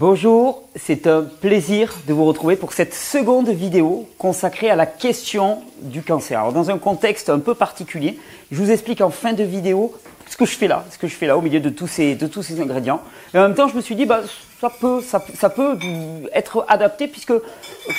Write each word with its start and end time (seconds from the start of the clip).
Bonjour, 0.00 0.62
c'est 0.76 1.06
un 1.06 1.20
plaisir 1.20 1.94
de 2.08 2.14
vous 2.14 2.24
retrouver 2.24 2.56
pour 2.56 2.72
cette 2.72 2.94
seconde 2.94 3.50
vidéo 3.50 4.08
consacrée 4.16 4.70
à 4.70 4.74
la 4.74 4.86
question 4.86 5.58
du 5.82 6.00
cancer. 6.02 6.40
Alors 6.40 6.54
dans 6.54 6.70
un 6.70 6.78
contexte 6.78 7.28
un 7.28 7.38
peu 7.38 7.54
particulier, 7.54 8.18
je 8.50 8.56
vous 8.56 8.70
explique 8.70 9.02
en 9.02 9.10
fin 9.10 9.34
de 9.34 9.44
vidéo 9.44 9.92
ce 10.26 10.38
que 10.38 10.46
je 10.46 10.56
fais 10.56 10.68
là, 10.68 10.86
ce 10.90 10.96
que 10.96 11.06
je 11.06 11.14
fais 11.14 11.26
là 11.26 11.36
au 11.36 11.42
milieu 11.42 11.60
de 11.60 11.68
tous 11.68 11.86
ces, 11.86 12.14
de 12.14 12.26
tous 12.26 12.42
ces 12.42 12.62
ingrédients. 12.62 13.02
Et 13.34 13.38
en 13.38 13.42
même 13.42 13.54
temps, 13.54 13.68
je 13.68 13.76
me 13.76 13.82
suis 13.82 13.94
dit, 13.94 14.06
bah, 14.06 14.20
ça 14.58 14.70
peut, 14.70 15.02
ça, 15.02 15.50
peut 15.50 15.76
être 16.32 16.64
adapté 16.68 17.06
puisque 17.06 17.34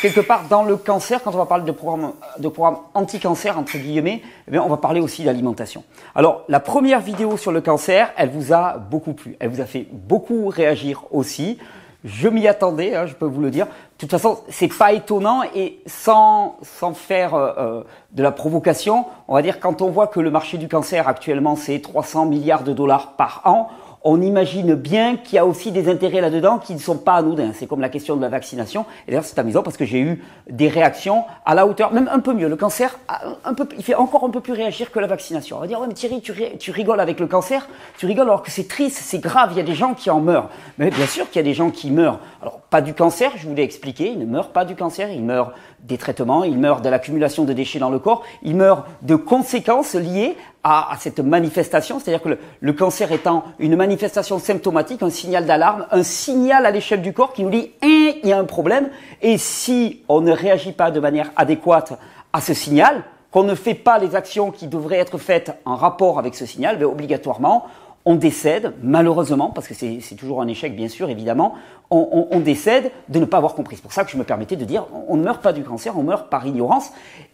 quelque 0.01 0.21
part 0.21 0.45
dans 0.49 0.63
le 0.63 0.77
cancer, 0.77 1.21
quand 1.21 1.35
on 1.35 1.37
va 1.37 1.45
parler 1.45 1.65
de 1.65 1.71
programme, 1.71 2.13
de 2.39 2.47
programme 2.47 2.79
anti-cancer 2.95 3.59
entre 3.59 3.77
guillemets, 3.77 4.23
eh 4.51 4.57
on 4.57 4.69
va 4.69 4.77
parler 4.77 5.01
aussi 5.01 5.23
d'alimentation. 5.23 5.83
Alors, 6.15 6.45
la 6.49 6.59
première 6.59 6.99
vidéo 6.99 7.37
sur 7.37 7.51
le 7.51 7.61
cancer, 7.61 8.11
elle 8.17 8.31
vous 8.31 8.53
a 8.53 8.79
beaucoup 8.79 9.13
plu, 9.13 9.35
elle 9.39 9.49
vous 9.49 9.61
a 9.61 9.65
fait 9.65 9.85
beaucoup 9.91 10.47
réagir 10.47 11.03
aussi. 11.11 11.59
Je 12.03 12.27
m'y 12.27 12.47
attendais, 12.47 12.95
hein, 12.95 13.05
je 13.05 13.13
peux 13.13 13.27
vous 13.27 13.41
le 13.41 13.51
dire. 13.51 13.67
De 13.67 13.71
toute 13.99 14.09
façon, 14.09 14.39
c'est 14.49 14.75
pas 14.75 14.91
étonnant 14.91 15.43
et 15.55 15.79
sans 15.85 16.57
sans 16.63 16.93
faire 16.93 17.35
euh, 17.35 17.51
euh, 17.57 17.83
de 18.13 18.23
la 18.23 18.31
provocation, 18.31 19.05
on 19.27 19.35
va 19.35 19.43
dire 19.43 19.59
quand 19.59 19.83
on 19.83 19.89
voit 19.89 20.07
que 20.07 20.19
le 20.19 20.31
marché 20.31 20.57
du 20.57 20.67
cancer 20.67 21.07
actuellement 21.07 21.55
c'est 21.55 21.79
300 21.79 22.25
milliards 22.25 22.63
de 22.63 22.73
dollars 22.73 23.13
par 23.17 23.41
an, 23.45 23.69
on 24.03 24.21
imagine 24.21 24.73
bien 24.73 25.17
qu'il 25.17 25.35
y 25.35 25.37
a 25.37 25.45
aussi 25.45 25.71
des 25.71 25.87
intérêts 25.87 26.21
là-dedans 26.21 26.57
qui 26.57 26.73
ne 26.73 26.79
sont 26.79 26.97
pas 26.97 27.15
anodins. 27.15 27.51
C'est 27.53 27.67
comme 27.67 27.81
la 27.81 27.89
question 27.89 28.15
de 28.15 28.21
la 28.21 28.29
vaccination. 28.29 28.85
Et 29.07 29.11
d'ailleurs, 29.11 29.25
c'est 29.25 29.37
amusant 29.37 29.61
parce 29.61 29.77
que 29.77 29.85
j'ai 29.85 29.99
eu 29.99 30.23
des 30.49 30.69
réactions 30.69 31.23
à 31.45 31.53
la 31.53 31.67
hauteur, 31.67 31.93
même 31.93 32.09
un 32.11 32.19
peu 32.19 32.33
mieux. 32.33 32.47
Le 32.47 32.55
cancer, 32.55 32.97
un 33.45 33.53
peu, 33.53 33.67
il 33.77 33.83
fait 33.83 33.93
encore 33.93 34.23
un 34.23 34.31
peu 34.31 34.39
plus 34.39 34.53
réagir 34.53 34.91
que 34.91 34.99
la 34.99 35.05
vaccination. 35.05 35.57
On 35.57 35.59
va 35.59 35.67
dire, 35.67 35.79
ouais, 35.79 35.87
mais 35.87 35.93
Thierry, 35.93 36.21
tu, 36.21 36.71
rigoles 36.71 36.99
avec 36.99 37.19
le 37.19 37.27
cancer, 37.27 37.67
tu 37.97 38.07
rigoles 38.07 38.27
alors 38.27 38.41
que 38.41 38.49
c'est 38.49 38.67
triste, 38.67 38.97
c'est 39.03 39.19
grave, 39.19 39.49
il 39.51 39.57
y 39.57 39.61
a 39.61 39.63
des 39.63 39.75
gens 39.75 39.93
qui 39.93 40.09
en 40.09 40.19
meurent. 40.19 40.49
Mais 40.79 40.89
bien 40.89 41.05
sûr 41.05 41.29
qu'il 41.29 41.37
y 41.37 41.43
a 41.43 41.47
des 41.47 41.53
gens 41.53 41.69
qui 41.69 41.91
meurent. 41.91 42.19
Alors, 42.41 42.59
pas 42.71 42.81
du 42.81 42.95
cancer, 42.95 43.31
je 43.37 43.47
vous 43.47 43.53
l'ai 43.53 43.63
expliqué, 43.63 44.07
ils 44.07 44.19
ne 44.19 44.25
meurent 44.25 44.49
pas 44.49 44.65
du 44.65 44.75
cancer, 44.75 45.11
ils 45.11 45.23
meurent 45.23 45.53
des 45.83 45.97
traitements, 45.97 46.43
ils 46.43 46.57
meurent 46.57 46.81
de 46.81 46.89
l'accumulation 46.89 47.43
de 47.43 47.53
déchets 47.53 47.79
dans 47.79 47.89
le 47.89 47.99
corps, 47.99 48.23
ils 48.43 48.55
meurent 48.55 48.85
de 49.01 49.15
conséquences 49.15 49.95
liées 49.95 50.37
à, 50.63 50.95
cette 50.99 51.19
manifestation, 51.19 51.99
c'est-à-dire 51.99 52.21
que 52.21 52.37
le, 52.59 52.73
cancer 52.73 53.11
étant 53.11 53.43
une 53.57 53.75
manifestation 53.75 54.37
symptomatique, 54.37 55.01
un 55.01 55.09
signal 55.09 55.45
d'alarme, 55.45 55.87
un 55.91 56.03
signal 56.03 56.65
à 56.65 56.71
l'échelle 56.71 57.01
du 57.01 57.13
corps 57.13 57.33
qui 57.33 57.43
nous 57.43 57.49
dit 57.49 57.71
hein, 57.81 58.13
il 58.23 58.29
y 58.29 58.31
a 58.31 58.37
un 58.37 58.45
problème, 58.45 58.89
et 59.21 59.37
si 59.37 60.03
on 60.07 60.21
ne 60.21 60.31
réagit 60.31 60.71
pas 60.71 60.91
de 60.91 60.99
manière 60.99 61.31
adéquate 61.35 61.93
à 62.31 62.41
ce 62.41 62.53
signal, 62.53 63.03
qu'on 63.31 63.43
ne 63.43 63.55
fait 63.55 63.73
pas 63.73 63.97
les 63.97 64.15
actions 64.15 64.51
qui 64.51 64.67
devraient 64.67 64.97
être 64.97 65.17
faites 65.17 65.57
en 65.65 65.75
rapport 65.75 66.19
avec 66.19 66.35
ce 66.35 66.45
signal, 66.45 66.77
ben, 66.77 66.85
obligatoirement, 66.85 67.65
on 68.05 68.15
décède, 68.15 68.73
malheureusement, 68.81 69.49
parce 69.49 69.67
que 69.67 69.73
c'est 69.73 70.15
toujours 70.15 70.41
un 70.41 70.47
échec, 70.47 70.75
bien 70.75 70.87
sûr, 70.87 71.09
évidemment, 71.09 71.55
on, 71.91 72.39
décède 72.39 72.91
de 73.09 73.19
ne 73.19 73.25
pas 73.25 73.37
avoir 73.37 73.53
compris. 73.53 73.75
C'est 73.75 73.81
pour 73.81 73.91
ça 73.91 74.05
que 74.05 74.11
je 74.11 74.17
me 74.17 74.23
permettais 74.23 74.55
de 74.55 74.63
dire, 74.63 74.85
on 75.07 75.17
ne 75.17 75.23
meurt 75.23 75.41
pas 75.41 75.51
du 75.51 75.63
cancer, 75.63 75.97
on 75.97 76.03
meurt 76.03 76.29
par 76.29 76.47
ignorance. 76.47 76.91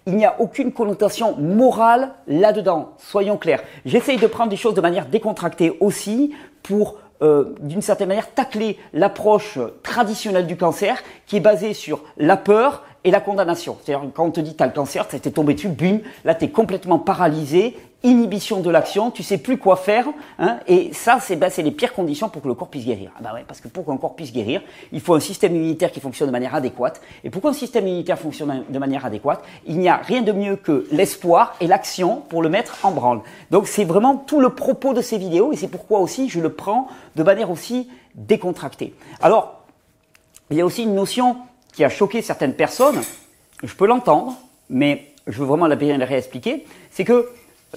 Il 0.08 0.16
n'y 0.16 0.26
a 0.26 0.36
aucune 0.40 0.72
connotation 0.72 1.38
morale 1.38 2.10
là-dedans, 2.28 2.94
soyons 2.98 3.38
clairs. 3.38 3.62
J'essaye 3.86 4.18
de 4.18 4.28
prendre 4.28 4.50
des 4.50 4.58
choses 4.58 4.73
de 4.73 4.82
manière 4.82 5.06
décontractée 5.06 5.78
aussi 5.80 6.34
pour 6.64 6.95
euh, 7.23 7.56
d'une 7.62 7.82
certaine 7.82 8.10
manière, 8.10 8.32
tacler 8.32 8.78
l'approche 8.94 9.58
traditionnelle 9.82 10.45
du 10.45 10.56
cancer 10.56 11.02
qui 11.26 11.38
est 11.38 11.40
basée 11.40 11.73
sur 11.73 12.04
la 12.18 12.38
peur 12.38 12.84
et 13.04 13.10
la 13.10 13.20
condamnation. 13.20 13.76
C'est-à-dire 13.82 14.08
quand 14.14 14.26
on 14.26 14.30
te 14.30 14.40
dit 14.40 14.56
tu 14.56 14.62
as 14.62 14.68
le 14.68 14.72
cancer, 14.72 15.08
ça 15.10 15.18
t'est 15.18 15.32
tombé 15.32 15.56
dessus, 15.56 15.70
bim, 15.70 16.00
là 16.26 16.36
tu 16.36 16.45
es 16.45 16.50
complètement 16.50 17.00
paralysé, 17.00 17.76
inhibition 18.03 18.62
de 18.62 18.70
l'action, 18.70 19.09
tu 19.09 19.23
sais 19.23 19.38
plus 19.40 19.58
quoi 19.58 19.76
faire, 19.76 20.06
hein, 20.38 20.59
et 20.67 20.94
ça 20.94 21.20
c'est 21.20 21.36
bah, 21.36 21.48
les 21.58 21.72
pires 21.72 21.94
conditions 21.94 22.30
pour 22.30 22.44
que 22.44 22.48
le 22.48 22.54
corps 22.54 22.70
puisse 22.70 22.86
guérir. 22.86 23.12
Ah 23.17 23.23
bah 23.23 23.34
ouais, 23.34 23.44
parce 23.48 23.59
que 23.59 23.67
pour 23.67 23.86
qu'un 23.86 23.98
corps 23.98 24.16
puisse 24.16 24.31
guérir, 24.31 24.62
il 24.92 25.02
faut 25.02 25.16
un 25.16 25.20
système 25.20 25.56
immunitaire 25.56 25.92
qui 25.92 26.00
fonctionne 26.00 26.28
de 26.28 26.31
manière 26.31 26.54
adéquate. 26.54 27.02
Et 27.23 27.30
pour 27.30 27.42
qu'un 27.42 27.54
système 27.54 27.88
immunitaire 27.88 28.20
fonctionne 28.20 28.64
de 28.70 28.80
manière 28.80 29.06
adéquate, 29.06 29.44
il 29.66 29.80
n'y 29.80 29.89
a 29.89 29.98
rien 29.98 30.22
de 30.22 30.31
mieux 30.31 30.56
que 30.56 30.88
l'espoir 30.92 31.56
et 31.59 31.67
l'action 31.67 32.21
pour 32.30 32.42
le 32.44 32.49
mettre 32.49 32.77
en 32.83 32.92
branle. 32.92 33.21
Donc 33.49 33.67
c'est 33.67 33.83
vraiment 33.86 34.16
tout 34.16 34.39
le 34.39 34.50
propos 34.50 34.94
de 34.94 35.02
ces 35.02 35.17
vidéos, 35.17 35.52
et 35.52 35.55
c'est 35.55 35.67
pourquoi 35.67 36.00
aussi 36.00 36.30
je 36.30 36.39
le 36.39 36.54
prends 36.54 36.88
de 37.16 37.23
manière 37.23 37.50
aussi 37.50 37.89
décontractée. 38.14 38.94
Alors, 39.21 39.64
il 40.52 40.58
y 40.58 40.61
a 40.61 40.66
aussi 40.66 40.83
une 40.83 40.95
notion 40.95 41.38
qui 41.73 41.83
a 41.83 41.89
choqué 41.89 42.21
certaines 42.21 42.54
personnes, 42.54 43.02
je 43.64 43.73
peux 43.73 43.88
l'entendre, 43.88 44.36
mais 44.70 45.14
je 45.26 45.39
veux 45.39 45.45
vraiment 45.45 45.67
la 45.67 45.76
bien 45.76 45.98
la 45.98 46.05
réexpliquer, 46.05 46.66
c'est 46.92 47.04
que 47.04 47.30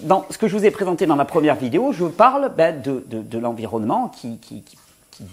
dans 0.02 0.24
ce 0.30 0.38
que 0.38 0.48
je 0.48 0.56
vous 0.56 0.64
ai 0.64 0.70
présenté 0.70 1.06
dans 1.06 1.16
la 1.16 1.24
première 1.24 1.56
vidéo, 1.56 1.92
je 1.92 2.04
parle 2.04 2.52
ben, 2.56 2.80
de, 2.80 3.02
de, 3.06 3.38
l'environnement 3.38 4.08
qui, 4.08 4.38
qui, 4.38 4.62
qui, 4.62 4.76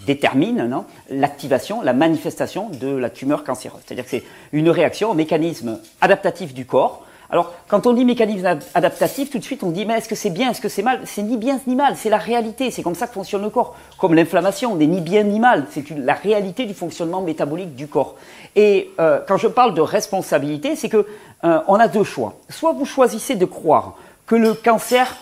détermine 0.06 0.84
l'activation, 1.08 1.80
la 1.80 1.94
manifestation 1.94 2.68
de 2.68 2.88
la 2.88 3.08
tumeur 3.08 3.42
cancéreuse. 3.42 3.80
C'est-à-dire 3.86 4.04
que 4.04 4.10
c'est 4.10 4.24
une 4.52 4.68
réaction 4.68 5.10
au 5.10 5.14
mécanisme 5.14 5.80
adaptatif 6.02 6.52
du 6.52 6.66
corps. 6.66 7.06
Alors, 7.30 7.54
quand 7.68 7.86
on 7.86 7.94
dit 7.94 8.04
mécanisme 8.04 8.58
adaptatif, 8.74 9.30
tout 9.30 9.38
de 9.38 9.44
suite 9.44 9.62
on 9.62 9.70
dit 9.70 9.86
mais 9.86 9.98
est-ce 9.98 10.08
que 10.08 10.14
c'est 10.14 10.30
bien, 10.30 10.50
est-ce 10.50 10.60
que 10.60 10.68
c'est 10.68 10.82
mal? 10.82 11.00
C'est 11.04 11.22
ni 11.22 11.38
bien 11.38 11.58
ni 11.66 11.74
mal, 11.74 11.96
c'est 11.96 12.10
la 12.10 12.18
réalité, 12.18 12.70
c'est 12.70 12.82
comme 12.82 12.94
ça 12.94 13.06
que 13.06 13.14
fonctionne 13.14 13.42
le 13.42 13.50
corps. 13.50 13.76
Comme 13.98 14.14
l'inflammation 14.14 14.74
n'est 14.76 14.86
ni 14.86 15.00
bien 15.00 15.22
ni 15.24 15.38
mal, 15.38 15.66
c'est 15.70 15.88
la 15.90 16.14
réalité 16.14 16.66
du 16.66 16.74
fonctionnement 16.74 17.22
métabolique 17.22 17.74
du 17.74 17.86
corps. 17.86 18.16
Et 18.56 18.90
euh, 18.98 19.20
quand 19.26 19.38
je 19.38 19.46
parle 19.46 19.72
de 19.72 19.80
responsabilité, 19.80 20.76
c'est 20.76 20.88
que 20.88 21.06
euh, 21.44 21.60
on 21.66 21.76
a 21.76 21.88
deux 21.88 22.04
choix. 22.04 22.34
Soit 22.48 22.72
vous 22.72 22.86
choisissez 22.86 23.36
de 23.36 23.44
croire 23.44 23.96
que 24.28 24.36
le 24.36 24.54
cancer 24.54 25.16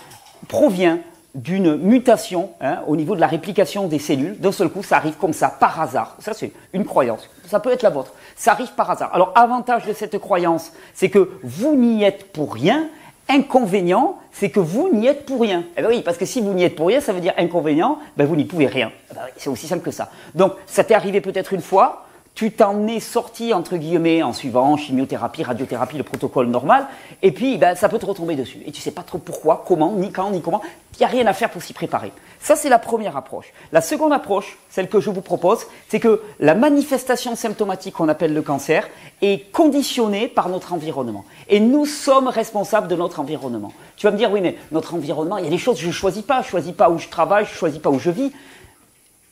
provient 0.48 0.98
d'une 1.34 1.76
mutation 1.76 2.50
hein, 2.60 2.80
au 2.86 2.96
niveau 2.96 3.14
de 3.14 3.20
la 3.20 3.26
réplication 3.26 3.86
des 3.86 3.98
cellules. 3.98 4.38
D'un 4.38 4.52
seul 4.52 4.68
coup, 4.68 4.82
ça 4.82 4.96
arrive 4.96 5.14
comme 5.14 5.32
ça, 5.32 5.48
par 5.48 5.80
hasard. 5.80 6.16
Ça, 6.18 6.32
c'est 6.34 6.52
une 6.72 6.84
croyance. 6.84 7.28
Ça 7.46 7.60
peut 7.60 7.72
être 7.72 7.82
la 7.82 7.90
vôtre. 7.90 8.12
Ça 8.36 8.52
arrive 8.52 8.72
par 8.72 8.90
hasard. 8.90 9.14
Alors, 9.14 9.32
avantage 9.34 9.84
de 9.84 9.92
cette 9.92 10.18
croyance, 10.18 10.72
c'est 10.94 11.10
que 11.10 11.30
vous 11.42 11.76
n'y 11.76 12.04
êtes 12.04 12.32
pour 12.32 12.54
rien. 12.54 12.88
Inconvénient, 13.28 14.18
c'est 14.32 14.50
que 14.50 14.60
vous 14.60 14.88
n'y 14.92 15.06
êtes 15.06 15.26
pour 15.26 15.40
rien. 15.40 15.64
Eh 15.76 15.82
bien 15.82 15.90
oui, 15.90 16.02
parce 16.02 16.16
que 16.16 16.24
si 16.24 16.40
vous 16.40 16.52
n'y 16.54 16.64
êtes 16.64 16.76
pour 16.76 16.86
rien, 16.86 17.00
ça 17.00 17.12
veut 17.12 17.20
dire 17.20 17.34
inconvénient, 17.36 17.98
ben 18.16 18.26
vous 18.26 18.36
n'y 18.36 18.44
pouvez 18.44 18.66
rien. 18.66 18.90
Eh 19.10 19.14
ben 19.14 19.22
c'est 19.36 19.50
aussi 19.50 19.66
simple 19.66 19.82
que 19.82 19.90
ça. 19.90 20.10
Donc, 20.34 20.54
ça 20.66 20.84
t'est 20.84 20.94
arrivé 20.94 21.20
peut-être 21.20 21.52
une 21.52 21.60
fois, 21.60 22.05
tu 22.36 22.52
t'en 22.52 22.86
es 22.86 23.00
sorti, 23.00 23.54
entre 23.54 23.78
guillemets, 23.78 24.22
en 24.22 24.34
suivant 24.34 24.76
chimiothérapie, 24.76 25.42
radiothérapie, 25.42 25.96
le 25.96 26.02
protocole 26.02 26.48
normal, 26.48 26.86
et 27.22 27.32
puis 27.32 27.56
ben, 27.56 27.74
ça 27.74 27.88
peut 27.88 27.98
te 27.98 28.04
retomber 28.04 28.36
dessus. 28.36 28.58
Et 28.66 28.72
tu 28.72 28.82
sais 28.82 28.90
pas 28.90 29.02
trop 29.02 29.16
pourquoi, 29.16 29.64
comment, 29.66 29.94
ni 29.94 30.12
quand, 30.12 30.30
ni 30.30 30.42
comment. 30.42 30.60
Il 30.92 30.98
n'y 30.98 31.06
a 31.06 31.08
rien 31.08 31.26
à 31.26 31.32
faire 31.32 31.50
pour 31.50 31.62
s'y 31.62 31.72
préparer. 31.72 32.12
Ça, 32.38 32.54
c'est 32.54 32.68
la 32.68 32.78
première 32.78 33.16
approche. 33.16 33.52
La 33.72 33.80
seconde 33.80 34.12
approche, 34.12 34.58
celle 34.68 34.88
que 34.88 35.00
je 35.00 35.08
vous 35.08 35.22
propose, 35.22 35.66
c'est 35.88 35.98
que 35.98 36.22
la 36.38 36.54
manifestation 36.54 37.36
symptomatique 37.36 37.94
qu'on 37.94 38.08
appelle 38.08 38.34
le 38.34 38.42
cancer 38.42 38.86
est 39.22 39.50
conditionnée 39.50 40.28
par 40.28 40.50
notre 40.50 40.74
environnement. 40.74 41.24
Et 41.48 41.58
nous 41.58 41.86
sommes 41.86 42.28
responsables 42.28 42.88
de 42.88 42.96
notre 42.96 43.18
environnement. 43.18 43.72
Tu 43.96 44.06
vas 44.06 44.12
me 44.12 44.18
dire, 44.18 44.30
oui, 44.30 44.42
mais 44.42 44.56
notre 44.72 44.94
environnement, 44.94 45.38
il 45.38 45.44
y 45.44 45.48
a 45.48 45.50
des 45.50 45.58
choses 45.58 45.76
que 45.76 45.82
je 45.82 45.88
ne 45.88 45.92
choisis 45.92 46.22
pas. 46.22 46.42
Je 46.42 46.48
ne 46.48 46.50
choisis 46.50 46.72
pas 46.72 46.90
où 46.90 46.98
je 46.98 47.08
travaille, 47.08 47.46
je 47.46 47.52
ne 47.52 47.56
choisis 47.56 47.80
pas 47.80 47.88
où 47.88 47.98
je 47.98 48.10
vis. 48.10 48.30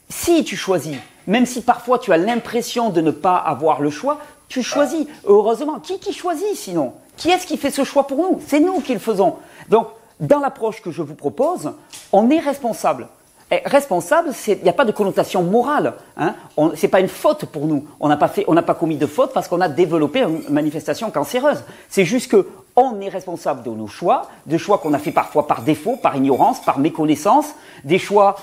Si 0.09 0.45
tu 0.45 0.57
choisis, 0.57 0.97
même 1.27 1.47
si 1.47 1.63
parfois 1.63 1.99
tu 1.99 2.13
as 2.13 2.17
l'impression 2.17 2.91
de 2.91 3.01
ne 3.01 3.11
pas 3.11 3.37
avoir 3.37 3.81
le 3.81 3.91
choix, 3.91 4.19
tu 4.49 4.63
choisis. 4.63 5.07
Heureusement, 5.27 5.81
qui 5.81 5.99
qui 5.99 6.13
choisit 6.13 6.55
sinon? 6.55 6.93
Qui 7.17 7.31
est-ce 7.31 7.47
qui 7.47 7.57
fait 7.57 7.71
ce 7.71 7.85
choix 7.85 8.07
pour 8.07 8.19
nous? 8.19 8.41
C'est 8.47 8.61
nous 8.61 8.81
qui 8.81 8.93
le 8.93 8.99
faisons. 8.99 9.37
Donc, 9.69 9.89
dans 10.21 10.41
l'approche 10.41 10.83
que 10.83 10.91
je 10.91 11.03
vous 11.03 11.15
propose, 11.15 11.73
on 12.13 12.31
est 12.31 12.39
responsable. 12.39 13.09
Et 13.51 13.61
responsable, 13.67 14.31
il 14.49 14.63
n'y 14.63 14.69
a 14.69 14.73
pas 14.73 14.85
de 14.85 14.93
connotation 14.93 15.43
morale. 15.43 15.95
Hein 16.17 16.35
Ce 16.57 16.83
n'est 16.83 16.89
pas 16.89 17.01
une 17.01 17.09
faute 17.09 17.45
pour 17.47 17.67
nous. 17.67 17.87
On 18.01 18.09
n'a 18.09 18.17
pas 18.17 18.75
commis 18.75 18.97
de 18.97 19.07
faute 19.07 19.33
parce 19.33 19.49
qu'on 19.49 19.61
a 19.61 19.69
développé 19.69 20.21
une 20.21 20.43
manifestation 20.49 21.11
cancéreuse. 21.11 21.63
C'est 21.89 22.05
juste 22.05 22.31
que 22.31 22.49
on 22.77 23.01
est 23.01 23.09
responsable 23.09 23.63
de 23.63 23.71
nos 23.71 23.87
choix, 23.87 24.29
de 24.47 24.59
choix 24.59 24.79
qu'on 24.79 24.95
a 24.95 24.99
fait 24.99 25.13
parfois 25.13 25.47
par 25.47 25.63
défaut, 25.63 25.97
par 25.97 26.17
ignorance, 26.17 26.61
par 26.61 26.79
méconnaissance, 26.79 27.47
des 27.85 27.99
choix 27.99 28.37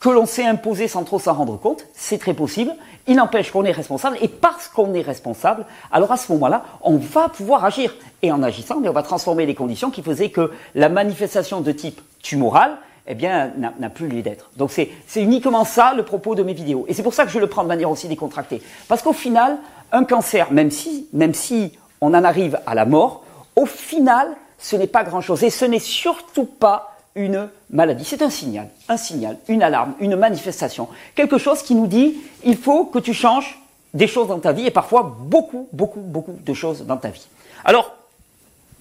que 0.00 0.08
l'on 0.08 0.24
s'est 0.24 0.46
imposé 0.46 0.88
sans 0.88 1.04
trop 1.04 1.18
s'en 1.18 1.34
rendre 1.34 1.58
compte, 1.58 1.86
c'est 1.92 2.18
très 2.18 2.32
possible. 2.32 2.74
Il 3.06 3.16
n'empêche 3.16 3.50
qu'on 3.50 3.64
est 3.64 3.72
responsable, 3.72 4.16
et 4.22 4.28
parce 4.28 4.66
qu'on 4.68 4.94
est 4.94 5.02
responsable, 5.02 5.66
alors 5.92 6.10
à 6.10 6.16
ce 6.16 6.32
moment-là, 6.32 6.64
on 6.82 6.96
va 6.96 7.28
pouvoir 7.28 7.64
agir. 7.64 7.94
Et 8.22 8.32
en 8.32 8.42
agissant, 8.42 8.80
on 8.82 8.90
va 8.90 9.02
transformer 9.02 9.44
les 9.44 9.54
conditions 9.54 9.90
qui 9.90 10.02
faisaient 10.02 10.30
que 10.30 10.52
la 10.74 10.88
manifestation 10.88 11.60
de 11.60 11.70
type 11.72 12.00
tumoral, 12.22 12.78
eh 13.06 13.14
bien, 13.14 13.52
n'a 13.56 13.90
plus 13.90 14.08
lieu 14.08 14.22
d'être. 14.22 14.50
Donc 14.56 14.70
c'est 14.70 14.90
uniquement 15.16 15.64
ça 15.64 15.92
le 15.94 16.04
propos 16.04 16.34
de 16.34 16.42
mes 16.42 16.54
vidéos. 16.54 16.86
Et 16.88 16.94
c'est 16.94 17.02
pour 17.02 17.14
ça 17.14 17.24
que 17.24 17.30
je 17.30 17.38
le 17.38 17.46
prends 17.46 17.62
de 17.62 17.68
manière 17.68 17.90
aussi 17.90 18.08
décontractée. 18.08 18.62
Parce 18.88 19.02
qu'au 19.02 19.12
final, 19.12 19.58
un 19.92 20.04
cancer, 20.04 20.52
même 20.52 20.70
si, 20.70 21.08
même 21.12 21.34
si 21.34 21.72
on 22.00 22.14
en 22.14 22.24
arrive 22.24 22.58
à 22.66 22.74
la 22.74 22.86
mort, 22.86 23.24
au 23.56 23.66
final, 23.66 24.28
ce 24.58 24.76
n'est 24.76 24.86
pas 24.86 25.02
grand-chose. 25.02 25.42
Et 25.42 25.50
ce 25.50 25.64
n'est 25.64 25.80
surtout 25.80 26.44
pas 26.46 26.89
une 27.14 27.48
maladie. 27.70 28.04
C'est 28.04 28.22
un 28.22 28.30
signal, 28.30 28.68
un 28.88 28.96
signal, 28.96 29.36
une 29.48 29.62
alarme, 29.62 29.94
une 30.00 30.16
manifestation. 30.16 30.88
Quelque 31.14 31.38
chose 31.38 31.62
qui 31.62 31.74
nous 31.74 31.86
dit, 31.86 32.16
il 32.44 32.56
faut 32.56 32.84
que 32.84 32.98
tu 32.98 33.14
changes 33.14 33.60
des 33.94 34.06
choses 34.06 34.28
dans 34.28 34.38
ta 34.38 34.52
vie 34.52 34.66
et 34.66 34.70
parfois 34.70 35.16
beaucoup, 35.18 35.68
beaucoup, 35.72 36.00
beaucoup 36.00 36.36
de 36.44 36.54
choses 36.54 36.86
dans 36.86 36.96
ta 36.96 37.08
vie. 37.08 37.26
Alors, 37.64 37.94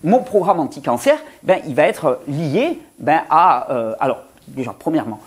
mon 0.04 0.20
programme 0.20 0.60
anti-cancer, 0.60 1.18
ben, 1.44 1.60
il 1.68 1.76
va 1.76 1.84
être 1.84 2.22
lié 2.28 2.80
ben, 3.00 3.24
à... 3.30 3.72
Euh, 3.72 3.96
alors, 4.00 4.20
déjà, 4.48 4.74
premièrement, 4.78 5.20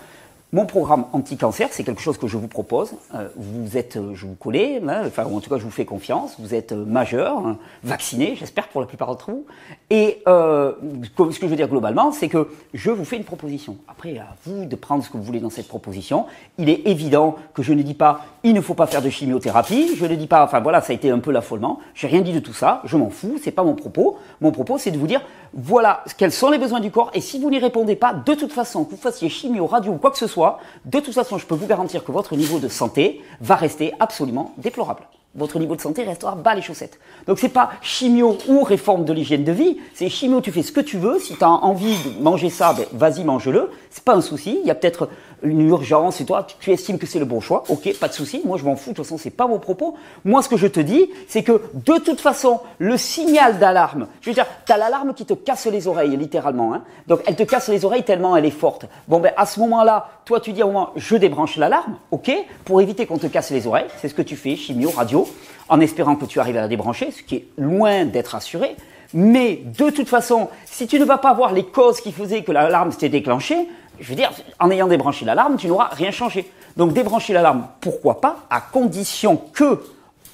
Mon 0.54 0.66
programme 0.66 1.06
anti-cancer, 1.14 1.68
c'est 1.70 1.82
quelque 1.82 2.02
chose 2.02 2.18
que 2.18 2.26
je 2.26 2.36
vous 2.36 2.46
propose. 2.46 2.92
Euh, 3.14 3.26
vous 3.36 3.78
êtes, 3.78 3.96
euh, 3.96 4.12
je 4.14 4.26
vous 4.26 4.34
connais, 4.34 4.82
hein, 4.86 5.04
enfin 5.06 5.24
en 5.24 5.40
tout 5.40 5.48
cas 5.48 5.56
je 5.56 5.64
vous 5.64 5.70
fais 5.70 5.86
confiance. 5.86 6.36
Vous 6.38 6.52
êtes 6.52 6.72
euh, 6.72 6.84
majeur, 6.84 7.38
hein, 7.38 7.56
vacciné, 7.84 8.36
j'espère 8.38 8.68
pour 8.68 8.82
la 8.82 8.86
plupart 8.86 9.08
d'entre 9.08 9.30
vous. 9.30 9.46
Et 9.88 10.20
ce 10.26 11.38
que 11.38 11.46
je 11.46 11.46
veux 11.46 11.56
dire 11.56 11.68
globalement, 11.68 12.12
c'est 12.12 12.28
que 12.28 12.48
je 12.74 12.90
vous 12.90 13.06
fais 13.06 13.16
une 13.16 13.24
proposition. 13.24 13.78
Après, 13.88 14.18
à 14.18 14.36
vous 14.44 14.66
de 14.66 14.76
prendre 14.76 15.02
ce 15.02 15.08
que 15.08 15.16
vous 15.16 15.22
voulez 15.22 15.40
dans 15.40 15.48
cette 15.48 15.68
proposition. 15.68 16.26
Il 16.58 16.68
est 16.68 16.86
évident 16.86 17.36
que 17.54 17.62
je 17.62 17.72
ne 17.72 17.80
dis 17.80 17.94
pas 17.94 18.20
il 18.44 18.54
ne 18.54 18.60
faut 18.60 18.74
pas 18.74 18.86
faire 18.86 19.02
de 19.02 19.08
chimiothérapie. 19.08 19.94
Je 19.96 20.04
ne 20.04 20.16
dis 20.16 20.26
pas, 20.26 20.44
enfin 20.44 20.60
voilà, 20.60 20.80
ça 20.80 20.92
a 20.92 20.96
été 20.96 21.10
un 21.10 21.20
peu 21.20 21.30
l'affolement. 21.30 21.78
J'ai 21.94 22.08
rien 22.08 22.22
dit 22.22 22.32
de 22.32 22.40
tout 22.40 22.52
ça. 22.52 22.82
Je 22.84 22.96
m'en 22.96 23.08
fous. 23.08 23.38
C'est 23.40 23.52
pas 23.52 23.62
mon 23.62 23.74
propos. 23.74 24.18
Mon 24.40 24.50
propos, 24.50 24.78
c'est 24.78 24.90
de 24.90 24.98
vous 24.98 25.06
dire 25.06 25.22
voilà 25.54 26.02
quels 26.16 26.32
sont 26.32 26.50
les 26.50 26.58
besoins 26.58 26.80
du 26.80 26.90
corps. 26.90 27.10
Et 27.14 27.20
si 27.20 27.38
vous 27.38 27.50
n'y 27.50 27.58
répondez 27.58 27.94
pas, 27.94 28.14
de 28.14 28.34
toute 28.34 28.52
façon, 28.52 28.84
que 28.84 28.90
vous 28.92 28.96
fassiez 28.96 29.28
chimio, 29.28 29.66
radio 29.66 29.92
ou 29.92 29.96
quoi 29.96 30.10
que 30.10 30.18
ce 30.18 30.26
soit 30.26 30.41
de 30.84 31.00
toute 31.00 31.14
façon, 31.14 31.38
je 31.38 31.46
peux 31.46 31.54
vous 31.54 31.66
garantir 31.66 32.04
que 32.04 32.12
votre 32.12 32.36
niveau 32.36 32.58
de 32.58 32.68
santé 32.68 33.22
va 33.40 33.56
rester 33.56 33.92
absolument 34.00 34.52
déplorable. 34.58 35.02
Votre 35.34 35.58
niveau 35.58 35.74
de 35.76 35.80
santé 35.80 36.02
restera 36.02 36.34
bas 36.34 36.54
les 36.54 36.60
chaussettes. 36.60 36.98
Donc 37.26 37.38
c'est 37.38 37.48
pas 37.48 37.70
chimio 37.80 38.36
ou 38.48 38.62
réforme 38.62 39.06
de 39.06 39.14
l'hygiène 39.14 39.44
de 39.44 39.52
vie, 39.52 39.78
c'est 39.94 40.10
chimio, 40.10 40.42
tu 40.42 40.52
fais 40.52 40.62
ce 40.62 40.72
que 40.72 40.80
tu 40.80 40.98
veux, 40.98 41.18
si 41.18 41.36
tu 41.36 41.44
as 41.44 41.48
envie 41.48 41.96
de 42.04 42.22
manger 42.22 42.50
ça, 42.50 42.74
ben, 42.74 42.84
vas-y 42.92 43.24
mange-le, 43.24 43.70
c'est 43.88 44.04
pas 44.04 44.14
un 44.14 44.20
souci, 44.20 44.58
il 44.60 44.66
y 44.66 44.70
a 44.70 44.74
peut-être 44.74 45.08
une 45.42 45.68
urgence 45.68 46.20
et 46.20 46.24
toi 46.24 46.46
tu 46.60 46.70
estimes 46.70 46.98
que 46.98 47.06
c'est 47.06 47.18
le 47.18 47.24
bon 47.24 47.40
choix, 47.40 47.64
ok, 47.68 47.98
pas 47.98 48.08
de 48.08 48.12
souci, 48.12 48.42
moi 48.44 48.58
je 48.58 48.64
m'en 48.64 48.76
fous, 48.76 48.90
de 48.90 48.96
toute 48.96 49.04
façon 49.04 49.18
c'est 49.18 49.30
pas 49.30 49.46
mon 49.46 49.58
propos. 49.58 49.94
Moi 50.24 50.42
ce 50.42 50.48
que 50.48 50.56
je 50.56 50.66
te 50.66 50.80
dis, 50.80 51.10
c'est 51.28 51.42
que 51.42 51.60
de 51.74 51.98
toute 51.98 52.20
façon, 52.20 52.60
le 52.78 52.96
signal 52.96 53.58
d'alarme, 53.58 54.06
je 54.20 54.30
veux 54.30 54.34
dire, 54.34 54.46
tu 54.66 54.72
as 54.72 54.76
l'alarme 54.76 55.14
qui 55.14 55.24
te 55.24 55.34
casse 55.34 55.66
les 55.66 55.88
oreilles 55.88 56.16
littéralement, 56.16 56.74
hein. 56.74 56.82
donc 57.06 57.20
elle 57.26 57.36
te 57.36 57.42
casse 57.42 57.68
les 57.68 57.84
oreilles 57.84 58.04
tellement 58.04 58.36
elle 58.36 58.46
est 58.46 58.50
forte. 58.50 58.86
Bon 59.08 59.20
ben 59.20 59.32
à 59.36 59.46
ce 59.46 59.60
moment-là, 59.60 60.08
toi 60.24 60.40
tu 60.40 60.52
dis 60.52 60.62
au 60.62 60.70
moins 60.70 60.90
je 60.96 61.16
débranche 61.16 61.56
l'alarme, 61.56 61.96
ok, 62.10 62.30
pour 62.64 62.80
éviter 62.80 63.06
qu'on 63.06 63.18
te 63.18 63.26
casse 63.26 63.50
les 63.50 63.66
oreilles, 63.66 63.88
c'est 64.00 64.08
ce 64.08 64.14
que 64.14 64.22
tu 64.22 64.36
fais, 64.36 64.56
chimio, 64.56 64.90
radio, 64.90 65.28
en 65.68 65.80
espérant 65.80 66.16
que 66.16 66.26
tu 66.26 66.40
arrives 66.40 66.56
à 66.56 66.62
la 66.62 66.68
débrancher, 66.68 67.10
ce 67.10 67.22
qui 67.22 67.36
est 67.36 67.46
loin 67.56 68.04
d'être 68.04 68.34
assuré. 68.34 68.76
Mais 69.14 69.56
de 69.56 69.90
toute 69.90 70.08
façon, 70.08 70.48
si 70.64 70.86
tu 70.86 70.98
ne 70.98 71.04
vas 71.04 71.18
pas 71.18 71.34
voir 71.34 71.52
les 71.52 71.64
causes 71.64 72.00
qui 72.00 72.12
faisaient 72.12 72.42
que 72.42 72.52
l'alarme 72.52 72.92
s'était 72.92 73.10
déclenchée, 73.10 73.68
je 74.00 74.08
veux 74.08 74.14
dire, 74.14 74.30
en 74.58 74.70
ayant 74.70 74.88
débranché 74.88 75.24
l'alarme, 75.24 75.56
tu 75.56 75.68
n'auras 75.68 75.88
rien 75.88 76.10
changé. 76.10 76.50
Donc 76.76 76.92
débrancher 76.92 77.32
l'alarme, 77.32 77.66
pourquoi 77.80 78.20
pas, 78.20 78.38
à 78.50 78.60
condition 78.60 79.36
que, 79.52 79.82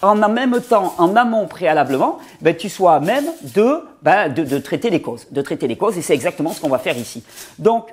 en 0.02 0.14
même 0.14 0.60
temps, 0.60 0.94
en 0.98 1.16
amont 1.16 1.46
préalablement, 1.46 2.18
ben, 2.40 2.56
tu 2.56 2.68
sois 2.68 2.94
à 2.94 3.00
même 3.00 3.26
de, 3.54 3.82
ben, 4.02 4.28
de, 4.28 4.44
de 4.44 4.58
traiter 4.58 4.90
les 4.90 5.02
causes, 5.02 5.26
de 5.30 5.42
traiter 5.42 5.66
les 5.66 5.76
causes, 5.76 5.98
et 5.98 6.02
c'est 6.02 6.14
exactement 6.14 6.52
ce 6.52 6.60
qu'on 6.60 6.68
va 6.68 6.78
faire 6.78 6.96
ici. 6.96 7.24
Donc, 7.58 7.92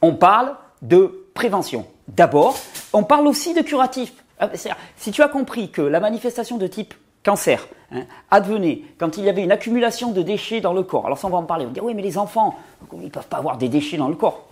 on 0.00 0.14
parle 0.14 0.54
de 0.80 1.26
prévention. 1.34 1.86
D'abord, 2.08 2.56
on 2.92 3.04
parle 3.04 3.26
aussi 3.26 3.54
de 3.54 3.60
curatif. 3.62 4.12
Ah, 4.38 4.48
si 4.96 5.12
tu 5.12 5.22
as 5.22 5.28
compris 5.28 5.70
que 5.70 5.82
la 5.82 6.00
manifestation 6.00 6.58
de 6.58 6.66
type 6.66 6.94
cancer 7.24 7.68
hein, 7.92 8.02
advenait 8.30 8.82
quand 8.98 9.16
il 9.16 9.24
y 9.24 9.28
avait 9.28 9.44
une 9.44 9.52
accumulation 9.52 10.10
de 10.10 10.22
déchets 10.22 10.60
dans 10.60 10.72
le 10.72 10.82
corps, 10.82 11.06
alors 11.06 11.18
ça 11.18 11.28
on 11.28 11.30
va 11.30 11.38
en 11.38 11.44
parler, 11.44 11.64
on 11.64 11.68
va 11.68 11.74
dire 11.74 11.84
oui 11.84 11.94
mais 11.94 12.02
les 12.02 12.18
enfants, 12.18 12.56
ils 12.92 13.04
ne 13.04 13.08
peuvent 13.08 13.28
pas 13.28 13.36
avoir 13.36 13.56
des 13.56 13.68
déchets 13.68 13.96
dans 13.96 14.08
le 14.08 14.16
corps. 14.16 14.48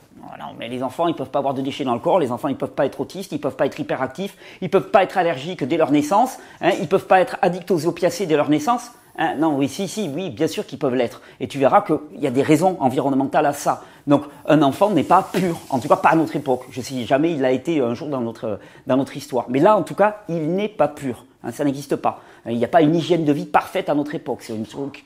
Mais 0.58 0.68
les 0.68 0.82
enfants, 0.82 1.08
ils 1.08 1.14
peuvent 1.14 1.30
pas 1.30 1.38
avoir 1.38 1.54
de 1.54 1.62
déchets 1.62 1.84
dans 1.84 1.94
le 1.94 2.00
corps. 2.00 2.20
Les 2.20 2.32
enfants, 2.32 2.48
ils 2.48 2.56
peuvent 2.56 2.70
pas 2.70 2.86
être 2.86 3.00
autistes, 3.00 3.32
ils 3.32 3.40
peuvent 3.40 3.56
pas 3.56 3.66
être 3.66 3.80
hyperactifs, 3.80 4.36
ils 4.60 4.68
peuvent 4.68 4.90
pas 4.90 5.02
être 5.02 5.16
allergiques 5.16 5.64
dès 5.64 5.76
leur 5.76 5.90
naissance, 5.90 6.36
hein, 6.60 6.72
ils 6.80 6.88
peuvent 6.88 7.06
pas 7.06 7.20
être 7.20 7.36
addicts 7.40 7.70
aux 7.70 7.86
opiacés 7.86 8.26
dès 8.26 8.36
leur 8.36 8.50
naissance. 8.50 8.90
Hein. 9.16 9.34
non, 9.36 9.56
oui, 9.56 9.68
si, 9.68 9.88
si, 9.88 10.10
oui, 10.14 10.30
bien 10.30 10.46
sûr 10.46 10.66
qu'ils 10.66 10.78
peuvent 10.78 10.94
l'être. 10.94 11.22
Et 11.40 11.48
tu 11.48 11.58
verras 11.58 11.82
qu'il 11.82 12.20
y 12.20 12.26
a 12.26 12.30
des 12.30 12.42
raisons 12.42 12.76
environnementales 12.80 13.46
à 13.46 13.52
ça. 13.52 13.82
Donc, 14.06 14.24
un 14.46 14.62
enfant 14.62 14.90
n'est 14.90 15.04
pas 15.04 15.28
pur, 15.32 15.58
en 15.70 15.78
tout 15.78 15.88
cas 15.88 15.96
pas 15.96 16.10
à 16.10 16.16
notre 16.16 16.36
époque. 16.36 16.64
Je 16.70 16.80
sais 16.80 17.04
jamais 17.04 17.32
il 17.32 17.44
a 17.44 17.50
été 17.50 17.80
un 17.80 17.94
jour 17.94 18.08
dans 18.08 18.20
notre, 18.20 18.60
dans 18.86 18.96
notre 18.96 19.16
histoire. 19.16 19.46
Mais 19.48 19.60
là, 19.60 19.76
en 19.76 19.82
tout 19.82 19.94
cas, 19.94 20.18
il 20.28 20.54
n'est 20.54 20.68
pas 20.68 20.88
pur. 20.88 21.24
Hein, 21.42 21.52
ça 21.52 21.64
n'existe 21.64 21.96
pas. 21.96 22.20
Il 22.46 22.56
n'y 22.56 22.64
a 22.64 22.68
pas 22.68 22.82
une 22.82 22.94
hygiène 22.94 23.24
de 23.24 23.32
vie 23.32 23.44
parfaite 23.44 23.88
à 23.88 23.94
notre 23.94 24.14
époque. 24.14 24.42
C'est 24.42 24.54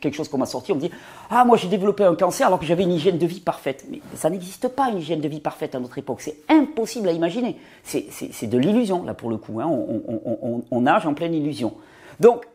quelque 0.01 0.15
chose 0.15 0.29
qu'on 0.29 0.39
m'a 0.39 0.47
sorti. 0.47 0.73
On 0.73 0.77
me 0.77 0.81
dit 0.81 0.91
Ah, 1.31 1.45
moi 1.45 1.57
j'ai 1.57 1.69
développé 1.69 2.05
un 2.05 2.15
cancer 2.15 2.47
alors 2.47 2.59
que 2.59 2.67
j'avais 2.67 2.85
une 2.85 2.93
hygiène 2.93 3.19
de 3.19 3.27
vie 3.27 3.41
parfaite. 3.41 3.85
Mais 3.91 4.01
ça 4.15 4.31
n'existe 4.31 4.69
pas 4.69 4.91
une 4.91 4.99
hygiène 4.99 5.21
de 5.21 5.29
vie 5.29 5.41
parfaite 5.41 5.75
à 5.75 5.81
notre 5.81 5.99
époque. 5.99 6.21
C'est 6.21 6.37
impossible 6.49 7.09
à 7.09 7.13
imaginer. 7.13 7.57
C'est 7.83 8.47
de 8.47 8.59
l'illusion, 8.59 9.03
là 9.05 9.15
pour 9.15 9.31
le 9.31 9.37
coup. 9.37 9.61
Hein. 9.61 9.67
On, 9.69 10.63
on 10.71 10.81
nage 10.81 11.07
en 11.07 11.15
pleine 11.15 11.35
illusion. 11.35 11.75
Donc, 12.21 12.47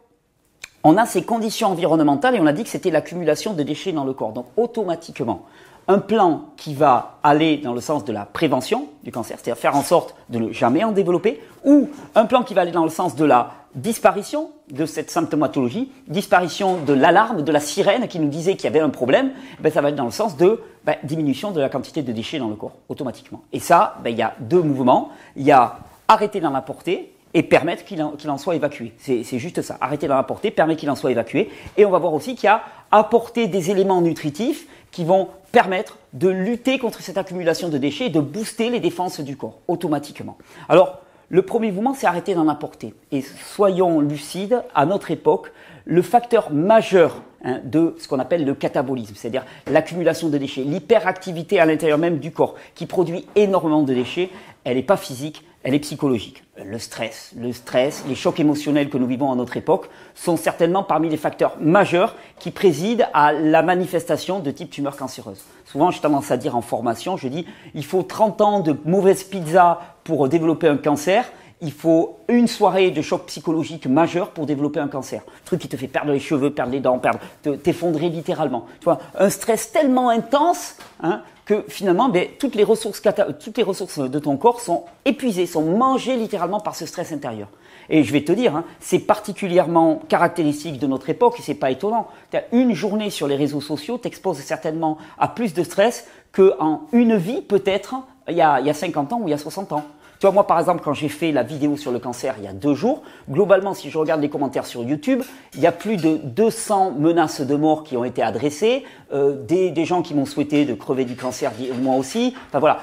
on 0.84 0.96
a 0.96 1.06
ces 1.06 1.24
conditions 1.24 1.68
environnementales 1.68 2.36
et 2.36 2.40
on 2.40 2.46
a 2.46 2.54
dit 2.54 2.64
que 2.64 2.70
c'était 2.70 2.92
l'accumulation 2.92 3.54
de 3.54 3.64
déchets 3.64 3.92
dans 3.92 4.06
le 4.06 4.14
corps. 4.14 4.32
Donc, 4.32 4.46
automatiquement, 4.56 5.46
un 5.90 6.00
plan 6.00 6.46
qui 6.56 6.74
va 6.76 7.18
aller 7.24 7.58
dans 7.58 7.74
le 7.74 7.82
sens 7.82 8.06
de 8.06 8.14
la 8.14 8.26
prévention 8.26 8.88
du 9.04 9.12
cancer, 9.12 9.38
c'est-à-dire 9.38 9.60
faire 9.60 9.76
en 9.76 9.82
sorte 9.82 10.16
de 10.30 10.38
ne 10.38 10.52
jamais 10.54 10.84
en 10.84 10.92
développer, 10.92 11.42
ou 11.66 11.90
un 12.16 12.26
plan 12.26 12.44
qui 12.44 12.54
va 12.54 12.62
aller 12.62 12.72
dans 12.72 12.84
le 12.84 12.92
sens 12.92 13.16
de 13.16 13.26
la 13.26 13.52
disparition 13.76 14.52
de 14.72 14.86
cette 14.86 15.12
symptomatologie, 15.12 15.92
disparition 16.08 16.78
de 16.78 16.94
l'alarme, 16.94 17.44
de 17.44 17.52
la 17.52 17.60
sirène 17.60 18.08
qui 18.08 18.20
nous 18.20 18.30
disait 18.30 18.56
qu'il 18.56 18.66
y 18.66 18.68
avait 18.68 18.80
un 18.80 18.90
problème, 18.90 19.32
ben 19.60 19.72
ça 19.72 19.82
va 19.82 19.90
être 19.90 19.96
dans 19.96 20.06
le 20.06 20.12
sens 20.12 20.38
de 20.38 20.62
ben, 20.86 20.96
diminution 21.04 21.52
de 21.52 21.60
la 21.60 21.70
quantité 21.70 22.02
de 22.02 22.12
déchets 22.12 22.40
dans 22.40 22.50
le 22.50 22.56
corps, 22.56 22.76
automatiquement. 22.90 23.44
Et 23.54 23.60
ça, 23.60 23.98
ben, 24.04 24.10
il 24.10 24.18
y 24.18 24.22
a 24.22 24.36
deux 24.40 24.62
mouvements. 24.62 25.10
Il 25.36 25.44
y 25.44 25.52
a 25.52 25.80
arrêter 26.08 26.40
d'en 26.40 26.56
apporter 26.56 27.14
et 27.34 27.44
permettre 27.44 27.86
qu'il 27.86 28.02
en, 28.02 28.38
soit 28.38 28.56
évacué. 28.56 28.94
C'est 28.98 29.38
juste 29.38 29.62
ça. 29.62 29.78
Arrêter 29.82 30.08
d'en 30.08 30.18
apporter, 30.18 30.50
permettre 30.50 30.80
qu'il 30.80 30.90
en 30.90 30.96
soit 30.96 31.12
évacué. 31.12 31.50
Et 31.78 31.86
on 31.86 31.92
va 31.92 32.00
voir 32.00 32.14
aussi 32.14 32.36
qu'il 32.36 32.46
y 32.46 32.48
a 32.48 32.64
apporter 32.92 33.48
des 33.48 33.70
éléments 33.70 34.02
nutritifs 34.02 34.68
qui 34.92 35.04
vont 35.04 35.28
permettre 35.52 35.98
de 36.14 36.28
lutter 36.28 36.80
contre 36.80 37.02
cette 37.02 37.20
accumulation 37.20 37.70
de 37.70 37.78
déchets 37.78 38.08
et 38.08 38.10
de 38.10 38.20
booster 38.20 38.72
les 38.72 38.80
défenses 38.80 39.20
du 39.20 39.38
corps 39.38 39.60
automatiquement. 39.68 40.38
Alors, 40.68 41.02
le 41.30 41.44
premier 41.44 41.72
mouvement, 41.72 41.94
c'est 41.94 42.08
arrêter 42.08 42.34
d'en 42.34 42.48
apporter. 42.48 42.94
Et 43.12 43.22
soyons 43.22 44.02
lucides, 44.02 44.64
à 44.74 44.86
notre 44.86 45.12
époque, 45.12 45.52
le 45.86 46.02
facteur 46.02 46.52
majeur 46.52 47.22
hein, 47.44 47.60
de 47.64 47.96
ce 48.00 48.08
qu'on 48.08 48.20
appelle 48.20 48.46
le 48.46 48.54
catabolisme, 48.54 49.16
c'est-à-dire 49.16 49.46
l'accumulation 49.72 50.30
de 50.30 50.38
déchets, 50.38 50.64
l'hyperactivité 50.64 51.60
à 51.60 51.66
l'intérieur 51.66 51.98
même 51.98 52.20
du 52.20 52.32
corps, 52.32 52.56
qui 52.76 52.86
produit 52.86 53.26
énormément 53.36 53.84
de 53.84 53.94
déchets, 53.94 54.30
elle 54.64 54.78
n'est 54.78 54.84
pas 54.84 54.98
physique, 54.98 55.44
elle 55.64 55.74
est 55.74 55.80
psychologique. 55.80 56.44
Le 56.64 56.80
stress, 56.80 57.34
le 57.38 57.52
stress, 57.52 58.06
les 58.08 58.16
chocs 58.16 58.40
émotionnels 58.40 58.90
que 58.90 58.98
nous 58.98 59.08
vivons 59.08 59.32
à 59.32 59.36
notre 59.36 59.58
époque 59.58 59.90
sont 60.16 60.38
certainement 60.38 60.84
parmi 60.84 61.10
les 61.10 61.18
facteurs 61.18 61.58
majeurs 61.60 62.16
qui 62.40 62.52
président 62.52 63.06
à 63.14 63.34
la 63.34 63.62
manifestation 63.62 64.40
de 64.40 64.52
type 64.52 64.70
tumeur 64.70 64.96
cancéreuse. 64.96 65.44
Souvent, 65.66 65.92
j'ai 65.92 66.00
tendance 66.00 66.32
à 66.32 66.38
dire 66.38 66.56
en 66.56 66.62
formation, 66.62 67.18
je 67.18 67.28
dis, 67.28 67.46
il 67.76 67.86
faut 67.86 68.04
30 68.04 68.42
ans 68.42 68.60
de 68.62 68.76
mauvaise 68.86 69.24
pizza 69.24 69.82
pour 70.04 70.28
développer 70.30 70.68
un 70.68 70.78
cancer. 70.78 71.26
Il 71.62 71.74
faut 71.74 72.20
une 72.30 72.48
soirée 72.48 72.90
de 72.90 73.02
choc 73.02 73.26
psychologique 73.26 73.86
majeur 73.86 74.30
pour 74.32 74.46
développer 74.46 74.80
un 74.80 74.88
cancer. 74.88 75.24
Truc 75.44 75.60
qui 75.60 75.68
te 75.68 75.76
fait 75.76 75.88
perdre 75.88 76.14
les 76.14 76.20
cheveux, 76.20 76.52
perdre 76.52 76.72
les 76.72 76.80
dents, 76.80 77.00
perdre, 77.00 77.20
t'effondrer 77.62 78.08
littéralement. 78.08 78.66
Tu 78.80 78.86
vois, 78.86 79.00
un 79.18 79.30
stress 79.30 79.74
tellement 79.74 80.10
intense 80.10 80.78
hein, 81.02 81.22
que 81.44 81.66
finalement, 81.68 82.08
ben, 82.08 82.28
toutes, 82.40 82.56
les 82.56 82.64
ressources, 82.64 83.02
toutes 83.44 83.58
les 83.58 83.64
ressources 83.64 84.00
de 84.00 84.20
ton 84.20 84.38
corps 84.38 84.62
sont 84.62 84.86
épuisées, 85.04 85.48
sont 85.48 85.64
mangées 85.64 86.16
littéralement 86.16 86.62
par 86.62 86.76
ce 86.76 86.86
stress 86.86 87.12
intérieur. 87.12 87.50
Et 87.90 88.04
je 88.04 88.14
vais 88.14 88.24
te 88.24 88.32
dire, 88.32 88.56
hein, 88.56 88.64
c'est 88.80 89.00
particulièrement 89.00 90.02
caractéristique 90.08 90.80
de 90.80 90.88
notre 90.88 91.10
époque 91.10 91.40
et 91.40 91.42
c'est 91.42 91.56
pas 91.56 91.72
étonnant. 91.72 92.08
As 92.34 92.44
une 92.54 92.74
journée 92.74 93.10
sur 93.10 93.28
les 93.28 93.36
réseaux 93.36 93.62
sociaux 93.62 93.98
t'expose 93.98 94.38
certainement 94.38 94.98
à 95.18 95.28
plus 95.28 95.54
de 95.54 95.64
stress 95.64 96.08
qu'en 96.32 96.84
une 96.92 97.18
vie 97.18 97.42
peut-être 97.42 97.96
il 98.30 98.36
y, 98.36 98.42
a, 98.42 98.60
il 98.60 98.68
y 98.68 98.70
a 98.70 98.76
50 98.76 99.14
ans 99.14 99.20
ou 99.22 99.28
il 99.28 99.32
y 99.32 99.34
a 99.34 99.40
60 99.40 99.74
ans. 99.74 99.84
Tu 100.20 100.26
vois, 100.26 100.34
moi, 100.34 100.46
par 100.46 100.60
exemple, 100.60 100.82
quand 100.84 100.94
j'ai 100.94 101.08
fait 101.08 101.32
la 101.32 101.44
vidéo 101.44 101.78
sur 101.78 101.94
le 101.94 102.00
cancer 102.00 102.36
il 102.40 102.44
y 102.44 102.48
a 102.48 102.52
deux 102.52 102.74
jours, 102.74 103.04
globalement, 103.30 103.74
si 103.74 103.90
je 103.90 103.98
regarde 103.98 104.20
les 104.20 104.30
commentaires 104.30 104.66
sur 104.66 104.84
YouTube, 104.84 105.24
il 105.56 105.62
y 105.62 105.68
a 105.68 105.72
plus 105.72 105.96
de 105.96 106.18
200 106.18 106.92
menaces 106.92 107.40
de 107.40 107.56
mort 107.56 107.84
qui 107.84 107.96
ont 107.96 108.04
été 108.04 108.22
adressées, 108.22 108.84
euh, 109.14 109.42
des, 109.42 109.72
des, 109.72 109.86
gens 109.86 110.02
qui 110.02 110.14
m'ont 110.14 110.26
souhaité 110.26 110.66
de 110.66 110.74
crever 110.74 111.06
du 111.06 111.16
cancer, 111.16 111.54
moi 111.82 111.96
aussi. 111.96 112.36
Enfin 112.50 112.60
voilà, 112.60 112.80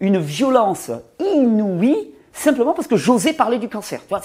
une 0.00 0.18
violence 0.18 0.90
inouïe 1.20 2.12
simplement 2.32 2.72
parce 2.72 2.88
que 2.88 2.96
j'osais 2.96 3.32
parler 3.32 3.58
du 3.58 3.68
cancer. 3.68 4.00
Tu 4.00 4.08
vois, 4.08 4.20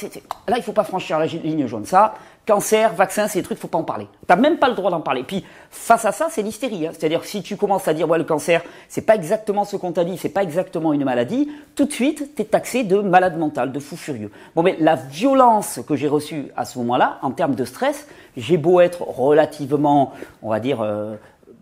là, 0.48 0.58
il 0.58 0.64
faut 0.64 0.74
pas 0.74 0.84
franchir 0.84 1.20
la 1.20 1.28
ligne 1.28 1.68
jaune. 1.68 1.86
Ça, 1.86 2.16
cancer, 2.48 2.94
vaccin, 2.94 3.28
c'est 3.28 3.40
des 3.40 3.44
trucs, 3.44 3.60
faut 3.60 3.68
pas 3.68 3.78
en 3.78 3.84
parler. 3.84 4.08
T'as 4.26 4.38
même 4.38 4.58
pas 4.58 4.70
le 4.70 4.74
droit 4.74 4.90
d'en 4.90 5.02
parler. 5.02 5.24
Puis 5.24 5.44
face 5.70 6.06
à 6.06 6.12
ça, 6.12 6.28
c'est 6.32 6.42
l'hystérie. 6.42 6.88
Hein. 6.88 6.92
C'est-à-dire 6.98 7.26
si 7.26 7.44
tu 7.44 7.58
commences 7.58 7.88
à 7.88 7.94
dire 7.94 8.10
ouais 8.10 8.18
le 8.18 8.24
cancer, 8.24 8.64
c'est 8.88 9.02
pas 9.02 9.16
exactement 9.16 9.66
ce 9.66 9.76
qu'on 9.76 9.92
t'a 9.92 10.06
dit, 10.06 10.18
c'est 10.18 10.30
pas 10.30 10.44
exactement 10.44 10.94
une 10.94 11.04
maladie, 11.04 11.50
tout 11.76 11.86
de 11.86 11.92
suite 11.92 12.36
t'es 12.36 12.46
taxé 12.46 12.84
de 12.84 13.00
malade 13.00 13.38
mental, 13.38 13.72
de 13.72 13.80
fou 13.80 13.98
furieux. 13.98 14.32
Bon 14.56 14.64
mais 14.64 14.78
la 14.80 14.96
violence 14.96 15.80
que 15.88 15.96
j'ai 15.96 16.08
reçue 16.08 16.48
à 16.56 16.66
ce 16.66 16.80
moment-là, 16.80 17.20
en 17.22 17.32
termes 17.32 17.56
de 17.56 17.66
stress, 17.66 18.08
j'ai 18.38 18.58
beau 18.58 18.80
être 18.80 19.02
relativement, 19.02 20.14
on 20.42 20.50
va 20.50 20.60
dire, 20.60 20.82
euh, 20.82 21.16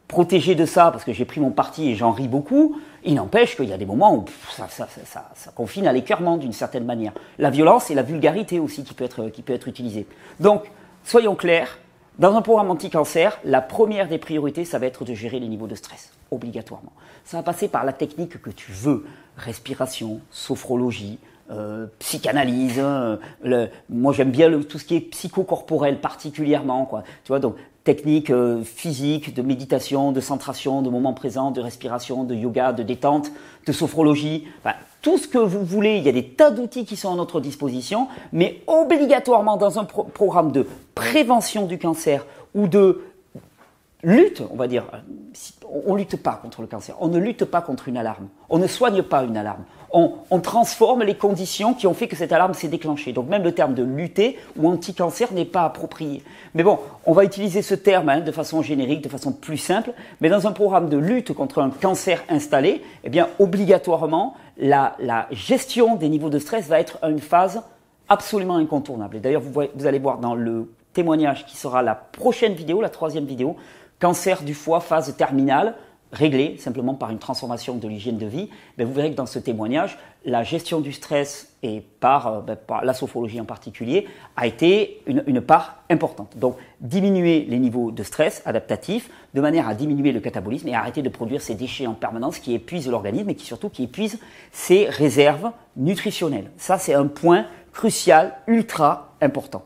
protégé 0.07 0.53
de 0.53 0.65
ça 0.65 0.91
parce 0.91 1.03
que 1.03 1.13
j'ai 1.13 1.25
pris 1.25 1.41
mon 1.41 1.49
parti 1.49 1.89
et 1.89 1.95
j'en 1.95 2.11
ris 2.11 2.27
beaucoup. 2.27 2.79
Il 3.05 3.13
n'empêche 3.13 3.55
qu'il 3.55 3.69
y 3.69 3.73
a 3.73 3.77
des 3.77 3.85
moments 3.85 4.15
où 4.15 4.25
ça, 4.49 5.51
confine 5.53 5.87
à 5.87 5.93
l'écœurement 5.93 6.37
d'une 6.37 6.53
certaine 6.53 6.85
manière. 6.85 7.13
La 7.37 7.51
violence 7.51 7.91
et 7.91 7.95
la 7.95 8.01
vulgarité 8.01 8.59
aussi 8.59 8.83
qui 8.83 8.95
être, 9.03 9.29
qui 9.29 9.43
peut 9.43 9.53
être 9.53 9.67
utilisée. 9.67 10.07
Donc, 10.39 10.63
soyons 11.03 11.35
clairs, 11.35 11.77
Dans 12.17 12.33
un 12.35 12.41
programme 12.41 12.71
anti-cancer, 12.71 13.37
la 13.43 13.61
première 13.61 14.07
des 14.07 14.17
priorités, 14.17 14.63
ça 14.63 14.79
va 14.79 14.85
être 14.85 15.03
de 15.03 15.13
gérer 15.13 15.37
les 15.39 15.49
niveaux 15.49 15.67
de 15.67 15.75
stress, 15.75 16.13
obligatoirement. 16.31 16.93
Ça 17.25 17.37
va 17.37 17.43
passer 17.43 17.67
par 17.67 17.83
la 17.83 17.91
technique 17.91 18.41
que 18.41 18.49
tu 18.49 18.71
veux, 18.71 19.05
respiration, 19.35 20.21
sophrologie, 20.31 21.19
euh, 21.51 21.87
psychanalyse. 21.99 22.79
Hein, 22.79 23.19
moi, 23.89 24.13
j'aime 24.13 24.31
bien 24.31 24.61
tout 24.61 24.79
ce 24.79 24.85
qui 24.85 24.95
est 24.95 25.01
psychocorporel 25.01 26.01
particulièrement, 26.01 26.85
quoi. 26.85 27.03
Tu 27.23 27.29
vois, 27.29 27.39
donc 27.39 27.55
techniques 27.85 28.31
euh, 28.31 28.63
de 28.63 29.41
méditation, 29.41 30.11
de 30.11 30.19
centration, 30.19 30.81
de 30.81 30.89
moment 30.89 31.13
présent, 31.13 31.51
de 31.51 31.61
respiration, 31.61 32.23
de 32.23 32.35
yoga, 32.35 32.73
de 32.73 32.83
détente, 32.83 33.31
de 33.65 33.71
sophrologie. 33.71 34.47
tout 35.01 35.17
ce 35.17 35.27
que 35.27 35.37
vous 35.37 35.63
voulez, 35.63 35.97
il 35.97 36.03
y 36.03 36.09
a 36.09 36.11
des 36.11 36.29
tas 36.29 36.49
d'outils 36.49 36.85
qui 36.85 36.95
sont 36.95 37.13
à 37.13 37.15
notre 37.15 37.39
disposition, 37.39 38.07
mais 38.33 38.61
obligatoirement 38.65 39.55
dans 39.55 39.79
un 39.79 39.85
programme 39.85 40.51
de 40.51 40.67
prévention 40.95 41.67
du 41.67 41.77
cancer 41.77 42.25
ou 42.55 42.67
de 42.67 43.03
lutte, 44.01 44.41
on 44.51 44.55
va 44.55 44.67
dire, 44.67 44.85
on 45.85 45.93
ne 45.93 45.99
lutte 45.99 46.21
pas 46.21 46.39
contre 46.41 46.61
le 46.61 46.67
cancer, 46.67 46.95
on 46.99 47.07
ne 47.07 47.19
lutte 47.19 47.45
pas 47.45 47.61
contre 47.61 47.87
une 47.87 47.97
alarme, 47.97 48.29
on 48.49 48.57
ne 48.57 48.67
soigne 48.67 49.03
pas 49.03 49.23
une 49.23 49.37
alarme, 49.37 49.63
on, 49.95 50.39
transforme 50.41 51.03
les 51.03 51.15
conditions 51.15 51.73
qui 51.73 51.87
ont 51.87 51.93
fait 51.93 52.07
que 52.07 52.17
cette 52.17 52.33
alarme 52.33 52.53
s'est 52.53 52.67
déclenchée. 52.67 53.13
Donc 53.13 53.29
même 53.29 53.43
le 53.43 53.53
terme 53.53 53.73
de 53.73 53.81
lutter 53.81 54.37
ou 54.57 54.67
anti-cancer 54.67 55.31
n'est 55.31 55.45
pas 55.45 55.63
approprié. 55.63 56.21
Mais 56.53 56.63
bon, 56.63 56.79
on 57.05 57.13
va 57.13 57.23
utiliser 57.23 57.61
ce 57.61 57.75
terme 57.75 58.09
hein, 58.09 58.19
de 58.19 58.31
façon 58.31 58.61
générique, 58.61 59.01
de 59.01 59.09
façon 59.09 59.31
plus 59.31 59.57
simple, 59.57 59.93
mais 60.19 60.27
dans 60.27 60.47
un 60.47 60.51
programme 60.51 60.89
de 60.89 60.97
lutte 60.97 61.31
contre 61.31 61.61
un 61.61 61.69
cancer 61.69 62.23
installé, 62.27 62.81
eh 63.05 63.09
bien 63.09 63.29
obligatoirement, 63.39 64.35
la, 64.57 64.97
gestion 65.31 65.95
des 65.95 66.09
niveaux 66.09 66.29
de 66.29 66.39
stress 66.39 66.67
va 66.67 66.79
être 66.81 66.99
une 67.03 67.19
phase 67.19 67.61
absolument 68.09 68.57
incontournable. 68.57 69.15
Et 69.15 69.19
d'ailleurs, 69.21 69.41
vous 69.41 69.87
allez 69.87 69.99
voir 69.99 70.17
dans 70.17 70.35
le 70.35 70.69
témoignage 70.91 71.45
qui 71.45 71.55
sera 71.55 71.81
la 71.81 71.95
prochaine 71.95 72.53
vidéo, 72.53 72.81
la 72.81 72.89
troisième 72.89 73.25
vidéo, 73.25 73.55
cancer 73.99 74.43
du 74.43 74.53
foie, 74.53 74.81
phase 74.81 75.15
terminale, 75.15 75.75
réglé 76.15 76.57
simplement 76.57 76.95
par 76.95 77.11
une 77.11 77.19
transformation 77.19 77.75
de 77.75 77.87
l'hygiène 77.87 78.17
de 78.17 78.25
vie, 78.25 78.49
ben 78.77 78.87
vous 78.87 78.93
verrez 78.93 79.11
que 79.11 79.15
dans 79.15 79.25
ce 79.25 79.37
témoignage, 79.39 79.97
la 80.25 80.43
gestion 80.43 80.79
du 80.79 80.91
stress 80.91 81.55
et 81.61 81.83
par, 81.99 82.27
euh, 82.27 82.41
ben, 82.41 82.57
la 82.83 82.93
sophologie 82.93 83.39
en 83.39 83.45
particulier 83.45 84.07
a 84.35 84.47
été 84.47 85.01
une, 85.05 85.41
part 85.41 85.83
importante. 85.89 86.37
Donc 86.37 86.57
diminuer 86.81 87.45
les 87.47 87.59
niveaux 87.59 87.91
de 87.91 88.03
stress 88.03 88.41
adaptatifs 88.45 89.09
de 89.33 89.41
manière 89.41 89.67
à 89.67 89.75
diminuer 89.75 90.11
le 90.11 90.19
catabolisme 90.19 90.67
et 90.67 90.73
arrêter 90.73 91.01
de 91.01 91.09
produire 91.09 91.41
ces 91.41 91.53
déchets 91.53 91.87
en 91.87 91.93
permanence 91.93 92.39
qui 92.39 92.53
épuisent 92.53 92.89
l'organisme 92.89 93.29
et 93.29 93.35
qui 93.35 93.45
surtout 93.45 93.69
qui 93.69 93.83
épuisent 93.83 94.19
ses 94.51 94.85
réserves 94.85 95.51
nutritionnelles. 95.77 96.49
Ça 96.57 96.77
c'est 96.77 96.93
un 96.93 97.07
point 97.07 97.45
crucial, 97.71 98.33
ultra 98.47 99.13
important. 99.21 99.63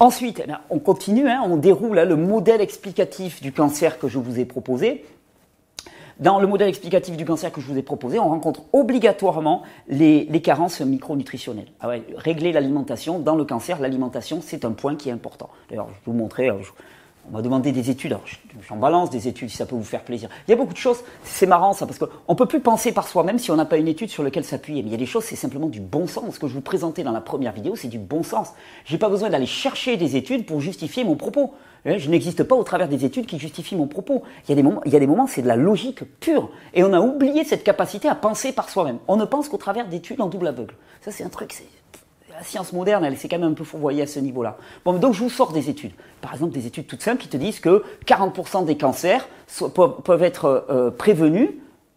Ensuite, 0.00 0.42
eh 0.46 0.52
on 0.70 0.78
continue, 0.78 1.28
hein, 1.28 1.42
on 1.44 1.56
déroule 1.56 1.98
hein, 1.98 2.04
le 2.04 2.14
modèle 2.14 2.60
explicatif 2.60 3.42
du 3.42 3.52
cancer 3.52 3.98
que 3.98 4.06
je 4.06 4.18
vous 4.18 4.38
ai 4.38 4.44
proposé. 4.44 5.04
Dans 6.18 6.40
le 6.40 6.48
modèle 6.48 6.68
explicatif 6.68 7.16
du 7.16 7.24
cancer 7.24 7.52
que 7.52 7.60
je 7.60 7.66
vous 7.66 7.78
ai 7.78 7.82
proposé, 7.82 8.18
on 8.18 8.28
rencontre 8.28 8.62
obligatoirement 8.72 9.62
les, 9.86 10.26
carences 10.42 10.80
micronutritionnelles. 10.80 11.68
Ah 11.80 11.90
régler 12.16 12.50
l'alimentation 12.50 13.20
dans 13.20 13.36
le 13.36 13.44
cancer, 13.44 13.78
l'alimentation, 13.78 14.40
c'est 14.42 14.64
un 14.64 14.72
point 14.72 14.96
qui 14.96 15.10
est 15.10 15.12
important. 15.12 15.48
D'ailleurs, 15.70 15.86
je 15.88 15.94
vais 15.94 16.00
vous 16.06 16.12
montrer, 16.12 16.50
euh, 16.50 16.56
on 17.28 17.36
m'a 17.36 17.42
demandé 17.42 17.70
des 17.70 17.88
études, 17.90 18.16
j'en 18.68 18.76
balance 18.76 19.10
des 19.10 19.28
études 19.28 19.50
si 19.50 19.56
ça 19.56 19.66
peut 19.66 19.76
vous 19.76 19.84
faire 19.84 20.02
plaisir. 20.02 20.28
Il 20.48 20.50
y 20.50 20.54
a 20.54 20.56
beaucoup 20.56 20.72
de 20.72 20.78
choses, 20.78 21.04
c'est 21.22 21.46
marrant 21.46 21.72
ça, 21.72 21.86
parce 21.86 22.00
qu'on 22.00 22.08
ne 22.28 22.34
peut 22.34 22.46
plus 22.46 22.60
penser 22.60 22.90
par 22.90 23.06
soi-même 23.06 23.38
si 23.38 23.52
on 23.52 23.56
n'a 23.56 23.66
pas 23.66 23.76
une 23.76 23.86
étude 23.86 24.08
sur 24.08 24.24
laquelle 24.24 24.44
s'appuyer. 24.44 24.82
Mais 24.82 24.88
il 24.88 24.92
y 24.92 24.96
a 24.96 24.98
des 24.98 25.06
choses, 25.06 25.22
c'est 25.22 25.36
simplement 25.36 25.68
du 25.68 25.80
bon 25.80 26.08
sens. 26.08 26.34
Ce 26.34 26.40
que 26.40 26.48
je 26.48 26.54
vous 26.54 26.62
présentais 26.62 27.04
dans 27.04 27.12
la 27.12 27.20
première 27.20 27.52
vidéo, 27.52 27.76
c'est 27.76 27.88
du 27.88 27.98
bon 27.98 28.24
sens. 28.24 28.48
Je 28.86 28.92
n'ai 28.92 28.98
pas 28.98 29.08
besoin 29.08 29.30
d'aller 29.30 29.46
chercher 29.46 29.96
des 29.96 30.16
études 30.16 30.46
pour 30.46 30.60
justifier 30.60 31.04
mon 31.04 31.14
propos. 31.14 31.54
Hein, 31.88 31.96
je 31.96 32.10
n'existe 32.10 32.42
pas 32.42 32.54
au 32.54 32.64
travers 32.64 32.86
des 32.86 33.06
études 33.06 33.24
qui 33.24 33.38
justifient 33.38 33.76
mon 33.76 33.86
propos. 33.86 34.22
Il 34.46 34.50
y 34.50 34.52
a 34.52 35.00
des 35.00 35.06
moments, 35.06 35.26
c'est 35.26 35.40
de 35.40 35.48
la 35.48 35.56
logique 35.56 36.04
pure. 36.20 36.50
Et 36.74 36.84
on 36.84 36.92
a 36.92 37.00
oublié 37.00 37.44
cette 37.44 37.64
capacité 37.64 38.08
à 38.08 38.14
penser 38.14 38.52
par 38.52 38.68
soi-même. 38.68 38.98
On 39.08 39.16
ne 39.16 39.24
pense 39.24 39.48
qu'au 39.48 39.56
travers 39.56 39.88
d'études 39.88 40.20
en 40.20 40.26
double 40.26 40.48
aveugle. 40.48 40.74
Ça, 41.00 41.12
c'est 41.12 41.24
un 41.24 41.30
truc, 41.30 41.54
la 42.30 42.44
science 42.44 42.74
moderne, 42.74 43.04
elle 43.04 43.16
s'est 43.16 43.28
quand 43.28 43.38
même 43.38 43.52
un 43.52 43.54
peu 43.54 43.64
fourvoyée 43.64 44.02
à 44.02 44.06
ce 44.06 44.20
niveau-là. 44.20 44.58
Bon, 44.84 44.92
donc 44.92 45.14
je 45.14 45.20
vous 45.20 45.30
sors 45.30 45.52
des 45.52 45.70
études. 45.70 45.92
Par 46.20 46.34
exemple, 46.34 46.52
des 46.52 46.66
études 46.66 46.86
toutes 46.86 47.02
simples 47.02 47.22
qui 47.22 47.28
te 47.28 47.38
disent 47.38 47.58
que 47.58 47.82
40% 48.06 48.66
des 48.66 48.76
cancers 48.76 49.26
peuvent 50.04 50.22
être 50.22 50.66
euh, 50.68 50.90
prévenus, 50.90 51.50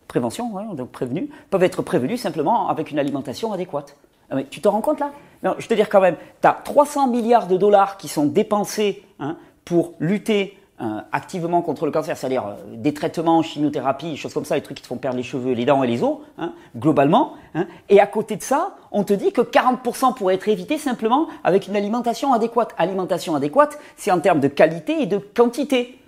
prévention, 0.08 0.50
donc 0.74 0.90
prévenus, 0.90 1.30
peuvent 1.50 1.64
être 1.64 1.82
prévenus 1.82 2.22
simplement 2.22 2.70
avec 2.70 2.92
une 2.92 2.98
alimentation 2.98 3.52
adéquate. 3.52 3.98
Ah, 4.32 4.42
tu 4.50 4.62
te 4.62 4.68
rends 4.68 4.82
compte 4.82 5.00
là? 5.00 5.12
Non, 5.44 5.56
Je 5.58 5.68
te 5.68 5.74
dire 5.74 5.90
quand 5.90 6.02
même, 6.02 6.16
tu 6.42 6.48
as 6.48 6.54
300 6.54 7.08
milliards 7.08 7.48
de 7.48 7.58
dollars 7.58 7.98
qui 7.98 8.08
sont 8.08 8.26
dépensés 8.26 9.04
hein, 9.20 9.38
pour 9.66 9.94
lutter 10.00 10.58
euh, 10.82 11.00
activement 11.12 11.62
contre 11.62 11.86
le 11.86 11.92
cancer, 11.92 12.18
c'est-à-dire 12.18 12.44
euh, 12.48 12.76
des 12.76 12.92
traitements, 12.92 13.44
chimiothérapie, 13.44 14.18
choses 14.18 14.34
comme 14.34 14.46
ça, 14.46 14.56
les 14.56 14.64
trucs 14.64 14.78
qui 14.78 14.82
te 14.82 14.88
font 14.88 14.98
perdre 14.98 15.18
les 15.18 15.24
cheveux, 15.24 15.54
les 15.54 15.64
dents 15.64 15.84
et 15.84 15.88
les 15.88 16.02
os, 16.02 16.18
hein, 16.40 16.54
globalement. 16.76 17.34
Hein. 17.54 17.68
et 17.88 18.00
à 18.00 18.08
côté 18.08 18.36
de 18.36 18.42
ça, 18.42 18.76
on 18.92 19.04
te 19.04 19.14
dit 19.14 19.32
que 19.32 19.42
40% 19.42 20.16
pourrait 20.16 20.36
être 20.36 20.48
évité 20.50 20.80
simplement 20.80 21.28
avec 21.44 21.68
une 21.68 21.76
alimentation 21.76 22.34
adéquate. 22.34 22.74
Alimentation 22.80 23.36
adéquate, 23.36 23.78
c'est 23.96 24.10
en 24.10 24.20
termes 24.20 24.40
de 24.40 24.48
qualité 24.48 25.04
et 25.04 25.06
de 25.06 25.18
quantité. 25.18 26.00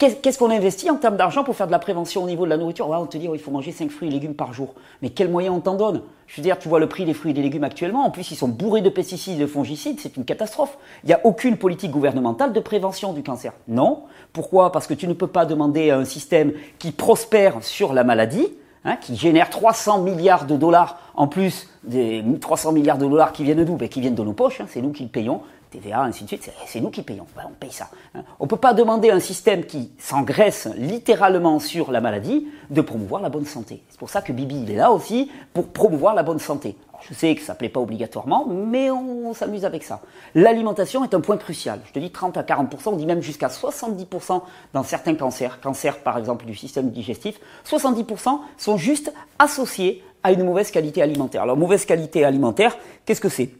Qu'est-ce 0.00 0.38
qu'on 0.38 0.50
investit 0.50 0.88
en 0.88 0.96
termes 0.96 1.18
d'argent 1.18 1.44
pour 1.44 1.54
faire 1.54 1.66
de 1.66 1.72
la 1.72 1.78
prévention 1.78 2.24
au 2.24 2.26
niveau 2.26 2.46
de 2.46 2.50
la 2.50 2.56
nourriture? 2.56 2.88
On 2.88 3.04
te 3.04 3.18
dit, 3.18 3.28
il 3.30 3.38
faut 3.38 3.50
manger 3.50 3.70
5 3.70 3.90
fruits 3.90 4.08
et 4.08 4.10
légumes 4.10 4.34
par 4.34 4.54
jour. 4.54 4.72
Mais 5.02 5.10
quels 5.10 5.28
moyens 5.28 5.54
on 5.54 5.60
t'en 5.60 5.74
donne? 5.74 6.00
Je 6.26 6.36
veux 6.36 6.42
dire, 6.42 6.58
tu 6.58 6.70
vois 6.70 6.80
le 6.80 6.88
prix 6.88 7.04
des 7.04 7.12
fruits 7.12 7.32
et 7.32 7.34
des 7.34 7.42
légumes 7.42 7.64
actuellement. 7.64 8.06
En 8.06 8.10
plus, 8.10 8.30
ils 8.30 8.36
sont 8.36 8.48
bourrés 8.48 8.80
de 8.80 8.88
pesticides 8.88 9.36
et 9.36 9.42
de 9.42 9.46
fongicides. 9.46 10.00
C'est 10.00 10.16
une 10.16 10.24
catastrophe. 10.24 10.78
Il 11.04 11.08
n'y 11.08 11.12
a 11.12 11.20
aucune 11.24 11.58
politique 11.58 11.90
gouvernementale 11.90 12.54
de 12.54 12.60
prévention 12.60 13.12
du 13.12 13.22
cancer. 13.22 13.52
Non. 13.68 14.04
Pourquoi? 14.32 14.72
Parce 14.72 14.86
que 14.86 14.94
tu 14.94 15.06
ne 15.06 15.12
peux 15.12 15.26
pas 15.26 15.44
demander 15.44 15.90
à 15.90 15.98
un 15.98 16.06
système 16.06 16.54
qui 16.78 16.92
prospère 16.92 17.62
sur 17.62 17.92
la 17.92 18.02
maladie, 18.02 18.48
hein, 18.86 18.96
qui 18.96 19.16
génère 19.16 19.50
300 19.50 20.00
milliards 20.00 20.46
de 20.46 20.56
dollars 20.56 20.98
en 21.14 21.28
plus 21.28 21.68
des 21.84 22.24
300 22.40 22.72
milliards 22.72 22.96
de 22.96 23.06
dollars 23.06 23.32
qui 23.32 23.44
viennent 23.44 23.66
d'où? 23.66 23.76
Ben, 23.76 23.90
Qui 23.90 24.00
viennent 24.00 24.14
de 24.14 24.22
nos 24.22 24.32
poches. 24.32 24.62
Hein, 24.62 24.66
c'est 24.66 24.80
nous 24.80 24.92
qui 24.92 25.02
le 25.02 25.10
payons. 25.10 25.42
TVA, 25.70 26.02
ainsi 26.02 26.24
de 26.24 26.28
suite, 26.28 26.50
c'est 26.66 26.80
nous 26.80 26.90
qui 26.90 27.02
payons. 27.02 27.26
on 27.36 27.50
paye 27.50 27.72
ça. 27.72 27.88
Hein. 28.14 28.22
On 28.38 28.44
ne 28.44 28.48
peut 28.48 28.56
pas 28.56 28.74
demander 28.74 29.10
à 29.10 29.14
un 29.14 29.20
système 29.20 29.64
qui 29.64 29.90
s'engraisse 29.98 30.68
littéralement 30.76 31.60
sur 31.60 31.90
la 31.92 32.00
maladie 32.00 32.48
de 32.70 32.80
promouvoir 32.80 33.22
la 33.22 33.28
bonne 33.28 33.46
santé. 33.46 33.82
C'est 33.88 33.98
pour 33.98 34.10
ça 34.10 34.20
que 34.20 34.32
Bibi, 34.32 34.62
il 34.62 34.70
est 34.70 34.76
là 34.76 34.90
aussi 34.90 35.30
pour 35.54 35.68
promouvoir 35.68 36.14
la 36.14 36.22
bonne 36.22 36.40
santé. 36.40 36.76
je 37.08 37.14
sais 37.14 37.34
que 37.34 37.42
ça 37.42 37.54
ne 37.54 37.58
plaît 37.58 37.68
pas 37.68 37.80
obligatoirement, 37.80 38.46
mais 38.46 38.90
on, 38.90 39.32
s'amuse 39.32 39.64
avec 39.64 39.84
ça. 39.84 40.00
L'alimentation 40.34 41.04
est 41.04 41.14
un 41.14 41.20
point 41.20 41.36
crucial. 41.36 41.80
Je 41.86 41.92
te 41.92 41.98
dis 42.00 42.10
30 42.10 42.36
à 42.36 42.42
40%, 42.42 42.66
on 42.86 42.96
dit 42.96 43.06
même 43.06 43.22
jusqu'à 43.22 43.46
70% 43.46 44.42
dans 44.72 44.82
certains 44.82 45.14
cancers, 45.14 45.60
cancers 45.60 45.98
par 45.98 46.18
exemple 46.18 46.46
du 46.46 46.56
système 46.56 46.90
digestif, 46.90 47.38
70% 47.64 48.40
sont 48.58 48.76
juste 48.76 49.12
associés 49.38 50.02
à 50.22 50.32
une 50.32 50.42
mauvaise 50.42 50.70
qualité 50.70 51.00
alimentaire. 51.00 51.42
Alors 51.42 51.56
mauvaise 51.56 51.84
qualité 51.84 52.24
alimentaire, 52.24 52.76
qu'est-ce 53.06 53.20
que 53.20 53.28
c'est? 53.28 53.50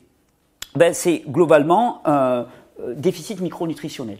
Ben, 0.74 0.94
C'est 0.94 1.22
globalement 1.26 2.02
euh, 2.06 2.44
déficit 2.94 3.40
micronutritionnel. 3.40 4.18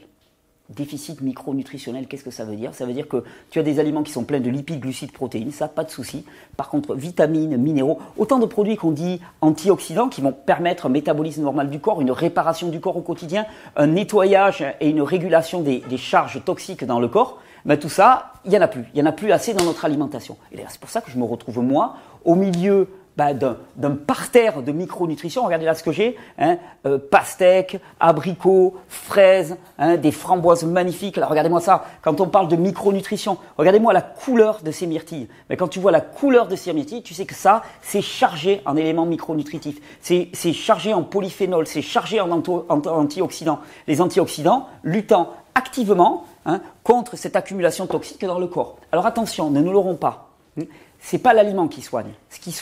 Déficit 0.71 1.21
micronutritionnel, 1.21 2.07
qu'est-ce 2.07 2.23
que 2.23 2.31
ça 2.31 2.45
veut 2.45 2.55
dire? 2.55 2.75
Ça 2.75 2.87
veut 2.87 2.93
dire 2.93 3.09
que 3.09 3.25
tu 3.51 3.59
as 3.59 3.65
des 3.65 3.81
aliments 3.81 4.05
qui 4.05 4.13
sont 4.13 4.23
pleins 4.23 4.39
de 4.39 4.49
lipides, 4.49 4.79
glucides, 4.79 5.11
protéines, 5.11 5.51
ça, 5.51 5.67
pas 5.67 5.83
de 5.83 5.91
souci. 5.91 6.25
Par 6.57 6.69
contre, 6.69 6.95
vitamines, 6.95 7.57
minéraux, 7.57 7.99
autant 8.17 8.39
de 8.39 8.47
produits 8.47 8.77
qu'on 8.77 8.93
dit 8.93 9.21
antioxydants 9.41 10.09
qui 10.09 10.21
vont 10.21 10.33
permettre 10.33 10.87
un 10.87 10.91
métabolisme 10.91 11.43
normal 11.43 11.71
du 11.71 11.81
corps, 11.81 12.01
une 12.01 12.13
réparation 12.13 12.69
du 12.69 12.79
corps 12.79 12.97
au 12.97 13.01
quotidien, 13.01 13.47
un 13.75 13.89
nettoyage 13.89 14.65
et 14.81 14.89
une 14.89 15.03
régulation 15.03 15.61
des, 15.61 15.83
charges 15.97 16.45
toxiques 16.45 16.85
dans 16.85 17.01
le 17.01 17.09
corps. 17.09 17.41
Ben, 17.65 17.77
tout 17.77 17.89
ça, 17.89 18.35
il 18.45 18.53
n'y 18.53 18.59
en 18.59 18.63
a 18.63 18.69
plus. 18.69 18.85
Il 18.95 19.03
n'y 19.03 19.03
en 19.03 19.11
a 19.11 19.13
plus 19.13 19.33
assez 19.33 19.55
dans 19.55 19.65
notre 19.65 19.85
alimentation. 19.85 20.37
Et 20.53 20.59
c'est 20.69 20.81
pour 20.81 20.91
ça 20.91 21.01
que 21.01 21.11
je 21.11 21.19
me 21.19 21.25
retrouve, 21.25 21.59
moi, 21.63 21.97
au 22.25 22.37
milieu 22.37 22.89
bah, 23.21 23.35
d'un 23.77 23.91
parterre 23.91 24.63
de 24.63 24.73
micronutrition. 24.73 25.45
Regardez 25.45 25.67
là 25.67 25.75
ce 25.75 25.83
que 25.83 25.93
j'ai 25.93 26.17
hein, 26.39 26.57
euh, 26.87 26.97
pastèques, 26.97 27.79
abricots, 28.01 28.79
fraises, 28.89 29.59
hein, 29.79 29.99
des 29.99 30.11
framboises 30.11 30.65
magnifiques. 30.65 31.19
Regardez-moi 31.23 31.61
ça. 31.61 31.85
Quand 32.01 32.19
on 32.23 32.29
parle 32.29 32.49
de 32.49 32.57
micronutrition, 32.57 33.37
regardez-moi 33.59 33.93
la 33.93 34.01
couleur 34.01 34.63
de 34.63 34.71
ces 34.71 34.87
myrtilles. 34.87 35.29
Mais 35.51 35.59
quand 35.59 35.69
tu 35.69 35.81
vois 35.81 35.91
la 35.91 36.01
couleur 36.01 36.49
de 36.49 36.57
ces 36.57 36.73
myrtilles, 36.73 37.03
tu 37.03 37.13
sais 37.13 37.27
que 37.27 37.35
ça, 37.35 37.63
c'est 37.83 38.01
chargé 38.01 38.63
en 38.65 38.75
éléments 38.75 39.05
micronutritifs. 39.05 39.83
C'est 40.01 40.53
chargé 40.55 40.95
en 40.95 41.03
polyphénol, 41.03 41.67
c'est 41.67 41.83
chargé 41.83 42.23
en, 42.23 42.31
antioxydants. 42.31 43.61
Les 43.87 44.01
antioxydants 44.01 44.67
luttant 44.83 45.35
activement 45.55 46.25
hein, 46.47 46.63
contre 46.85 47.17
cette 47.17 47.37
accumulation 47.37 47.87
toxique 47.87 48.25
dans 48.25 48.39
le 48.39 48.47
corps. 48.47 48.79
Alors 48.93 49.05
attention, 49.05 49.51
ne 49.51 49.61
nous 49.61 49.73
l'aurons 49.73 49.97
pas 49.97 50.31
c'est 51.03 51.19
pas 51.19 51.33
l'aliment 51.33 51.67
qui 51.67 51.81
soigne. 51.81 52.13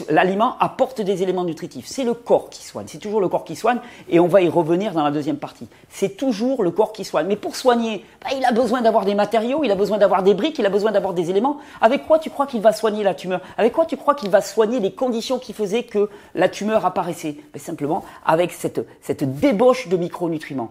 L'aliment 0.08 0.56
apporte 0.60 1.00
des 1.00 1.22
éléments 1.22 1.44
nutritifs. 1.44 1.86
C'est 1.86 2.04
le 2.04 2.14
corps 2.14 2.50
qui 2.50 2.64
soigne. 2.64 2.86
C'est 2.86 2.98
toujours 2.98 3.20
le 3.20 3.28
corps 3.28 3.44
qui 3.44 3.56
soigne. 3.56 3.80
Et 4.08 4.20
on 4.20 4.28
va 4.28 4.40
y 4.40 4.48
revenir 4.48 4.92
dans 4.92 5.02
la 5.02 5.10
deuxième 5.10 5.38
partie. 5.38 5.68
C'est 5.90 6.16
toujours 6.16 6.62
le 6.62 6.70
corps 6.70 6.92
qui 6.92 7.04
soigne. 7.04 7.26
Mais 7.26 7.36
pour 7.36 7.56
soigner, 7.56 8.04
bah, 8.22 8.30
il 8.36 8.44
a 8.44 8.52
besoin 8.52 8.80
d'avoir 8.80 9.04
des 9.04 9.14
matériaux, 9.14 9.64
il 9.64 9.70
a 9.70 9.74
besoin 9.74 9.98
d'avoir 9.98 10.22
des 10.22 10.34
briques, 10.34 10.58
il 10.58 10.66
a 10.66 10.70
besoin 10.70 10.92
d'avoir 10.92 11.14
des 11.14 11.30
éléments. 11.30 11.58
Avec 11.80 12.06
quoi 12.06 12.20
tu 12.20 12.30
crois 12.30 12.46
qu'il 12.46 12.60
va 12.60 12.72
soigner 12.72 13.02
la 13.02 13.14
tumeur? 13.14 13.40
Avec 13.56 13.72
quoi 13.72 13.86
tu 13.86 13.96
crois 13.96 14.14
qu'il 14.14 14.30
va 14.30 14.40
soigner 14.40 14.78
les 14.78 14.92
conditions 14.92 15.38
qui 15.38 15.52
faisaient 15.52 15.82
que 15.82 16.08
la 16.34 16.48
tumeur 16.48 16.86
apparaissait? 16.86 17.36
Simplement 17.56 18.04
avec 18.24 18.52
cette 18.52 19.40
débauche 19.40 19.88
de 19.88 19.96
micronutriments. 19.96 20.70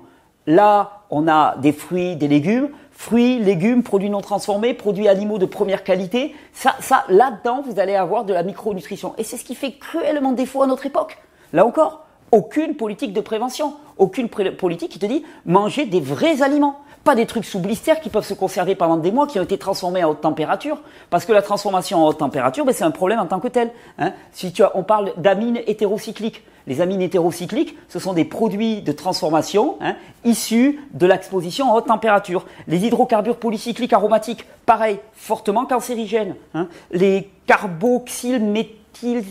Là, 0.50 1.02
on 1.10 1.28
a 1.28 1.58
des 1.58 1.74
fruits, 1.74 2.16
des 2.16 2.30
légumes, 2.30 2.70
fruits, 2.98 3.38
légumes, 3.38 3.84
produits 3.84 4.10
non 4.10 4.22
transformés, 4.22 4.74
produits 4.74 5.08
animaux 5.08 5.38
de 5.38 5.46
première 5.46 5.84
qualité. 5.84 6.36
Ça, 6.52 6.76
ça 6.82 7.06
là-dedans, 7.10 7.62
vous 7.62 7.80
allez 7.80 7.96
avoir 7.96 8.26
de 8.26 8.34
la 8.34 8.42
micronutrition. 8.42 9.14
Et 9.20 9.24
c'est 9.24 9.38
ce 9.38 9.46
qui 9.46 9.54
fait 9.54 9.74
cruellement 9.74 10.32
défaut 10.32 10.64
à 10.64 10.68
notre 10.68 10.88
époque. 10.88 11.20
Là 11.54 11.66
encore, 11.66 12.06
aucune 12.32 12.76
politique 12.76 13.14
de 13.14 13.22
prévention, 13.22 13.76
aucune 13.98 14.30
politique 14.30 14.92
qui 14.92 15.00
te 15.00 15.06
dit 15.06 15.24
manger 15.46 15.86
des 15.86 16.02
vrais 16.02 16.42
aliments. 16.42 16.80
Pas 17.08 17.16
des 17.16 17.26
trucs 17.26 17.46
sous 17.46 17.60
blister 17.60 17.94
qui 18.04 18.10
peuvent 18.10 18.26
se 18.26 18.34
conserver 18.34 18.76
pendant 18.76 18.98
des 18.98 19.14
mois, 19.14 19.28
qui 19.28 19.40
ont 19.40 19.44
été 19.44 19.58
transformés 19.58 20.02
à 20.02 20.10
haute 20.10 20.20
température. 20.20 20.78
Parce 21.10 21.24
que 21.24 21.32
la 21.32 21.42
transformation 21.42 22.04
à 22.04 22.10
haute 22.10 22.18
température, 22.18 22.66
ben, 22.66 22.74
c'est 22.74 22.84
un 22.84 22.92
problème 22.92 23.20
en 23.20 23.28
tant 23.28 23.40
que 23.40 23.48
tel. 23.48 23.72
Hein. 23.98 24.12
Si 24.34 24.52
tu 24.52 24.62
as, 24.62 24.76
on 24.76 24.84
parle 24.84 25.14
d'amines 25.16 25.62
hétérocycliques. 25.68 26.44
Les 26.68 26.82
amines 26.82 27.02
hétérocycliques, 27.02 27.78
ce 27.88 28.00
sont 28.00 28.12
des 28.12 28.26
produits 28.26 28.82
de 28.82 28.92
transformation 28.92 29.78
hein, 29.80 29.96
issus 30.26 30.82
de 30.92 31.08
l'exposition 31.08 31.72
à 31.72 31.78
haute 31.78 31.88
température. 31.88 32.46
Les 32.68 32.86
hydrocarbures 32.86 33.38
polycycliques 33.38 33.94
aromatiques, 33.94 34.46
pareil, 34.66 35.00
fortement 35.14 35.66
cancérigènes. 35.66 36.36
Hein. 36.56 36.68
Les 36.92 37.32
carboxylméthyl, 37.46 39.24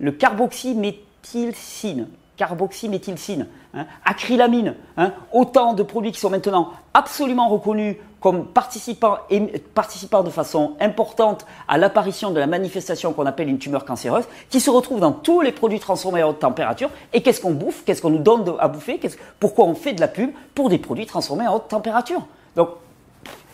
le 0.00 0.12
carboxyméthylcine, 0.12 2.08
carboxyméthylcine, 2.40 3.48
hein, 3.74 3.84
acrylamine, 4.02 4.74
hein, 4.96 5.12
autant 5.30 5.74
de 5.74 5.82
produits 5.82 6.10
qui 6.10 6.18
sont 6.18 6.30
maintenant 6.30 6.70
absolument 6.94 7.50
reconnus 7.50 7.96
comme 8.18 8.46
participants, 8.46 9.18
de 9.28 10.30
façon 10.30 10.72
importante 10.80 11.44
à 11.68 11.76
l'apparition 11.76 12.30
de 12.30 12.40
la 12.40 12.46
manifestation 12.46 13.12
qu'on 13.12 13.26
appelle 13.26 13.50
une 13.50 13.58
tumeur 13.58 13.84
cancéreuse, 13.84 14.24
qui 14.48 14.58
se 14.58 14.70
retrouve 14.70 15.00
dans 15.00 15.12
tous 15.12 15.42
les 15.42 15.52
produits 15.52 15.80
transformés 15.80 16.22
à 16.22 16.28
haute 16.28 16.38
température. 16.38 16.88
Et 17.12 17.22
qu'est-ce 17.22 17.42
qu'on 17.42 17.52
bouffe? 17.52 17.84
Qu'est-ce 17.84 18.00
qu'on 18.00 18.08
nous 18.08 18.18
donne 18.18 18.54
à 18.58 18.68
bouffer? 18.68 18.98
Pourquoi 19.38 19.66
on 19.66 19.74
fait 19.74 19.92
de 19.92 20.00
la 20.00 20.08
pub 20.08 20.30
pour 20.54 20.70
des 20.70 20.78
produits 20.78 21.04
transformés 21.04 21.44
à 21.44 21.52
haute 21.52 21.68
température? 21.68 22.26
Donc, 22.56 22.70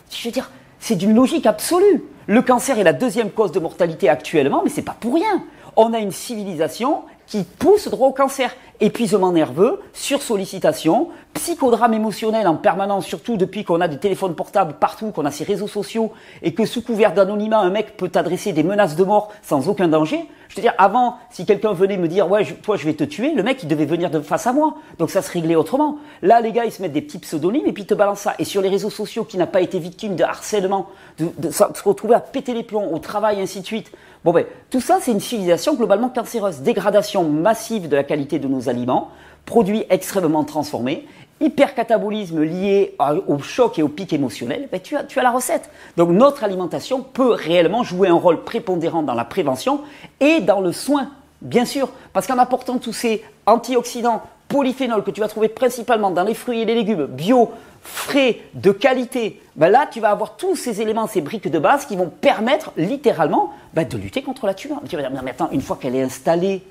je 0.09 0.23
veux 0.25 0.31
dire, 0.31 0.49
c'est 0.79 0.95
d'une 0.95 1.13
logique 1.13 1.45
absolue. 1.45 2.05
Le 2.25 2.41
cancer 2.41 2.79
est 2.79 2.85
la 2.85 2.93
deuxième 2.93 3.31
cause 3.31 3.51
de 3.51 3.59
mortalité 3.59 4.07
actuellement, 4.07 4.61
mais 4.63 4.69
c'est 4.69 4.81
pas 4.81 4.95
pour 4.97 5.15
rien. 5.15 5.43
On 5.75 5.93
a 5.93 5.99
une 5.99 6.11
civilisation 6.11 7.03
qui 7.25 7.43
pousse 7.43 7.89
droit 7.89 8.07
au 8.07 8.13
cancer. 8.13 8.55
Épuisement 8.79 9.31
nerveux, 9.31 9.81
sursollicitation, 9.93 11.09
psychodrame 11.33 11.95
émotionnel 11.95 12.47
en 12.47 12.55
permanence, 12.55 13.07
surtout 13.07 13.35
depuis 13.35 13.63
qu'on 13.63 13.81
a 13.81 13.87
des 13.87 13.97
téléphones 13.97 14.35
portables 14.35 14.73
partout, 14.73 15.11
qu'on 15.11 15.25
a 15.25 15.31
ces 15.31 15.43
réseaux 15.43 15.67
sociaux, 15.67 16.11
et 16.43 16.53
que 16.53 16.65
sous 16.65 16.83
couvert 16.83 17.13
d'anonymat, 17.13 17.59
un 17.59 17.71
mec 17.71 17.97
peut 17.97 18.09
t'adresser 18.09 18.53
des 18.53 18.63
menaces 18.63 18.95
de 18.95 19.03
mort 19.03 19.31
sans 19.41 19.67
aucun 19.67 19.87
danger. 19.87 20.27
Je 20.49 20.55
veux 20.55 20.61
dire, 20.61 20.73
avant, 20.77 21.17
si 21.29 21.45
quelqu'un 21.45 21.73
venait 21.73 21.97
me 21.97 22.07
dire, 22.07 22.29
ouais, 22.29 22.45
toi, 22.63 22.77
je 22.77 22.85
vais 22.85 22.93
te 22.93 23.03
tuer, 23.03 23.33
le 23.33 23.43
mec, 23.43 23.63
il 23.63 23.67
devait 23.67 23.85
venir 23.85 24.09
de 24.09 24.19
face 24.21 24.47
à 24.47 24.53
moi. 24.53 24.75
Donc 24.97 25.09
ça 25.09 25.21
se 25.21 25.31
réglait 25.31 25.55
autrement. 25.55 25.97
Là, 26.21 26.39
les 26.39 26.51
gars, 26.51 26.65
ils 26.65 26.71
se 26.71 26.81
mettent 26.81 26.93
des 26.93 27.01
petits 27.01 27.19
pseudonymes 27.19 27.65
et 27.65 27.73
puis 27.73 27.83
ils 27.83 27.87
te 27.87 27.93
balancent 27.93 28.21
ça. 28.21 28.35
Et 28.39 28.45
sur 28.45 28.61
les 28.61 28.69
réseaux 28.69 28.89
sociaux, 28.89 29.23
qui 29.23 29.37
n'a 29.37 29.47
pas 29.47 29.61
été 29.61 29.79
victime 29.79 30.15
de 30.15 30.23
harcèlement, 30.23 30.87
de, 31.19 31.27
de, 31.37 31.51
se 31.51 31.63
retrouver 31.83 32.15
à 32.15 32.19
péter 32.19 32.53
les 32.53 32.63
plombs 32.63 32.93
au 32.93 32.99
travail, 32.99 33.41
ainsi 33.41 33.61
de 33.61 33.65
suite. 33.65 33.91
Bon 34.23 34.33
ben, 34.33 34.45
tout 34.69 34.81
ça, 34.81 34.99
c'est 35.01 35.11
une 35.11 35.19
civilisation 35.19 35.75
globalement 35.75 36.09
cancéreuse. 36.09 36.59
Dégradation 36.61 37.23
massive 37.23 37.87
de 37.87 37.95
la 37.95 38.03
qualité 38.03 38.39
de 38.39 38.47
nos 38.47 38.66
aliments, 38.69 39.09
produits 39.45 39.85
extrêmement 39.89 40.43
transformés, 40.43 41.07
hypercatabolisme 41.39 42.41
lié 42.41 42.95
au 43.27 43.39
choc 43.39 43.77
et 43.79 43.83
au 43.83 43.87
pic 43.87 44.11
émotionnel, 44.13 44.67
ben, 44.71 44.79
tu, 44.79 44.95
as, 44.95 45.03
tu 45.03 45.19
la 45.21 45.31
recette. 45.31 45.69
Donc 45.95 46.09
notre 46.09 46.43
alimentation 46.43 47.01
peut 47.01 47.31
réellement 47.31 47.83
jouer 47.83 48.07
un 48.07 48.15
rôle 48.15 48.43
prépondérant 48.43 49.03
dans 49.03 49.13
la 49.13 49.25
prévention 49.25 49.81
et 50.19 50.41
dans 50.41 50.61
le 50.61 50.71
soin, 50.71 51.11
bien 51.41 51.65
sûr, 51.65 51.89
parce 52.13 52.27
qu'en 52.27 52.37
apportant 52.37 52.77
tous 52.79 52.93
ces 52.93 53.23
antioxydants, 53.45 54.23
polyphénols 54.47 55.03
que 55.03 55.11
tu 55.11 55.21
vas 55.21 55.27
trouver 55.27 55.49
principalement 55.49 56.11
dans 56.11 56.23
les 56.23 56.33
fruits 56.33 56.61
et 56.61 56.65
les 56.65 56.75
légumes 56.75 57.05
bio, 57.05 57.51
frais, 57.81 58.39
de 58.53 58.71
qualité, 58.71 59.41
ben 59.55 59.69
là, 59.69 59.87
tu 59.89 59.99
vas 59.99 60.09
avoir 60.09 60.35
tous 60.37 60.55
ces 60.55 60.81
éléments, 60.81 61.07
ces 61.07 61.21
briques 61.21 61.49
de 61.49 61.59
base 61.59 61.85
qui 61.85 61.95
vont 61.95 62.09
permettre 62.09 62.71
littéralement 62.77 63.53
ben, 63.73 63.87
de 63.87 63.97
lutter 63.97 64.21
contre 64.23 64.45
la 64.45 64.53
tumeur. 64.53 64.81
tu 64.87 64.95
vas 64.95 65.03
dire, 65.03 65.23
mais 65.23 65.31
attends, 65.31 65.49
une 65.51 65.61
fois 65.61 65.77
qu'elle 65.79 65.95
est 65.95 66.01
installée, 66.01 66.63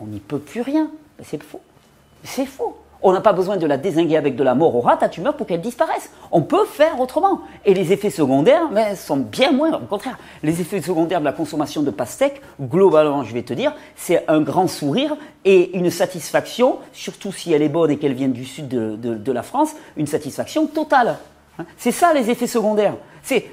on 0.00 0.06
n'y 0.06 0.20
peut 0.20 0.38
plus 0.38 0.60
rien. 0.60 0.90
C'est 1.22 1.42
faux. 1.42 1.60
C'est 2.24 2.46
faux. 2.46 2.76
On 3.02 3.12
n'a 3.12 3.20
pas 3.20 3.32
besoin 3.32 3.56
de 3.56 3.66
la 3.66 3.76
désinguer 3.76 4.16
avec 4.16 4.36
de 4.36 4.42
la 4.42 4.54
rat, 4.54 4.96
ta 4.96 5.08
tumeur, 5.08 5.36
pour 5.36 5.46
qu'elle 5.46 5.60
disparaisse. 5.60 6.10
On 6.32 6.42
peut 6.42 6.64
faire 6.64 6.98
autrement. 7.00 7.42
Et 7.64 7.74
les 7.74 7.92
effets 7.92 8.10
secondaires 8.10 8.68
mais, 8.72 8.96
sont 8.96 9.18
bien 9.18 9.52
moins. 9.52 9.72
Au 9.74 9.86
contraire, 9.86 10.18
les 10.42 10.60
effets 10.60 10.80
secondaires 10.80 11.20
de 11.20 11.24
la 11.24 11.32
consommation 11.32 11.82
de 11.82 11.90
pastèques, 11.90 12.40
globalement, 12.60 13.22
je 13.22 13.34
vais 13.34 13.42
te 13.42 13.52
dire, 13.52 13.74
c'est 13.96 14.24
un 14.28 14.40
grand 14.40 14.66
sourire 14.66 15.16
et 15.44 15.76
une 15.76 15.90
satisfaction, 15.90 16.78
surtout 16.92 17.32
si 17.32 17.52
elle 17.52 17.62
est 17.62 17.68
bonne 17.68 17.90
et 17.90 17.98
qu'elle 17.98 18.14
vient 18.14 18.28
du 18.28 18.44
sud 18.44 18.68
de, 18.68 19.32
la 19.32 19.42
France, 19.42 19.74
une 19.96 20.06
satisfaction 20.06 20.66
totale. 20.66 21.18
Hein. 21.58 21.66
C'est 21.76 21.92
ça 21.92 22.14
les 22.14 22.30
effets 22.30 22.46
secondaires. 22.46 22.94
C'est 23.22 23.46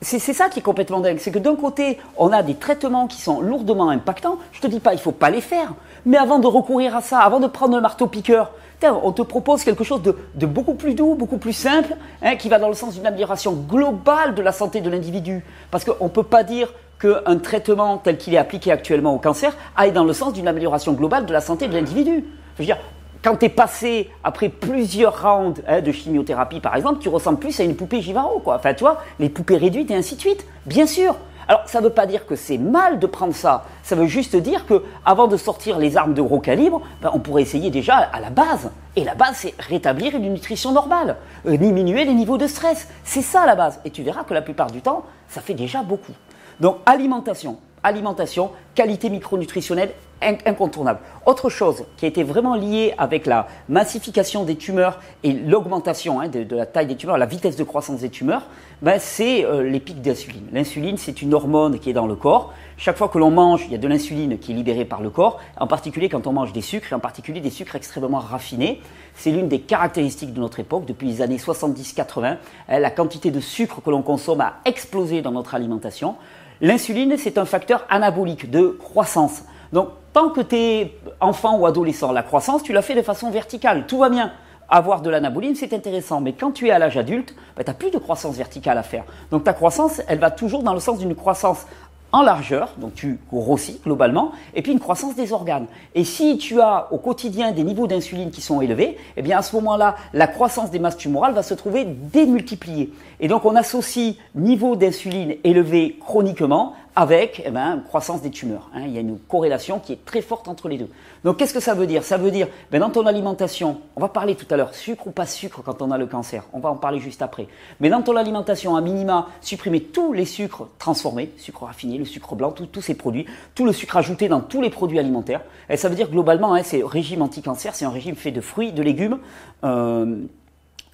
c'est 0.00 0.20
ça 0.20 0.48
qui 0.48 0.60
est 0.60 0.62
complètement 0.62 1.00
dingue. 1.00 1.18
C'est 1.18 1.32
que 1.32 1.40
d'un 1.40 1.56
côté, 1.56 1.98
on 2.16 2.30
a 2.32 2.44
des 2.44 2.54
traitements 2.54 3.08
qui 3.08 3.20
sont 3.20 3.40
lourdement 3.40 3.90
impactants. 3.90 4.38
Je 4.52 4.60
te 4.60 4.68
dis 4.68 4.78
pas, 4.78 4.92
il 4.92 5.00
faut 5.00 5.10
pas 5.10 5.28
les 5.28 5.40
faire. 5.40 5.74
Mais 6.06 6.16
avant 6.16 6.38
de 6.38 6.46
recourir 6.46 6.96
à 6.96 7.00
ça, 7.00 7.20
avant 7.20 7.40
de 7.40 7.46
prendre 7.46 7.74
le 7.74 7.82
marteau-piqueur, 7.82 8.52
on 8.82 9.12
te 9.12 9.22
propose 9.22 9.64
quelque 9.64 9.84
chose 9.84 10.02
de, 10.02 10.46
beaucoup 10.46 10.74
plus 10.74 10.94
doux, 10.94 11.14
beaucoup 11.14 11.38
plus 11.38 11.52
simple, 11.52 11.96
hein, 12.22 12.36
qui 12.36 12.48
va 12.48 12.58
dans 12.58 12.68
le 12.68 12.74
sens 12.74 12.94
d'une 12.94 13.06
amélioration 13.06 13.52
globale 13.52 14.34
de 14.34 14.42
la 14.42 14.52
santé 14.52 14.80
de 14.80 14.90
l'individu. 14.90 15.44
Parce 15.70 15.84
qu'on 15.84 16.04
ne 16.04 16.10
peut 16.10 16.22
pas 16.22 16.44
dire 16.44 16.72
qu'un 17.00 17.38
traitement 17.38 17.98
tel 17.98 18.18
qu'il 18.18 18.34
est 18.34 18.38
appliqué 18.38 18.72
actuellement 18.72 19.14
au 19.14 19.18
cancer 19.18 19.56
aille 19.76 19.92
dans 19.92 20.04
le 20.04 20.12
sens 20.12 20.32
d'une 20.32 20.48
amélioration 20.48 20.92
globale 20.92 21.26
de 21.26 21.32
la 21.32 21.40
santé 21.40 21.68
de 21.68 21.74
l'individu. 21.74 22.24
Je 22.54 22.62
veux 22.62 22.66
dire, 22.66 22.78
quand 23.22 23.36
tu 23.36 23.46
es 23.46 23.48
passé 23.48 24.10
après 24.22 24.48
plusieurs 24.48 25.22
rounds 25.22 25.60
hein, 25.66 25.80
de 25.80 25.92
chimiothérapie, 25.92 26.60
par 26.60 26.76
exemple, 26.76 26.98
tu 27.00 27.08
ressembles 27.08 27.38
plus 27.38 27.58
à 27.60 27.64
une 27.64 27.76
poupée 27.76 28.00
Givaro, 28.00 28.40
quoi. 28.40 28.56
Enfin, 28.56 28.74
tu 28.74 28.80
vois, 28.80 29.02
les 29.18 29.28
poupées 29.28 29.56
réduites 29.56 29.90
et 29.90 29.94
ainsi 29.94 30.14
de 30.16 30.20
suite. 30.20 30.46
Bien 30.66 30.86
sûr. 30.86 31.16
Alors, 31.48 31.62
ça 31.66 31.80
ne 31.80 31.84
veut 31.84 31.92
pas 31.92 32.04
dire 32.04 32.26
que 32.26 32.36
c'est 32.36 32.58
mal 32.58 32.98
de 32.98 33.06
prendre 33.06 33.34
ça. 33.34 33.64
Ça 33.82 33.96
veut 33.96 34.06
juste 34.06 34.36
dire 34.36 34.66
que, 34.66 34.84
avant 35.06 35.28
de 35.28 35.38
sortir 35.38 35.78
les 35.78 35.96
armes 35.96 36.12
de 36.12 36.20
gros 36.20 36.40
calibre, 36.40 36.82
ben, 37.00 37.10
on 37.14 37.18
pourrait 37.18 37.40
essayer 37.40 37.70
déjà 37.70 37.96
à 37.96 38.20
la 38.20 38.28
base. 38.28 38.70
Et 38.96 39.04
la 39.04 39.14
base, 39.14 39.36
c'est 39.36 39.54
rétablir 39.58 40.14
une 40.14 40.30
nutrition 40.30 40.72
normale, 40.72 41.16
euh, 41.46 41.56
diminuer 41.56 42.04
les 42.04 42.12
niveaux 42.12 42.36
de 42.36 42.46
stress. 42.46 42.88
C'est 43.02 43.22
ça 43.22 43.46
la 43.46 43.54
base. 43.54 43.80
Et 43.86 43.90
tu 43.90 44.02
verras 44.02 44.24
que 44.24 44.34
la 44.34 44.42
plupart 44.42 44.70
du 44.70 44.82
temps, 44.82 45.04
ça 45.28 45.40
fait 45.40 45.54
déjà 45.54 45.82
beaucoup. 45.82 46.12
Donc, 46.60 46.76
alimentation, 46.84 47.56
alimentation, 47.82 48.50
qualité 48.74 49.08
micronutritionnelle 49.08 49.92
incontournable. 50.22 51.00
Autre 51.26 51.48
chose 51.48 51.84
qui 51.96 52.04
a 52.04 52.08
été 52.08 52.22
vraiment 52.22 52.54
liée 52.54 52.94
avec 52.98 53.26
la 53.26 53.46
massification 53.68 54.44
des 54.44 54.56
tumeurs 54.56 55.00
et 55.22 55.32
l'augmentation 55.32 56.20
hein, 56.20 56.28
de, 56.28 56.56
la 56.56 56.66
taille 56.66 56.86
des 56.86 56.96
tumeurs, 56.96 57.18
la 57.18 57.26
vitesse 57.26 57.56
de 57.56 57.64
croissance 57.64 58.00
des 58.00 58.10
tumeurs, 58.10 58.42
ben, 58.82 58.98
c'est 58.98 59.44
euh, 59.44 59.62
les 59.62 59.80
pics 59.80 60.02
d'insuline. 60.02 60.46
L'insuline, 60.52 60.96
c'est 60.96 61.22
une 61.22 61.34
hormone 61.34 61.78
qui 61.78 61.90
est 61.90 61.94
dans 61.94 62.06
le 62.06 62.14
corps. 62.14 62.52
Chaque 62.76 62.96
fois 62.96 63.08
que 63.08 63.18
l'on 63.18 63.30
mange, 63.30 63.64
il 63.66 63.72
y 63.72 63.74
a 63.74 63.78
de 63.78 63.88
l'insuline 63.88 64.38
qui 64.38 64.52
est 64.52 64.54
libérée 64.54 64.84
par 64.84 65.00
le 65.00 65.10
corps, 65.10 65.40
en 65.58 65.66
particulier 65.66 66.08
quand 66.08 66.26
on 66.26 66.32
mange 66.32 66.52
des 66.52 66.62
sucres, 66.62 66.92
et 66.92 66.94
en 66.94 67.00
particulier 67.00 67.40
des 67.40 67.50
sucres 67.50 67.76
extrêmement 67.76 68.20
raffinés. 68.20 68.80
C'est 69.14 69.30
l'une 69.30 69.48
des 69.48 69.60
caractéristiques 69.60 70.32
de 70.32 70.40
notre 70.40 70.60
époque, 70.60 70.84
depuis 70.86 71.08
les 71.08 71.22
années 71.22 71.38
70-80. 71.38 72.36
Hein, 72.68 72.78
la 72.78 72.90
quantité 72.90 73.30
de 73.30 73.40
sucre 73.40 73.80
que 73.82 73.90
l'on 73.90 74.02
consomme 74.02 74.40
a 74.40 74.54
explosé 74.64 75.22
dans 75.22 75.32
notre 75.32 75.54
alimentation. 75.54 76.16
L'insuline, 76.60 77.16
c'est 77.18 77.38
un 77.38 77.44
facteur 77.44 77.84
anabolique 77.88 78.50
de 78.50 78.76
croissance. 78.80 79.42
Donc, 79.72 79.88
tant 80.12 80.30
que 80.30 80.40
tu 80.40 80.56
es 80.56 80.94
enfant 81.20 81.58
ou 81.58 81.66
adolescent, 81.66 82.12
la 82.12 82.22
croissance, 82.22 82.62
tu 82.62 82.72
la 82.72 82.82
fais 82.82 82.94
de 82.94 83.02
façon 83.02 83.30
verticale. 83.30 83.86
Tout 83.86 83.98
va 83.98 84.08
bien. 84.08 84.32
Avoir 84.70 85.00
de 85.00 85.08
l'anaboline, 85.08 85.54
c'est 85.54 85.72
intéressant. 85.72 86.20
Mais 86.20 86.34
quand 86.34 86.52
tu 86.52 86.68
es 86.68 86.70
à 86.70 86.78
l'âge 86.78 86.98
adulte, 86.98 87.34
ben, 87.56 87.64
tu 87.64 87.70
n'as 87.70 87.74
plus 87.74 87.90
de 87.90 87.98
croissance 87.98 88.36
verticale 88.36 88.76
à 88.76 88.82
faire. 88.82 89.04
Donc, 89.30 89.44
ta 89.44 89.54
croissance, 89.54 90.02
elle 90.08 90.18
va 90.18 90.30
toujours 90.30 90.62
dans 90.62 90.74
le 90.74 90.80
sens 90.80 90.98
d'une 90.98 91.14
croissance 91.14 91.64
en 92.12 92.22
largeur, 92.22 92.70
donc 92.78 92.94
tu 92.94 93.18
grossis 93.30 93.80
globalement, 93.84 94.32
et 94.54 94.62
puis 94.62 94.72
une 94.72 94.80
croissance 94.80 95.14
des 95.14 95.32
organes. 95.32 95.66
Et 95.94 96.04
si 96.04 96.38
tu 96.38 96.60
as 96.60 96.88
au 96.90 96.96
quotidien 96.96 97.52
des 97.52 97.64
niveaux 97.64 97.86
d'insuline 97.86 98.30
qui 98.30 98.40
sont 98.40 98.62
élevés, 98.62 98.96
eh 99.16 99.22
bien 99.22 99.38
à 99.38 99.42
ce 99.42 99.54
moment-là, 99.56 99.96
la 100.14 100.26
croissance 100.26 100.70
des 100.70 100.78
masses 100.78 100.96
tumorales 100.96 101.34
va 101.34 101.42
se 101.42 101.52
trouver 101.52 101.84
démultipliée. 101.84 102.92
Et 103.20 103.28
donc 103.28 103.44
on 103.44 103.54
associe 103.56 104.14
niveau 104.34 104.74
d'insuline 104.74 105.34
élevé 105.44 105.98
chroniquement 106.00 106.72
avec 106.98 107.42
eh 107.46 107.52
ben, 107.52 107.80
croissance 107.86 108.22
des 108.22 108.30
tumeurs. 108.30 108.68
Hein. 108.74 108.80
Il 108.86 108.92
y 108.92 108.96
a 108.96 109.00
une 109.00 109.20
corrélation 109.20 109.78
qui 109.78 109.92
est 109.92 110.04
très 110.04 110.20
forte 110.20 110.48
entre 110.48 110.68
les 110.68 110.78
deux. 110.78 110.88
Donc 111.22 111.36
qu'est-ce 111.36 111.54
que 111.54 111.60
ça 111.60 111.74
veut 111.74 111.86
dire? 111.86 112.02
Ça 112.02 112.16
veut 112.16 112.32
dire, 112.32 112.48
ben, 112.72 112.80
dans 112.80 112.90
ton 112.90 113.06
alimentation, 113.06 113.78
on 113.94 114.00
va 114.00 114.08
parler 114.08 114.34
tout 114.34 114.46
à 114.50 114.56
l'heure, 114.56 114.74
sucre 114.74 115.06
ou 115.06 115.12
pas 115.12 115.24
sucre 115.24 115.62
quand 115.62 115.80
on 115.80 115.92
a 115.92 115.96
le 115.96 116.06
cancer, 116.06 116.42
on 116.52 116.58
va 116.58 116.70
en 116.70 116.74
parler 116.74 116.98
juste 116.98 117.22
après. 117.22 117.46
Mais 117.78 117.88
dans 117.88 118.02
ton 118.02 118.16
alimentation, 118.16 118.74
à 118.74 118.80
minima, 118.80 119.28
supprimer 119.42 119.80
tous 119.80 120.12
les 120.12 120.24
sucres 120.24 120.66
transformés, 120.80 121.30
sucre 121.36 121.66
raffiné, 121.66 121.98
le 121.98 122.04
sucre 122.04 122.34
blanc, 122.34 122.50
tous 122.50 122.82
ces 122.82 122.94
produits, 122.96 123.26
tout 123.54 123.64
le 123.64 123.72
sucre 123.72 123.96
ajouté 123.96 124.28
dans 124.28 124.40
tous 124.40 124.60
les 124.60 124.70
produits 124.70 124.98
alimentaires. 124.98 125.42
Et 125.70 125.76
ça 125.76 125.88
veut 125.88 125.94
dire 125.94 126.10
globalement, 126.10 126.54
hein, 126.54 126.64
c'est 126.64 126.82
régime 126.82 127.22
anti-cancer, 127.22 127.76
c'est 127.76 127.84
un 127.84 127.90
régime 127.90 128.16
fait 128.16 128.32
de 128.32 128.40
fruits, 128.40 128.72
de 128.72 128.82
légumes, 128.82 129.20
euh, 129.62 130.16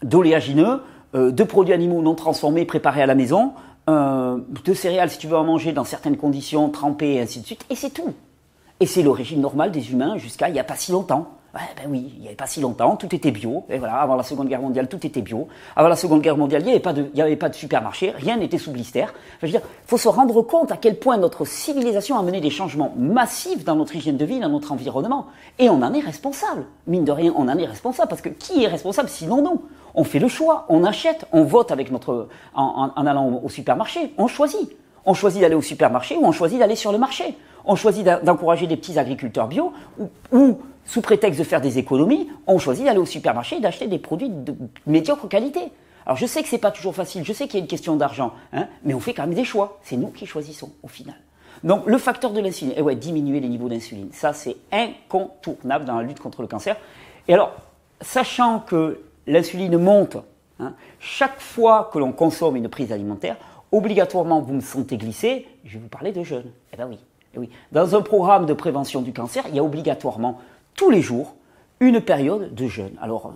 d'oléagineux, 0.02 0.82
euh, 1.14 1.30
de 1.30 1.44
produits 1.44 1.72
animaux 1.72 2.02
non 2.02 2.14
transformés 2.14 2.66
préparés 2.66 3.00
à 3.00 3.06
la 3.06 3.14
maison, 3.14 3.54
euh, 3.88 4.38
de 4.64 4.74
céréales 4.74 5.10
si 5.10 5.18
tu 5.18 5.26
veux 5.26 5.36
en 5.36 5.44
manger 5.44 5.72
dans 5.72 5.84
certaines 5.84 6.16
conditions, 6.16 6.70
trempées 6.70 7.14
et 7.14 7.20
ainsi 7.20 7.40
de 7.40 7.46
suite, 7.46 7.64
et 7.70 7.76
c'est 7.76 7.90
tout. 7.90 8.14
Et 8.80 8.86
c'est 8.86 9.02
le 9.02 9.10
régime 9.10 9.40
normal 9.40 9.70
des 9.70 9.92
humains 9.92 10.16
jusqu'à 10.18 10.48
il 10.48 10.52
n'y 10.52 10.60
a 10.60 10.64
pas 10.64 10.76
si 10.76 10.92
longtemps. 10.92 11.38
Ben 11.54 11.88
oui, 11.88 12.12
il 12.16 12.20
n'y 12.20 12.26
avait 12.26 12.36
pas 12.36 12.46
si 12.46 12.60
longtemps, 12.60 12.96
tout 12.96 13.14
était 13.14 13.30
bio. 13.30 13.64
Et 13.68 13.78
voilà, 13.78 13.96
avant 13.96 14.16
la 14.16 14.24
Seconde 14.24 14.48
Guerre 14.48 14.60
mondiale, 14.60 14.88
tout 14.88 15.06
était 15.06 15.22
bio. 15.22 15.46
Avant 15.76 15.88
la 15.88 15.96
Seconde 15.96 16.20
Guerre 16.20 16.36
mondiale, 16.36 16.62
il 16.62 16.66
n'y 16.66 16.70
avait, 16.72 16.80
pas 16.80 16.92
de, 16.92 17.06
avait 17.20 17.36
pas 17.36 17.48
de 17.48 17.54
supermarché, 17.54 18.10
rien 18.10 18.36
n'était 18.36 18.58
sous 18.58 18.72
blister. 18.72 19.06
je 19.40 19.46
veux 19.46 19.52
dire, 19.52 19.60
faut 19.86 19.96
se 19.96 20.08
rendre 20.08 20.42
compte 20.42 20.72
à 20.72 20.76
quel 20.76 20.98
point 20.98 21.16
notre 21.16 21.44
civilisation 21.44 22.18
a 22.18 22.22
mené 22.22 22.40
des 22.40 22.50
changements 22.50 22.92
massifs 22.96 23.64
dans 23.64 23.76
notre 23.76 23.94
hygiène 23.94 24.16
de 24.16 24.24
vie, 24.24 24.40
dans 24.40 24.48
notre 24.48 24.72
environnement. 24.72 25.26
Et 25.58 25.70
on 25.70 25.80
en 25.82 25.94
est 25.94 26.00
responsable. 26.00 26.64
Mine 26.86 27.04
de 27.04 27.12
rien, 27.12 27.32
on 27.36 27.48
en 27.48 27.56
est 27.56 27.66
responsable, 27.66 28.08
parce 28.08 28.22
que 28.22 28.30
qui 28.30 28.64
est 28.64 28.68
responsable 28.68 29.08
sinon 29.08 29.42
nous? 29.42 29.62
On 29.94 30.02
fait 30.02 30.18
le 30.18 30.26
choix, 30.26 30.66
on 30.68 30.82
achète, 30.82 31.24
on 31.32 31.44
vote 31.44 31.70
avec 31.70 31.92
notre, 31.92 32.28
en, 32.54 32.90
en 32.96 33.06
allant 33.06 33.40
au 33.44 33.48
supermarché, 33.48 34.12
on 34.18 34.26
choisit. 34.26 34.72
On 35.06 35.14
choisit 35.14 35.42
d'aller 35.42 35.54
au 35.54 35.62
supermarché 35.62 36.16
ou 36.16 36.24
on 36.24 36.32
choisit 36.32 36.58
d'aller 36.58 36.76
sur 36.76 36.90
le 36.90 36.98
marché. 36.98 37.36
On 37.66 37.76
choisit 37.76 38.04
d'encourager 38.04 38.66
des 38.66 38.76
petits 38.76 38.98
agriculteurs 38.98 39.48
bio 39.48 39.72
ou, 40.32 40.58
sous 40.84 41.00
prétexte 41.00 41.38
de 41.38 41.44
faire 41.44 41.60
des 41.60 41.78
économies, 41.78 42.28
on 42.46 42.58
choisit 42.58 42.84
d'aller 42.84 42.98
au 42.98 43.06
supermarché 43.06 43.56
et 43.56 43.60
d'acheter 43.60 43.86
des 43.86 43.98
produits 43.98 44.28
de 44.28 44.54
médiocre 44.86 45.28
qualité. 45.28 45.72
Alors 46.06 46.16
je 46.16 46.26
sais 46.26 46.42
que 46.42 46.48
c'est 46.48 46.58
pas 46.58 46.70
toujours 46.70 46.94
facile, 46.94 47.24
je 47.24 47.32
sais 47.32 47.46
qu'il 47.46 47.54
y 47.54 47.60
a 47.60 47.62
une 47.62 47.68
question 47.68 47.96
d'argent, 47.96 48.34
hein, 48.52 48.68
mais 48.84 48.92
on 48.94 49.00
fait 49.00 49.14
quand 49.14 49.22
même 49.22 49.34
des 49.34 49.44
choix. 49.44 49.78
C'est 49.82 49.96
nous 49.96 50.08
qui 50.08 50.26
choisissons 50.26 50.72
au 50.82 50.88
final. 50.88 51.16
Donc 51.62 51.86
le 51.86 51.96
facteur 51.96 52.32
de 52.32 52.40
l'insuline, 52.40 52.74
eh 52.76 52.82
ouais, 52.82 52.96
diminuer 52.96 53.40
les 53.40 53.48
niveaux 53.48 53.68
d'insuline, 53.68 54.10
ça 54.12 54.32
c'est 54.32 54.56
incontournable 54.70 55.86
dans 55.86 55.96
la 55.96 56.02
lutte 56.02 56.20
contre 56.20 56.42
le 56.42 56.48
cancer. 56.48 56.76
Et 57.26 57.34
alors, 57.34 57.54
sachant 58.02 58.60
que 58.60 59.00
l'insuline 59.26 59.78
monte, 59.78 60.18
hein, 60.60 60.74
chaque 60.98 61.40
fois 61.40 61.88
que 61.90 61.98
l'on 61.98 62.12
consomme 62.12 62.56
une 62.56 62.68
prise 62.68 62.92
alimentaire, 62.92 63.36
obligatoirement 63.72 64.42
vous 64.42 64.52
me 64.52 64.60
sentez 64.60 64.98
glisser, 64.98 65.46
je 65.64 65.74
vais 65.74 65.78
vous 65.78 65.88
parler 65.88 66.12
de 66.12 66.22
jeûne. 66.22 66.50
Eh 66.74 66.76
bien 66.76 66.86
oui, 66.86 66.98
eh 67.34 67.38
oui. 67.38 67.48
Dans 67.72 67.96
un 67.96 68.02
programme 68.02 68.44
de 68.44 68.52
prévention 68.52 69.00
du 69.00 69.14
cancer, 69.14 69.44
il 69.48 69.54
y 69.54 69.58
a 69.58 69.64
obligatoirement 69.64 70.38
tous 70.74 70.90
les 70.90 71.02
jours 71.02 71.34
une 71.80 72.00
période 72.00 72.54
de 72.54 72.66
jeûne. 72.66 72.96
Alors, 73.00 73.34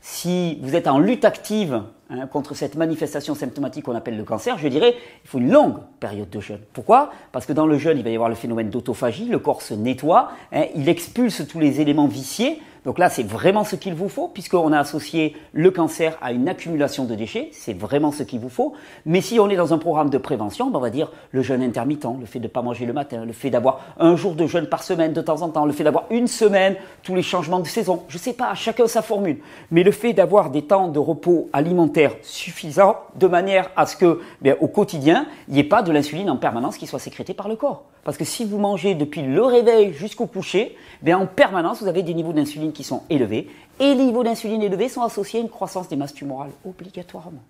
si 0.00 0.58
vous 0.60 0.76
êtes 0.76 0.86
en 0.86 0.98
lutte 0.98 1.24
active 1.24 1.82
hein, 2.10 2.26
contre 2.26 2.54
cette 2.54 2.74
manifestation 2.74 3.34
symptomatique 3.34 3.84
qu'on 3.84 3.94
appelle 3.94 4.18
le 4.18 4.24
cancer, 4.24 4.58
je 4.58 4.68
dirais 4.68 4.94
il 5.24 5.28
faut 5.28 5.38
une 5.38 5.50
longue 5.50 5.78
période 5.98 6.28
de 6.28 6.40
jeûne. 6.40 6.60
Pourquoi? 6.72 7.10
Parce 7.32 7.46
que 7.46 7.54
dans 7.54 7.66
le 7.66 7.78
jeûne, 7.78 7.96
il 7.96 8.04
va 8.04 8.10
y 8.10 8.14
avoir 8.14 8.28
le 8.28 8.34
phénomène 8.34 8.68
d'autophagie, 8.68 9.26
le 9.26 9.38
corps 9.38 9.62
se 9.62 9.72
nettoie, 9.72 10.32
hein, 10.52 10.64
il 10.74 10.88
expulse 10.88 11.46
tous 11.48 11.58
les 11.58 11.80
éléments 11.80 12.06
viciés, 12.06 12.60
donc 12.84 12.98
là, 12.98 13.08
c'est 13.08 13.22
vraiment 13.22 13.64
ce 13.64 13.76
qu'il 13.76 13.94
vous 13.94 14.10
faut, 14.10 14.28
puisqu'on 14.28 14.72
a 14.72 14.78
associé 14.78 15.34
le 15.52 15.70
cancer 15.70 16.18
à 16.20 16.32
une 16.32 16.48
accumulation 16.48 17.04
de 17.04 17.14
déchets, 17.14 17.48
c'est 17.52 17.72
vraiment 17.72 18.12
ce 18.12 18.22
qu'il 18.22 18.40
vous 18.40 18.50
faut. 18.50 18.74
Mais 19.06 19.22
si 19.22 19.40
on 19.40 19.48
est 19.48 19.56
dans 19.56 19.72
un 19.72 19.78
programme 19.78 20.10
de 20.10 20.18
prévention, 20.18 20.70
ben, 20.70 20.78
on 20.78 20.82
va 20.82 20.90
dire 20.90 21.10
le 21.32 21.40
jeûne 21.40 21.62
intermittent, 21.62 22.06
le 22.20 22.26
fait 22.26 22.40
de 22.40 22.44
ne 22.44 22.48
pas 22.48 22.60
manger 22.60 22.84
le 22.84 22.92
matin, 22.92 23.24
le 23.24 23.32
fait 23.32 23.48
d'avoir 23.48 23.80
un 23.98 24.16
jour 24.16 24.34
de 24.34 24.46
jeûne 24.46 24.66
par 24.66 24.82
semaine 24.82 25.14
de 25.14 25.22
temps 25.22 25.40
en 25.40 25.48
temps, 25.48 25.64
le 25.64 25.72
fait 25.72 25.84
d'avoir 25.84 26.04
une 26.10 26.26
semaine, 26.26 26.76
tous 27.02 27.14
les 27.14 27.22
changements 27.22 27.60
de 27.60 27.66
saison, 27.66 28.02
je 28.08 28.18
ne 28.18 28.20
sais 28.22 28.34
pas, 28.34 28.54
chacun 28.54 28.86
sa 28.86 29.00
formule. 29.00 29.38
Mais 29.70 29.82
le 29.82 29.90
fait 29.90 30.12
d'avoir 30.12 30.50
des 30.50 30.62
temps 30.62 30.88
de 30.88 30.98
repos 30.98 31.48
alimentaire 31.54 32.12
suffisants, 32.20 32.96
de 33.16 33.26
manière 33.26 33.70
à 33.76 33.86
ce 33.86 33.96
que, 33.96 34.20
ben, 34.42 34.56
au 34.60 34.68
quotidien, 34.68 35.26
il 35.48 35.54
n'y 35.54 35.60
ait 35.60 35.64
pas 35.64 35.82
de 35.82 35.90
l'insuline 35.90 36.28
en 36.28 36.36
permanence 36.36 36.76
qui 36.76 36.86
soit 36.86 36.98
sécrétée 36.98 37.32
par 37.32 37.48
le 37.48 37.56
corps. 37.56 37.84
Parce 38.04 38.18
que 38.18 38.24
si 38.24 38.44
vous 38.44 38.58
mangez 38.58 38.94
depuis 38.94 39.22
le 39.22 39.42
réveil 39.42 39.94
jusqu'au 39.94 40.26
coucher, 40.26 40.76
ben, 41.00 41.14
en 41.14 41.26
permanence, 41.26 41.80
vous 41.80 41.88
avez 41.88 42.02
des 42.02 42.12
niveaux 42.12 42.34
d'insuline 42.34 42.72
qui 42.74 42.84
sont 42.84 43.02
élevés. 43.08 43.48
Et 43.80 43.94
les 43.94 44.04
niveaux 44.04 44.22
d'insuline 44.22 44.62
élevés 44.62 44.88
sont 44.88 45.02
associés 45.02 45.40
à 45.40 45.42
une 45.42 45.48
croissance 45.48 45.88
des 45.88 45.96
masses 45.96 46.14
tumorales, 46.14 46.50
obligatoirement. 46.66 47.42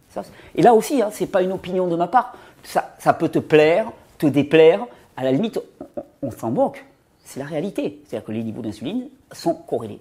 et 0.54 0.62
là 0.62 0.74
aussi, 0.74 1.02
hein, 1.02 1.10
ce 1.12 1.24
n'est 1.24 1.30
pas 1.30 1.42
une 1.42 1.52
opinion 1.52 1.86
de 1.86 1.96
ma 1.96 2.06
part. 2.06 2.36
Ça, 2.62 2.94
ça, 2.98 3.12
peut 3.12 3.28
te 3.28 3.38
plaire, 3.38 3.90
te 4.18 4.26
déplaire. 4.26 4.86
À 5.16 5.24
la 5.24 5.32
limite, 5.32 5.60
on, 6.22 6.30
s'en 6.30 6.50
moque. 6.50 6.84
C'est 7.24 7.40
la 7.40 7.46
réalité. 7.46 8.02
C'est-à-dire 8.06 8.26
que 8.26 8.32
les 8.32 8.42
niveaux 8.42 8.62
d'insuline 8.62 9.08
sont 9.32 9.54
corrélés. 9.54 10.00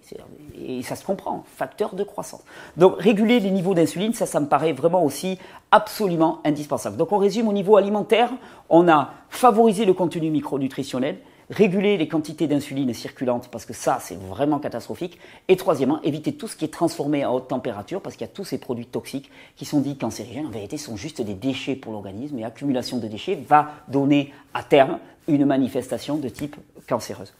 Et 0.62 0.81
ça 0.83 0.95
se 0.95 1.05
comprend, 1.05 1.43
facteur 1.55 1.95
de 1.95 2.03
croissance. 2.03 2.43
Donc 2.77 2.95
réguler 2.99 3.39
les 3.39 3.51
niveaux 3.51 3.73
d'insuline, 3.73 4.13
ça, 4.13 4.25
ça 4.25 4.39
me 4.39 4.47
paraît 4.47 4.73
vraiment 4.73 5.03
aussi 5.03 5.39
absolument 5.71 6.39
indispensable. 6.45 6.97
Donc 6.97 7.12
on 7.12 7.17
résume 7.17 7.47
au 7.47 7.53
niveau 7.53 7.77
alimentaire, 7.77 8.29
on 8.69 8.88
a 8.88 9.12
favorisé 9.29 9.86
le 9.86 9.93
contenu 9.93 10.29
micronutritionnel, 10.29 11.17
réguler 11.49 11.97
les 11.97 12.08
quantités 12.08 12.47
d'insuline 12.47 12.93
circulantes 12.93 13.49
parce 13.49 13.65
que 13.65 13.73
ça 13.73 13.99
c'est 14.01 14.17
vraiment 14.19 14.60
catastrophique 14.60 15.19
et 15.47 15.56
troisièmement 15.56 16.01
éviter 16.03 16.34
tout 16.34 16.47
ce 16.47 16.56
qui 16.56 16.65
est 16.65 16.73
transformé 16.73 17.23
à 17.23 17.32
haute 17.32 17.47
température 17.47 18.01
parce 18.01 18.15
qu'il 18.15 18.25
y 18.25 18.29
a 18.29 18.34
tous 18.34 18.45
ces 18.45 18.58
produits 18.58 18.86
toxiques 18.86 19.29
qui 19.56 19.65
sont 19.65 19.82
dits 19.82 19.97
cancérigènes 19.97 20.47
en 20.47 20.51
vérité 20.51 20.77
sont 20.77 20.95
juste 20.95 21.21
des 21.21 21.34
déchets 21.34 21.75
pour 21.75 21.91
l'organisme 21.91 22.38
et 22.39 22.43
accumulation 22.43 22.97
de 22.97 23.08
déchets 23.08 23.39
va 23.47 23.71
donner 23.88 24.34
à 24.53 24.63
terme 24.63 24.99
une 25.27 25.45
manifestation 25.45 26.17
de 26.17 26.29
type 26.29 26.56
cancéreuse. 26.88 27.34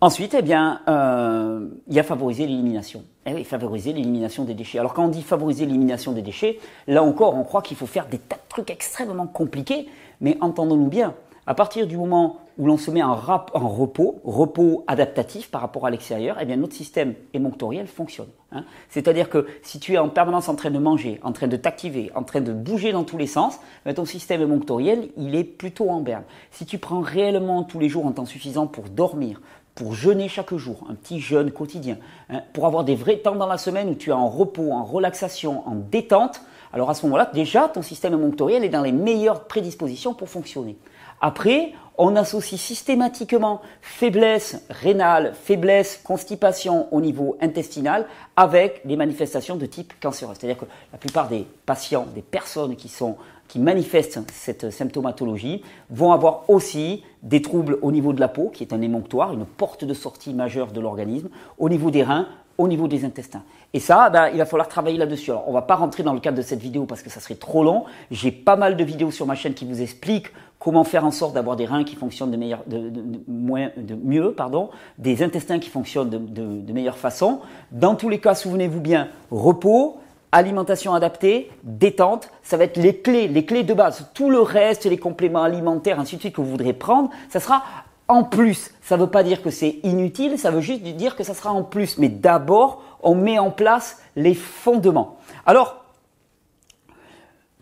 Ensuite, 0.00 0.34
eh 0.38 0.42
bien, 0.42 0.80
euh, 0.86 1.66
il 1.88 1.94
y 1.94 1.98
a 1.98 2.04
favoriser 2.04 2.46
l'élimination. 2.46 3.02
Eh 3.26 3.34
oui, 3.34 3.42
favoriser 3.42 3.92
l'élimination 3.92 4.44
des 4.44 4.54
déchets. 4.54 4.78
Alors 4.78 4.94
quand 4.94 5.04
on 5.04 5.08
dit 5.08 5.22
favoriser 5.22 5.66
l'élimination 5.66 6.12
des 6.12 6.22
déchets, 6.22 6.60
là 6.86 7.02
encore, 7.02 7.34
on 7.34 7.42
croit 7.42 7.62
qu'il 7.62 7.76
faut 7.76 7.86
faire 7.86 8.06
des 8.06 8.18
tas 8.18 8.36
de 8.36 8.48
trucs 8.48 8.70
extrêmement 8.70 9.26
compliqués, 9.26 9.88
mais 10.20 10.38
entendons-nous 10.40 10.86
bien, 10.86 11.14
à 11.48 11.54
partir 11.54 11.86
du 11.86 11.96
moment 11.96 12.40
où 12.58 12.66
l'on 12.66 12.76
se 12.76 12.90
met 12.90 13.02
en, 13.02 13.14
repos, 13.14 14.20
repos 14.22 14.84
adaptatif 14.86 15.50
par 15.50 15.62
rapport 15.62 15.86
à 15.86 15.90
l'extérieur, 15.90 16.36
eh 16.38 16.44
bien 16.44 16.56
notre 16.56 16.74
système 16.74 17.14
émonctoriel 17.32 17.86
fonctionne. 17.86 18.28
Hein. 18.52 18.64
C'est-à-dire 18.90 19.30
que 19.30 19.46
si 19.62 19.80
tu 19.80 19.94
es 19.94 19.98
en 19.98 20.10
permanence 20.10 20.50
en 20.50 20.56
train 20.56 20.70
de 20.70 20.78
manger, 20.78 21.18
en 21.22 21.32
train 21.32 21.46
de 21.46 21.56
t'activer, 21.56 22.10
en 22.14 22.22
train 22.22 22.42
de 22.42 22.52
bouger 22.52 22.92
dans 22.92 23.04
tous 23.04 23.16
les 23.16 23.26
sens, 23.26 23.60
eh 23.86 23.94
ton 23.94 24.04
système 24.04 24.42
émonctoriel, 24.42 25.08
il 25.16 25.34
est 25.34 25.44
plutôt 25.44 25.88
en 25.88 26.02
berne. 26.02 26.24
Si 26.50 26.66
tu 26.66 26.76
prends 26.76 27.00
réellement 27.00 27.62
tous 27.62 27.78
les 27.78 27.88
jours 27.88 28.06
un 28.06 28.12
temps 28.12 28.26
suffisant 28.26 28.66
pour 28.66 28.84
dormir, 28.90 29.40
pour 29.74 29.94
jeûner 29.94 30.28
chaque 30.28 30.54
jour, 30.54 30.84
un 30.90 30.94
petit 30.96 31.18
jeûne 31.18 31.50
quotidien, 31.50 31.96
hein, 32.28 32.42
pour 32.52 32.66
avoir 32.66 32.84
des 32.84 32.94
vrais 32.94 33.16
temps 33.16 33.36
dans 33.36 33.46
la 33.46 33.56
semaine 33.56 33.88
où 33.88 33.94
tu 33.94 34.10
es 34.10 34.12
en 34.12 34.28
repos, 34.28 34.72
en 34.72 34.84
relaxation, 34.84 35.66
en 35.66 35.76
détente, 35.76 36.42
alors 36.74 36.90
à 36.90 36.94
ce 36.94 37.06
moment-là, 37.06 37.30
déjà, 37.32 37.68
ton 37.68 37.80
système 37.80 38.12
émonctoriel 38.12 38.64
est 38.64 38.68
dans 38.68 38.82
les 38.82 38.92
meilleures 38.92 39.44
prédispositions 39.44 40.12
pour 40.12 40.28
fonctionner. 40.28 40.76
Après, 41.20 41.72
on 41.98 42.14
associe 42.14 42.60
systématiquement 42.60 43.60
faiblesse 43.80 44.64
rénale, 44.70 45.34
faiblesse, 45.34 46.00
constipation 46.02 46.86
au 46.92 47.00
niveau 47.00 47.36
intestinal 47.40 48.06
avec 48.36 48.86
des 48.86 48.96
manifestations 48.96 49.56
de 49.56 49.66
type 49.66 49.92
cancéreux. 50.00 50.34
C'est-à-dire 50.38 50.58
que 50.58 50.66
la 50.92 50.98
plupart 50.98 51.28
des 51.28 51.44
patients, 51.66 52.06
des 52.14 52.22
personnes 52.22 52.76
qui, 52.76 52.88
sont, 52.88 53.16
qui 53.48 53.58
manifestent 53.58 54.20
cette 54.30 54.70
symptomatologie 54.70 55.62
vont 55.90 56.12
avoir 56.12 56.48
aussi 56.48 57.02
des 57.24 57.42
troubles 57.42 57.78
au 57.82 57.90
niveau 57.90 58.12
de 58.12 58.20
la 58.20 58.28
peau, 58.28 58.48
qui 58.48 58.62
est 58.62 58.72
un 58.72 58.80
émonctoire, 58.80 59.32
une 59.32 59.44
porte 59.44 59.84
de 59.84 59.94
sortie 59.94 60.32
majeure 60.32 60.70
de 60.70 60.80
l'organisme, 60.80 61.28
au 61.58 61.68
niveau 61.68 61.90
des 61.90 62.04
reins, 62.04 62.28
au 62.58 62.66
niveau 62.66 62.88
des 62.88 63.04
intestins. 63.04 63.42
Et 63.72 63.80
ça, 63.80 64.10
ben, 64.10 64.28
il 64.32 64.38
va 64.38 64.46
falloir 64.46 64.68
travailler 64.68 64.98
là-dessus. 64.98 65.30
Alors, 65.30 65.48
on 65.48 65.52
va 65.52 65.62
pas 65.62 65.76
rentrer 65.76 66.02
dans 66.02 66.12
le 66.12 66.20
cadre 66.20 66.36
de 66.36 66.42
cette 66.42 66.60
vidéo 66.60 66.84
parce 66.84 67.02
que 67.02 67.10
ça 67.10 67.20
serait 67.20 67.36
trop 67.36 67.62
long. 67.62 67.84
J'ai 68.10 68.32
pas 68.32 68.56
mal 68.56 68.76
de 68.76 68.84
vidéos 68.84 69.12
sur 69.12 69.26
ma 69.26 69.36
chaîne 69.36 69.54
qui 69.54 69.64
vous 69.64 69.80
expliquent 69.80 70.32
comment 70.58 70.82
faire 70.82 71.04
en 71.04 71.12
sorte 71.12 71.34
d'avoir 71.34 71.54
des 71.54 71.66
reins 71.66 71.84
qui 71.84 71.94
fonctionnent 71.94 72.32
de, 72.32 72.36
de, 72.66 72.90
de 72.90 73.94
mieux, 73.94 74.32
pardon, 74.32 74.70
des 74.98 75.22
intestins 75.22 75.60
qui 75.60 75.68
fonctionnent 75.68 76.10
de, 76.10 76.72
meilleure 76.72 76.98
façon. 76.98 77.40
Dans 77.70 77.94
tous 77.94 78.08
les 78.08 78.18
cas, 78.18 78.34
souvenez-vous 78.34 78.80
bien, 78.80 79.08
repos, 79.30 79.98
alimentation 80.32 80.94
adaptée, 80.94 81.50
détente, 81.62 82.30
ça 82.42 82.56
va 82.56 82.64
être 82.64 82.76
les 82.76 82.96
clés, 82.96 83.28
les 83.28 83.44
clés 83.44 83.62
de 83.62 83.72
base. 83.72 84.10
Tout 84.14 84.30
le 84.30 84.40
reste, 84.40 84.84
les 84.84 84.98
compléments 84.98 85.42
alimentaires, 85.42 86.00
ainsi 86.00 86.16
de 86.16 86.20
suite 86.22 86.34
que 86.34 86.40
vous 86.40 86.50
voudrez 86.50 86.72
prendre, 86.72 87.10
ça 87.28 87.38
sera 87.38 87.62
en 88.08 88.24
plus. 88.24 88.72
Ça 88.82 88.96
ne 88.96 89.02
veut 89.02 89.10
pas 89.10 89.22
dire 89.22 89.42
que 89.42 89.50
c'est 89.50 89.78
inutile, 89.82 90.38
ça 90.38 90.50
veut 90.50 90.60
juste 90.60 90.82
dire 90.82 91.14
que 91.14 91.24
ça 91.24 91.34
sera 91.34 91.52
en 91.52 91.62
plus. 91.62 91.98
Mais 91.98 92.08
d'abord, 92.08 92.82
on 93.02 93.14
met 93.14 93.38
en 93.38 93.50
place 93.50 93.98
les 94.16 94.34
fondements. 94.34 95.16
Alors, 95.46 95.84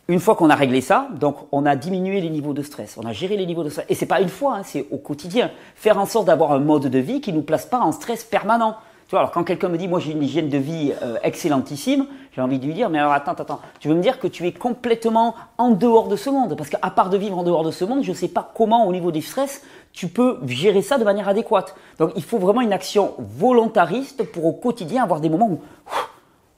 une 0.09 0.21
fois 0.21 0.37
qu'on 0.37 0.51
a 0.51 0.55
réglé 0.55 0.81
ça, 0.81 1.09
donc 1.19 1.37
on 1.51 1.67
a 1.67 1.75
diminué 1.75 2.21
les 2.21 2.31
niveaux 2.31 2.53
de 2.53 2.63
stress, 2.63 2.97
on 2.97 3.07
a 3.07 3.13
géré 3.13 3.37
les 3.37 3.45
niveaux 3.45 3.65
de 3.65 3.71
stress. 3.71 3.87
Et 3.89 3.95
c'est 3.97 4.07
pas 4.07 4.21
une 4.21 4.29
fois, 4.29 4.59
hein, 4.59 4.63
c'est 4.65 4.87
au 4.93 4.99
quotidien. 4.99 5.51
Faire 5.75 5.99
en 5.99 6.07
sorte 6.07 6.27
d'avoir 6.27 6.53
un 6.53 6.61
mode 6.61 6.87
de 6.87 6.99
vie 6.99 7.21
qui 7.21 7.33
nous 7.33 7.43
place 7.43 7.67
pas 7.67 7.81
en 7.81 7.91
stress 7.91 8.23
permanent. 8.23 8.77
Tu 9.07 9.13
vois, 9.13 9.21
alors 9.21 9.31
quand 9.31 9.45
quelqu'un 9.45 9.69
me 9.69 9.79
dit, 9.79 9.87
moi 9.87 10.01
j'ai 10.01 10.11
une 10.11 10.23
hygiène 10.23 10.49
de 10.49 10.59
vie 10.59 10.93
euh, 11.01 11.17
excellentissime, 11.23 12.07
j'ai 12.35 12.41
envie 12.41 12.59
de 12.59 12.67
lui 12.67 12.75
dire, 12.75 12.91
mais 12.91 12.99
alors 12.99 13.13
attends, 13.13 13.33
attends, 13.33 13.61
tu 13.79 13.87
veux 13.87 13.95
me 13.95 14.03
dire 14.03 14.19
que 14.19 14.27
tu 14.27 14.45
es 14.47 14.53
complètement 14.53 15.37
en 15.59 15.71
dehors 15.71 16.09
de 16.09 16.17
ce 16.17 16.29
monde? 16.29 16.57
Parce 16.57 16.71
qu'à 16.71 16.91
part 16.91 17.09
de 17.09 17.17
vivre 17.17 17.39
en 17.39 17.45
dehors 17.45 17.63
de 17.63 17.71
ce 17.71 17.85
monde, 17.85 18.03
je 18.03 18.11
ne 18.11 18.17
sais 18.17 18.27
pas 18.27 18.51
comment 18.55 18.87
au 18.89 18.93
niveau 18.93 19.13
du 19.13 19.23
stress, 19.23 19.63
tu 19.93 20.09
peux 20.09 20.39
gérer 20.47 20.83
ça 20.83 20.99
de 20.99 21.05
manière 21.05 21.29
adéquate. 21.29 21.77
Donc 21.99 22.11
il 22.17 22.25
faut 22.25 22.39
vraiment 22.39 22.63
une 22.63 22.73
action 22.73 23.15
volontariste 23.19 24.25
pour 24.25 24.45
au 24.45 24.53
quotidien 24.53 25.05
avoir 25.05 25.21
des 25.21 25.29
moments 25.29 25.51
où 25.51 25.61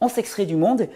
on 0.01 0.09
s'extrait 0.09 0.47
du 0.47 0.57
monde, 0.57 0.89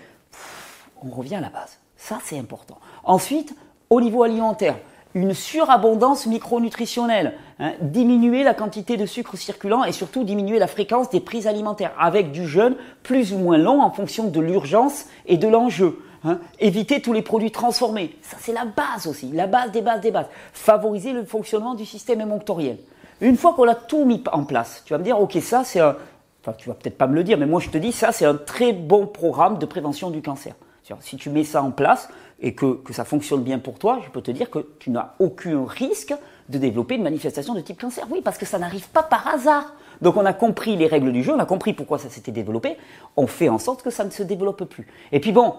on 1.05 1.15
revient 1.15 1.35
à 1.35 1.41
la 1.41 1.51
base. 1.51 1.79
Ça, 1.97 2.19
c'est 2.25 2.39
important. 2.39 2.79
Ensuite, 3.05 3.55
au 3.91 4.01
niveau 4.01 4.23
alimentaire, 4.23 4.77
une 5.15 5.35
surabondance 5.35 6.27
micronutritionnelle, 6.27 7.35
hein, 7.59 7.73
diminuer 7.81 8.45
la 8.45 8.55
quantité 8.55 8.97
de 8.97 9.07
sucre 9.07 9.37
circulant 9.37 9.85
et 9.85 9.93
surtout 9.93 10.25
diminuer 10.25 10.59
la 10.59 10.67
fréquence 10.67 11.11
des 11.11 11.21
prises 11.21 11.47
alimentaires 11.47 11.93
avec 11.99 12.33
du 12.33 12.47
jeûne 12.47 12.77
plus 13.03 13.33
ou 13.33 13.39
moins 13.39 13.59
long 13.59 13.83
en 13.83 13.91
fonction 13.91 14.29
de 14.29 14.41
l'urgence 14.41 15.07
et 15.27 15.37
de 15.37 15.49
l'enjeu. 15.49 16.03
Hein. 16.25 16.39
Éviter 16.61 17.03
tous 17.03 17.13
les 17.13 17.23
produits 17.23 17.51
transformés, 17.51 18.17
ça 18.23 18.37
c'est 18.41 18.53
la 18.53 18.65
base 18.65 19.07
aussi, 19.07 19.31
la 19.33 19.47
base 19.47 19.73
des 19.73 19.83
bases 19.83 20.01
des 20.01 20.13
bases. 20.13 20.29
Favoriser 20.53 21.13
le 21.13 21.25
fonctionnement 21.25 21.75
du 21.75 21.85
système 21.85 22.21
émonctoriel. 22.21 22.79
Une 23.21 23.37
fois 23.37 23.55
qu'on 23.55 23.69
a 23.69 23.75
tout 23.75 24.05
mis 24.05 24.23
en 24.33 24.45
place, 24.45 24.83
tu 24.85 24.95
vas 24.95 24.99
me 24.99 25.05
dire, 25.05 25.21
ok, 25.21 25.37
ça 25.43 25.63
c'est 25.65 25.81
un, 25.81 25.97
enfin 26.43 26.57
tu 26.57 26.69
vas 26.69 26.75
peut-être 26.75 26.97
pas 26.97 27.07
me 27.07 27.15
le 27.15 27.25
dire, 27.25 27.39
mais 27.39 27.47
moi 27.47 27.61
je 27.61 27.71
te 27.71 27.79
dis, 27.79 27.93
ça 27.93 28.13
c'est 28.13 28.25
un 28.25 28.37
très 28.37 28.73
bon 28.73 29.07
programme 29.07 29.59
de 29.59 29.67
prévention 29.67 30.11
du 30.11 30.23
cancer. 30.23 30.55
Si 31.01 31.17
tu 31.17 31.31
mets 31.31 31.45
ça 31.45 31.63
en 31.63 31.71
place 31.71 32.09
et 32.43 32.55
que, 32.55 32.81
ça 32.91 33.05
fonctionne 33.05 33.43
bien 33.43 33.59
pour 33.59 33.79
toi, 33.79 34.01
je 34.05 34.11
peux 34.11 34.21
te 34.21 34.31
dire 34.31 34.51
que 34.51 34.59
tu 34.81 34.91
n'as 34.91 35.15
aucun 35.21 35.65
risque 35.65 36.13
de 36.49 36.59
développer 36.59 36.97
une 36.97 37.05
manifestation 37.05 37.55
de 37.55 37.61
type 37.61 37.81
cancer. 37.81 38.05
Oui, 38.11 38.21
parce 38.23 38.37
que 38.37 38.45
ça 38.45 38.59
n'arrive 38.59 38.89
pas 38.89 39.05
par 39.05 39.27
hasard. 39.29 39.75
Donc 40.03 40.17
on 40.17 40.27
a 40.27 40.33
compris 40.33 40.77
les 40.77 40.89
règles 40.89 41.13
du 41.13 41.23
jeu, 41.23 41.33
on 41.33 41.39
a 41.39 41.47
compris 41.47 41.73
pourquoi 41.73 41.99
ça 41.99 42.11
s'était 42.11 42.33
développé, 42.33 42.77
on 43.17 43.29
fait 43.29 43.49
en 43.49 43.59
sorte 43.59 43.83
que 43.83 43.91
ça 43.91 44.05
ne 44.05 44.11
se 44.11 44.25
développe 44.25 44.65
plus. 44.65 44.89
Et 45.13 45.21
puis 45.21 45.31
bon, 45.31 45.55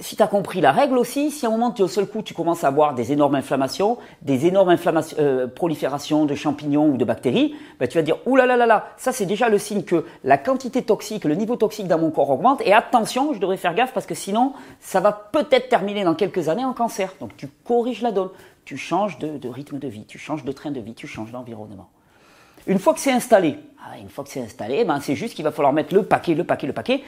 si 0.00 0.14
tu 0.14 0.22
as 0.22 0.26
compris 0.26 0.60
la 0.60 0.72
règle 0.72 0.98
aussi, 0.98 1.30
si 1.30 1.46
à 1.46 1.48
un 1.48 1.52
moment, 1.52 1.70
tu, 1.70 1.82
au 1.82 1.88
seul 1.88 2.06
coup, 2.06 2.22
tu 2.22 2.34
commences 2.34 2.64
à 2.64 2.68
avoir 2.68 2.94
des 2.94 3.12
énormes 3.12 3.34
inflammations, 3.34 3.96
des 4.20 4.46
énormes 4.46 4.76
euh, 5.18 5.46
proliférations 5.46 6.26
de 6.26 6.34
champignons 6.34 6.88
ou 6.88 6.96
de 6.98 7.04
bactéries, 7.04 7.54
ben, 7.78 7.88
tu 7.88 7.96
vas 7.96 8.02
dire, 8.02 8.18
ouh 8.26 8.36
là 8.36 8.44
là 8.44 8.56
là 8.56 8.66
là, 8.66 8.88
ça 8.98 9.12
c'est 9.12 9.24
déjà 9.24 9.48
le 9.48 9.58
signe 9.58 9.82
que 9.82 10.04
la 10.22 10.36
quantité 10.36 10.82
toxique, 10.82 11.24
le 11.24 11.34
niveau 11.34 11.56
toxique 11.56 11.88
dans 11.88 11.98
mon 11.98 12.10
corps 12.10 12.30
augmente, 12.30 12.60
et 12.64 12.74
attention, 12.74 13.32
je 13.32 13.38
devrais 13.38 13.56
faire 13.56 13.74
gaffe 13.74 13.92
parce 13.94 14.06
que 14.06 14.14
sinon, 14.14 14.52
ça 14.80 15.00
va 15.00 15.12
peut-être 15.12 15.68
terminer 15.70 16.04
dans 16.04 16.14
quelques 16.14 16.50
années 16.50 16.64
en 16.64 16.74
cancer. 16.74 17.14
Donc 17.18 17.36
tu 17.36 17.48
corriges 17.64 18.02
la 18.02 18.12
donne, 18.12 18.30
tu 18.66 18.76
changes 18.76 19.18
de 19.18 19.48
rythme 19.48 19.78
de 19.78 19.88
vie, 19.88 20.04
tu 20.04 20.18
changes 20.18 20.44
de 20.44 20.52
train 20.52 20.70
de 20.70 20.80
vie, 20.80 20.94
tu 20.94 21.06
changes 21.06 21.32
d'environnement. 21.32 21.88
Une 22.66 22.78
fois 22.78 22.94
que 22.94 23.00
c'est 23.00 23.12
installé, 23.12 23.58
ah, 23.82 23.98
une 23.98 24.08
fois 24.08 24.24
que 24.24 24.30
c'est 24.30 24.42
installé, 24.42 24.84
ben 24.84 25.00
c'est 25.00 25.16
juste 25.16 25.34
qu'il 25.34 25.44
va 25.44 25.50
falloir 25.50 25.72
mettre 25.72 25.94
le 25.94 26.04
paquet, 26.04 26.34
le 26.34 26.44
paquet, 26.44 26.66
le 26.66 26.72
paquet. 26.72 27.02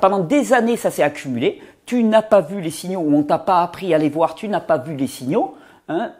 Pendant 0.00 0.20
des 0.20 0.52
années, 0.52 0.76
ça 0.76 0.90
s'est 0.90 1.02
accumulé. 1.02 1.62
Tu 1.86 2.04
n'as 2.04 2.22
pas 2.22 2.40
vu 2.40 2.60
les 2.60 2.70
signaux 2.70 3.00
ou 3.00 3.16
on 3.16 3.22
t'a 3.22 3.38
pas 3.38 3.62
appris 3.62 3.94
à 3.94 3.98
les 3.98 4.10
voir. 4.10 4.34
Tu 4.34 4.46
n'as 4.48 4.60
pas 4.60 4.78
vu 4.78 4.94
les 4.94 5.06
signaux. 5.06 5.56
Hein. 5.88 6.12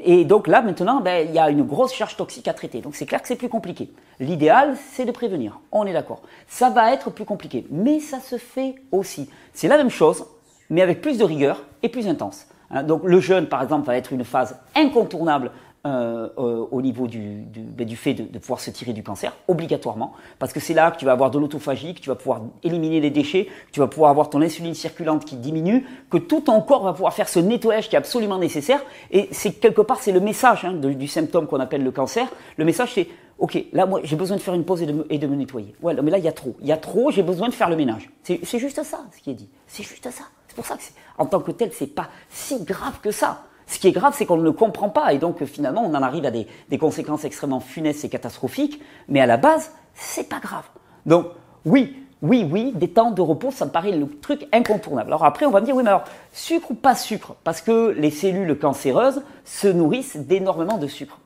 et 0.00 0.24
donc 0.24 0.48
là, 0.48 0.62
maintenant, 0.62 1.00
ben, 1.00 1.28
il 1.28 1.32
y 1.32 1.38
a 1.38 1.48
une 1.48 1.62
grosse 1.62 1.94
charge 1.94 2.16
toxique 2.16 2.48
à 2.48 2.54
traiter. 2.54 2.80
Donc 2.80 2.96
c'est 2.96 3.06
clair 3.06 3.22
que 3.22 3.28
c'est 3.28 3.36
plus 3.36 3.48
compliqué. 3.48 3.92
L'idéal, 4.18 4.76
c'est 4.92 5.04
de 5.04 5.12
prévenir. 5.12 5.60
On 5.70 5.84
est 5.86 5.92
d'accord. 5.92 6.22
Ça 6.48 6.70
va 6.70 6.92
être 6.92 7.10
plus 7.10 7.24
compliqué, 7.24 7.66
mais 7.70 8.00
ça 8.00 8.18
se 8.18 8.38
fait 8.38 8.74
aussi. 8.90 9.30
C'est 9.52 9.68
la 9.68 9.76
même 9.76 9.90
chose, 9.90 10.24
mais 10.70 10.82
avec 10.82 11.02
plus 11.02 11.18
de 11.18 11.24
rigueur 11.24 11.62
et 11.82 11.88
plus 11.88 12.08
intense. 12.08 12.46
Hein. 12.70 12.82
donc 12.82 13.02
le 13.04 13.20
jeûne, 13.20 13.46
par 13.46 13.62
exemple, 13.62 13.86
va 13.86 13.96
être 13.96 14.12
une 14.12 14.24
phase 14.24 14.58
incontournable 14.74 15.52
euh, 15.84 16.28
euh, 16.38 16.64
au 16.70 16.80
niveau 16.80 17.08
du, 17.08 17.42
du, 17.42 17.60
ben, 17.60 17.84
du 17.84 17.96
fait 17.96 18.14
de, 18.14 18.22
de, 18.22 18.38
pouvoir 18.38 18.60
se 18.60 18.70
tirer 18.70 18.92
du 18.92 19.02
cancer, 19.02 19.36
obligatoirement, 19.48 20.12
parce 20.38 20.52
que 20.52 20.60
c'est 20.60 20.74
là 20.74 20.92
que 20.92 20.96
tu 20.96 21.04
vas 21.04 21.12
avoir 21.12 21.30
de 21.32 21.38
l'autophagie, 21.40 21.94
que 21.94 22.00
tu 22.00 22.08
vas 22.08 22.14
pouvoir 22.14 22.42
éliminer 22.62 23.00
les 23.00 23.10
déchets, 23.10 23.46
que 23.46 23.72
tu 23.72 23.80
vas 23.80 23.88
pouvoir 23.88 24.10
avoir 24.10 24.30
ton 24.30 24.40
insuline 24.42 24.74
circulante 24.74 25.24
qui 25.24 25.36
diminue, 25.36 25.84
que 26.08 26.18
tout 26.18 26.40
ton 26.40 26.60
corps 26.60 26.84
va 26.84 26.92
pouvoir 26.92 27.12
faire 27.14 27.28
ce 27.28 27.40
nettoyage 27.40 27.88
qui 27.88 27.96
est 27.96 27.98
absolument 27.98 28.38
nécessaire. 28.38 28.80
Et 29.10 29.28
c'est 29.32 29.52
quelque 29.52 29.80
part, 29.80 30.00
c'est 30.00 30.12
le 30.12 30.20
message 30.20 30.64
hein, 30.64 30.74
du 30.74 31.08
symptôme 31.08 31.48
qu'on 31.48 31.58
appelle 31.58 31.82
le 31.82 31.90
cancer. 31.90 32.28
Le 32.56 32.64
message, 32.64 32.92
c'est 32.94 33.08
Ok, 33.38 33.60
là, 33.72 33.86
moi, 33.86 34.00
j'ai 34.04 34.14
besoin 34.14 34.36
de 34.36 34.42
faire 34.42 34.54
une 34.54 34.64
pause 34.64 34.82
et 34.82 34.86
de, 34.86 34.92
me, 34.92 35.06
et 35.12 35.18
de 35.18 35.26
me 35.26 35.34
nettoyer. 35.34 35.74
Ouais, 35.82 36.00
mais 36.00 36.12
là, 36.12 36.18
il 36.18 36.24
y 36.24 36.28
a 36.28 36.32
trop. 36.32 36.54
Il 36.60 36.68
y 36.68 36.72
a 36.72 36.76
trop, 36.76 37.10
j'ai 37.10 37.24
besoin 37.24 37.48
de 37.48 37.54
faire 37.54 37.68
le 37.68 37.74
ménage. 37.74 38.08
C'est 38.22 38.58
juste 38.60 38.80
ça, 38.84 39.00
ce 39.16 39.20
qui 39.20 39.32
est 39.32 39.34
dit. 39.34 39.48
C'est 39.66 39.82
juste 39.82 40.08
ça. 40.08 40.24
C'est 40.46 40.54
pour 40.54 40.64
ça 40.64 40.76
que, 40.76 40.82
en 41.18 41.26
tant 41.26 41.40
que 41.40 41.50
tel, 41.50 41.72
c'est 41.72 41.88
pas 41.88 42.08
si 42.28 42.62
grave 42.62 43.00
que 43.02 43.10
ça. 43.10 43.42
Ce 43.72 43.78
qui 43.78 43.88
est 43.88 43.92
grave, 43.92 44.12
c'est 44.14 44.26
qu'on 44.26 44.36
ne 44.36 44.42
le 44.42 44.52
comprend 44.52 44.90
pas 44.90 45.14
et 45.14 45.18
donc 45.18 45.42
finalement 45.44 45.82
on 45.82 45.94
en 45.94 46.02
arrive 46.02 46.26
à 46.26 46.30
des, 46.30 46.46
conséquences 46.78 47.24
extrêmement 47.24 47.60
funestes 47.60 48.04
et 48.04 48.10
catastrophiques, 48.10 48.82
mais 49.08 49.18
à 49.18 49.24
la 49.24 49.38
base, 49.38 49.72
c'est 49.94 50.28
pas 50.28 50.40
grave. 50.40 50.64
Donc 51.06 51.28
oui, 51.64 51.96
oui, 52.20 52.46
oui, 52.48 52.72
des 52.74 52.88
temps 52.88 53.12
de 53.12 53.22
repos, 53.22 53.50
ça 53.50 53.64
me 53.64 53.70
paraît 53.70 53.92
le 53.92 54.06
truc 54.06 54.46
incontournable. 54.52 55.08
Alors 55.08 55.24
après, 55.24 55.46
on 55.46 55.50
va 55.50 55.62
me 55.62 55.64
dire, 55.64 55.74
oui, 55.74 55.82
mais 55.82 55.88
alors, 55.88 56.04
sucre 56.32 56.72
ou 56.72 56.74
pas 56.74 56.94
sucre? 56.94 57.34
Parce 57.44 57.62
que 57.62 57.94
les 57.96 58.10
cellules 58.10 58.58
cancéreuses 58.58 59.22
se 59.46 59.68
nourrissent 59.68 60.18
d'énormément 60.18 60.76
de 60.76 60.86
sucre. 60.86 61.18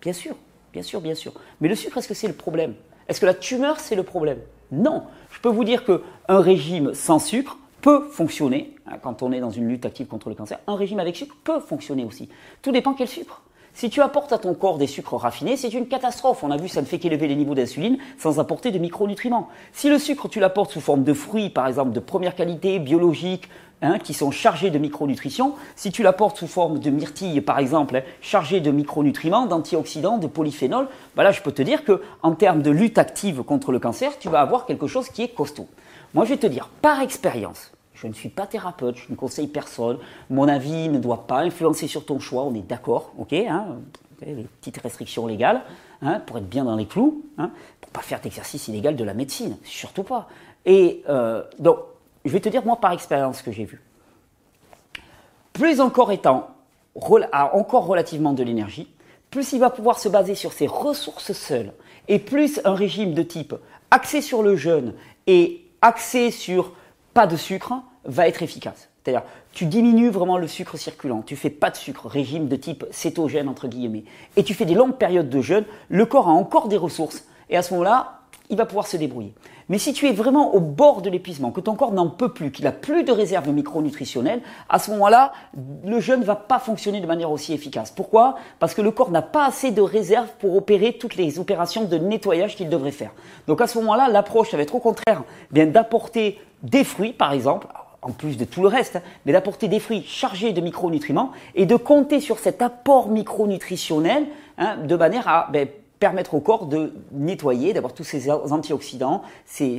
bien 0.00 0.14
sûr, 0.14 0.36
bien 0.72 0.82
sûr, 0.82 1.02
bien 1.02 1.14
sûr. 1.14 1.34
Mais 1.60 1.68
le 1.68 1.74
sucre, 1.74 1.98
est-ce 1.98 2.08
que 2.08 2.14
c'est 2.14 2.28
le 2.28 2.32
problème? 2.32 2.72
Est-ce 3.08 3.20
que 3.20 3.26
la 3.26 3.34
tumeur, 3.34 3.78
c'est 3.78 3.94
le 3.94 4.04
problème? 4.04 4.38
Non. 4.72 5.02
Je 5.30 5.38
peux 5.38 5.50
vous 5.50 5.64
dire 5.64 5.84
qu'un 5.84 6.00
régime 6.28 6.94
sans 6.94 7.18
sucre 7.18 7.58
peut 7.82 8.08
fonctionner, 8.10 8.73
quand 9.02 9.22
on 9.22 9.32
est 9.32 9.40
dans 9.40 9.50
une 9.50 9.68
lutte 9.68 9.86
active 9.86 10.06
contre 10.06 10.28
le 10.28 10.34
cancer, 10.34 10.58
un 10.66 10.76
régime 10.76 11.00
avec 11.00 11.16
sucre 11.16 11.36
peut 11.44 11.60
fonctionner 11.60 12.04
aussi. 12.04 12.28
Tout 12.62 12.72
dépend 12.72 12.94
quel 12.94 13.08
sucre. 13.08 13.42
Si 13.76 13.90
tu 13.90 14.00
apportes 14.00 14.32
à 14.32 14.38
ton 14.38 14.54
corps 14.54 14.78
des 14.78 14.86
sucres 14.86 15.16
raffinés, 15.16 15.56
c'est 15.56 15.74
une 15.74 15.88
catastrophe. 15.88 16.44
On 16.44 16.52
a 16.52 16.56
vu, 16.56 16.68
ça 16.68 16.80
ne 16.80 16.86
fait 16.86 17.00
qu'élever 17.00 17.26
les 17.26 17.34
niveaux 17.34 17.56
d'insuline 17.56 17.98
sans 18.18 18.38
apporter 18.38 18.70
de 18.70 18.78
micronutriments. 18.78 19.48
Si 19.72 19.88
le 19.88 19.98
sucre, 19.98 20.28
tu 20.28 20.38
l'apportes 20.38 20.70
sous 20.70 20.80
forme 20.80 21.02
de 21.02 21.12
fruits, 21.12 21.50
par 21.50 21.66
exemple, 21.66 21.90
de 21.90 21.98
première 21.98 22.36
qualité, 22.36 22.78
biologiques, 22.78 23.48
hein, 23.82 23.98
qui 23.98 24.14
sont 24.14 24.30
chargés 24.30 24.70
de 24.70 24.78
micronutrition, 24.78 25.54
si 25.74 25.90
tu 25.90 26.04
l'apportes 26.04 26.38
sous 26.38 26.46
forme 26.46 26.78
de 26.78 26.88
myrtilles, 26.88 27.40
par 27.40 27.58
exemple, 27.58 27.96
hein, 27.96 28.60
de 28.60 28.70
micronutriments, 28.70 29.46
d'antioxydants, 29.46 30.18
de 30.18 30.28
polyphénols, 30.28 30.86
bah 31.16 31.24
là, 31.24 31.32
je 31.32 31.42
peux 31.42 31.50
te 31.50 31.62
dire 31.62 31.84
que, 31.84 32.00
en 32.22 32.36
termes 32.36 32.62
de 32.62 32.70
lutte 32.70 32.98
active 32.98 33.42
contre 33.42 33.72
le 33.72 33.80
cancer, 33.80 34.16
tu 34.20 34.28
vas 34.28 34.40
avoir 34.40 34.66
quelque 34.66 34.86
chose 34.86 35.08
qui 35.08 35.22
est 35.22 35.34
costaud. 35.34 35.66
Moi, 36.14 36.24
je 36.26 36.30
vais 36.30 36.38
te 36.38 36.46
dire, 36.46 36.70
par 36.80 37.00
expérience, 37.00 37.72
je 37.94 38.06
ne 38.06 38.12
suis 38.12 38.28
pas 38.28 38.46
thérapeute, 38.46 38.96
je 38.96 39.10
ne 39.10 39.16
conseille 39.16 39.46
personne. 39.46 39.98
Mon 40.28 40.48
avis 40.48 40.88
ne 40.88 40.98
doit 40.98 41.26
pas 41.26 41.40
influencer 41.40 41.86
sur 41.86 42.04
ton 42.04 42.18
choix, 42.18 42.42
on 42.42 42.54
est 42.54 42.66
d'accord, 42.66 43.12
ok 43.18 43.32
hein 43.32 43.78
Les 44.20 44.44
petites 44.60 44.78
restrictions 44.78 45.26
légales, 45.26 45.62
hein, 46.02 46.20
pour 46.20 46.38
être 46.38 46.48
bien 46.48 46.64
dans 46.64 46.76
les 46.76 46.86
clous, 46.86 47.24
hein, 47.38 47.50
pour 47.80 47.90
pas 47.92 48.02
faire 48.02 48.20
d'exercice 48.20 48.68
illégal 48.68 48.96
de 48.96 49.04
la 49.04 49.14
médecine, 49.14 49.56
surtout 49.62 50.02
pas. 50.02 50.28
Et 50.66 51.02
euh, 51.08 51.42
donc, 51.58 51.78
je 52.24 52.32
vais 52.32 52.40
te 52.40 52.48
dire, 52.48 52.64
moi, 52.64 52.76
par 52.76 52.92
expérience, 52.92 53.38
ce 53.38 53.42
que 53.42 53.52
j'ai 53.52 53.64
vu. 53.64 53.80
Plus 55.52 55.80
encore 55.80 56.10
étant 56.10 56.50
a 57.32 57.56
encore 57.56 57.86
relativement 57.86 58.32
de 58.32 58.42
l'énergie, 58.42 58.88
plus 59.30 59.52
il 59.52 59.60
va 59.60 59.70
pouvoir 59.70 59.98
se 59.98 60.08
baser 60.08 60.34
sur 60.34 60.52
ses 60.52 60.66
ressources 60.66 61.32
seules, 61.32 61.72
et 62.08 62.18
plus 62.18 62.60
un 62.64 62.74
régime 62.74 63.14
de 63.14 63.22
type 63.22 63.54
axé 63.90 64.20
sur 64.20 64.42
le 64.42 64.56
jeûne 64.56 64.94
et 65.26 65.64
axé 65.80 66.30
sur 66.30 66.72
pas 67.14 67.26
de 67.26 67.36
sucre, 67.36 67.72
va 68.04 68.28
être 68.28 68.42
efficace. 68.42 68.90
C'est-à-dire, 69.02 69.22
tu 69.52 69.66
diminues 69.66 70.10
vraiment 70.10 70.38
le 70.38 70.48
sucre 70.48 70.76
circulant, 70.76 71.22
tu 71.22 71.36
fais 71.36 71.50
pas 71.50 71.70
de 71.70 71.76
sucre, 71.76 72.08
régime 72.08 72.48
de 72.48 72.56
type 72.56 72.84
cétogène 72.90 73.48
entre 73.48 73.68
guillemets, 73.68 74.04
et 74.36 74.42
tu 74.42 74.54
fais 74.54 74.64
des 74.64 74.74
longues 74.74 74.96
périodes 74.96 75.28
de 75.28 75.40
jeûne, 75.40 75.64
le 75.88 76.06
corps 76.06 76.28
a 76.28 76.32
encore 76.32 76.68
des 76.68 76.76
ressources, 76.76 77.24
et 77.50 77.56
à 77.56 77.62
ce 77.62 77.72
moment-là, 77.74 78.20
il 78.50 78.56
va 78.56 78.66
pouvoir 78.66 78.86
se 78.86 78.96
débrouiller. 78.96 79.34
Mais 79.70 79.78
si 79.78 79.94
tu 79.94 80.06
es 80.06 80.12
vraiment 80.12 80.54
au 80.54 80.60
bord 80.60 81.00
de 81.00 81.08
l'épuisement, 81.08 81.50
que 81.50 81.60
ton 81.60 81.74
corps 81.74 81.92
n'en 81.92 82.10
peut 82.10 82.32
plus, 82.32 82.52
qu'il 82.52 82.66
a 82.66 82.72
plus 82.72 83.02
de 83.02 83.12
réserves 83.12 83.48
micronutritionnelles, 83.48 84.42
à 84.68 84.78
ce 84.78 84.90
moment-là, 84.90 85.32
le 85.84 86.00
jeûne 86.00 86.20
ne 86.20 86.24
va 86.24 86.36
pas 86.36 86.58
fonctionner 86.58 87.00
de 87.00 87.06
manière 87.06 87.30
aussi 87.30 87.54
efficace. 87.54 87.90
Pourquoi? 87.90 88.36
Parce 88.58 88.74
que 88.74 88.82
le 88.82 88.90
corps 88.90 89.10
n'a 89.10 89.22
pas 89.22 89.46
assez 89.46 89.70
de 89.70 89.80
réserves 89.80 90.28
pour 90.38 90.54
opérer 90.56 90.94
toutes 90.94 91.16
les 91.16 91.38
opérations 91.38 91.84
de 91.84 91.96
nettoyage 91.96 92.56
qu'il 92.56 92.68
devrait 92.68 92.90
faire. 92.90 93.12
Donc 93.46 93.62
à 93.62 93.66
ce 93.66 93.78
moment-là, 93.78 94.08
l'approche, 94.08 94.50
ça 94.50 94.58
va 94.58 94.62
être 94.62 94.74
au 94.74 94.80
contraire 94.80 95.22
bien 95.50 95.66
d'apporter 95.66 96.38
des 96.64 96.82
fruits, 96.82 97.12
par 97.12 97.32
exemple, 97.32 97.68
en 98.02 98.10
plus 98.10 98.36
de 98.36 98.44
tout 98.44 98.62
le 98.62 98.68
reste, 98.68 98.96
hein, 98.96 99.02
mais 99.24 99.32
d'apporter 99.32 99.68
des 99.68 99.80
fruits 99.80 100.02
chargés 100.06 100.52
de 100.52 100.60
micronutriments 100.60 101.32
et 101.54 101.66
de 101.66 101.76
compter 101.76 102.20
sur 102.20 102.38
cet 102.38 102.62
apport 102.62 103.08
micronutritionnel 103.08 104.26
hein, 104.58 104.76
de 104.78 104.96
manière 104.96 105.28
à 105.28 105.48
ben, 105.52 105.68
permettre 106.00 106.34
au 106.34 106.40
corps 106.40 106.66
de 106.66 106.92
nettoyer, 107.12 107.72
d'avoir 107.72 107.94
tous 107.94 108.04
ces 108.04 108.30
antioxydants, 108.30 109.22
ces, 109.46 109.78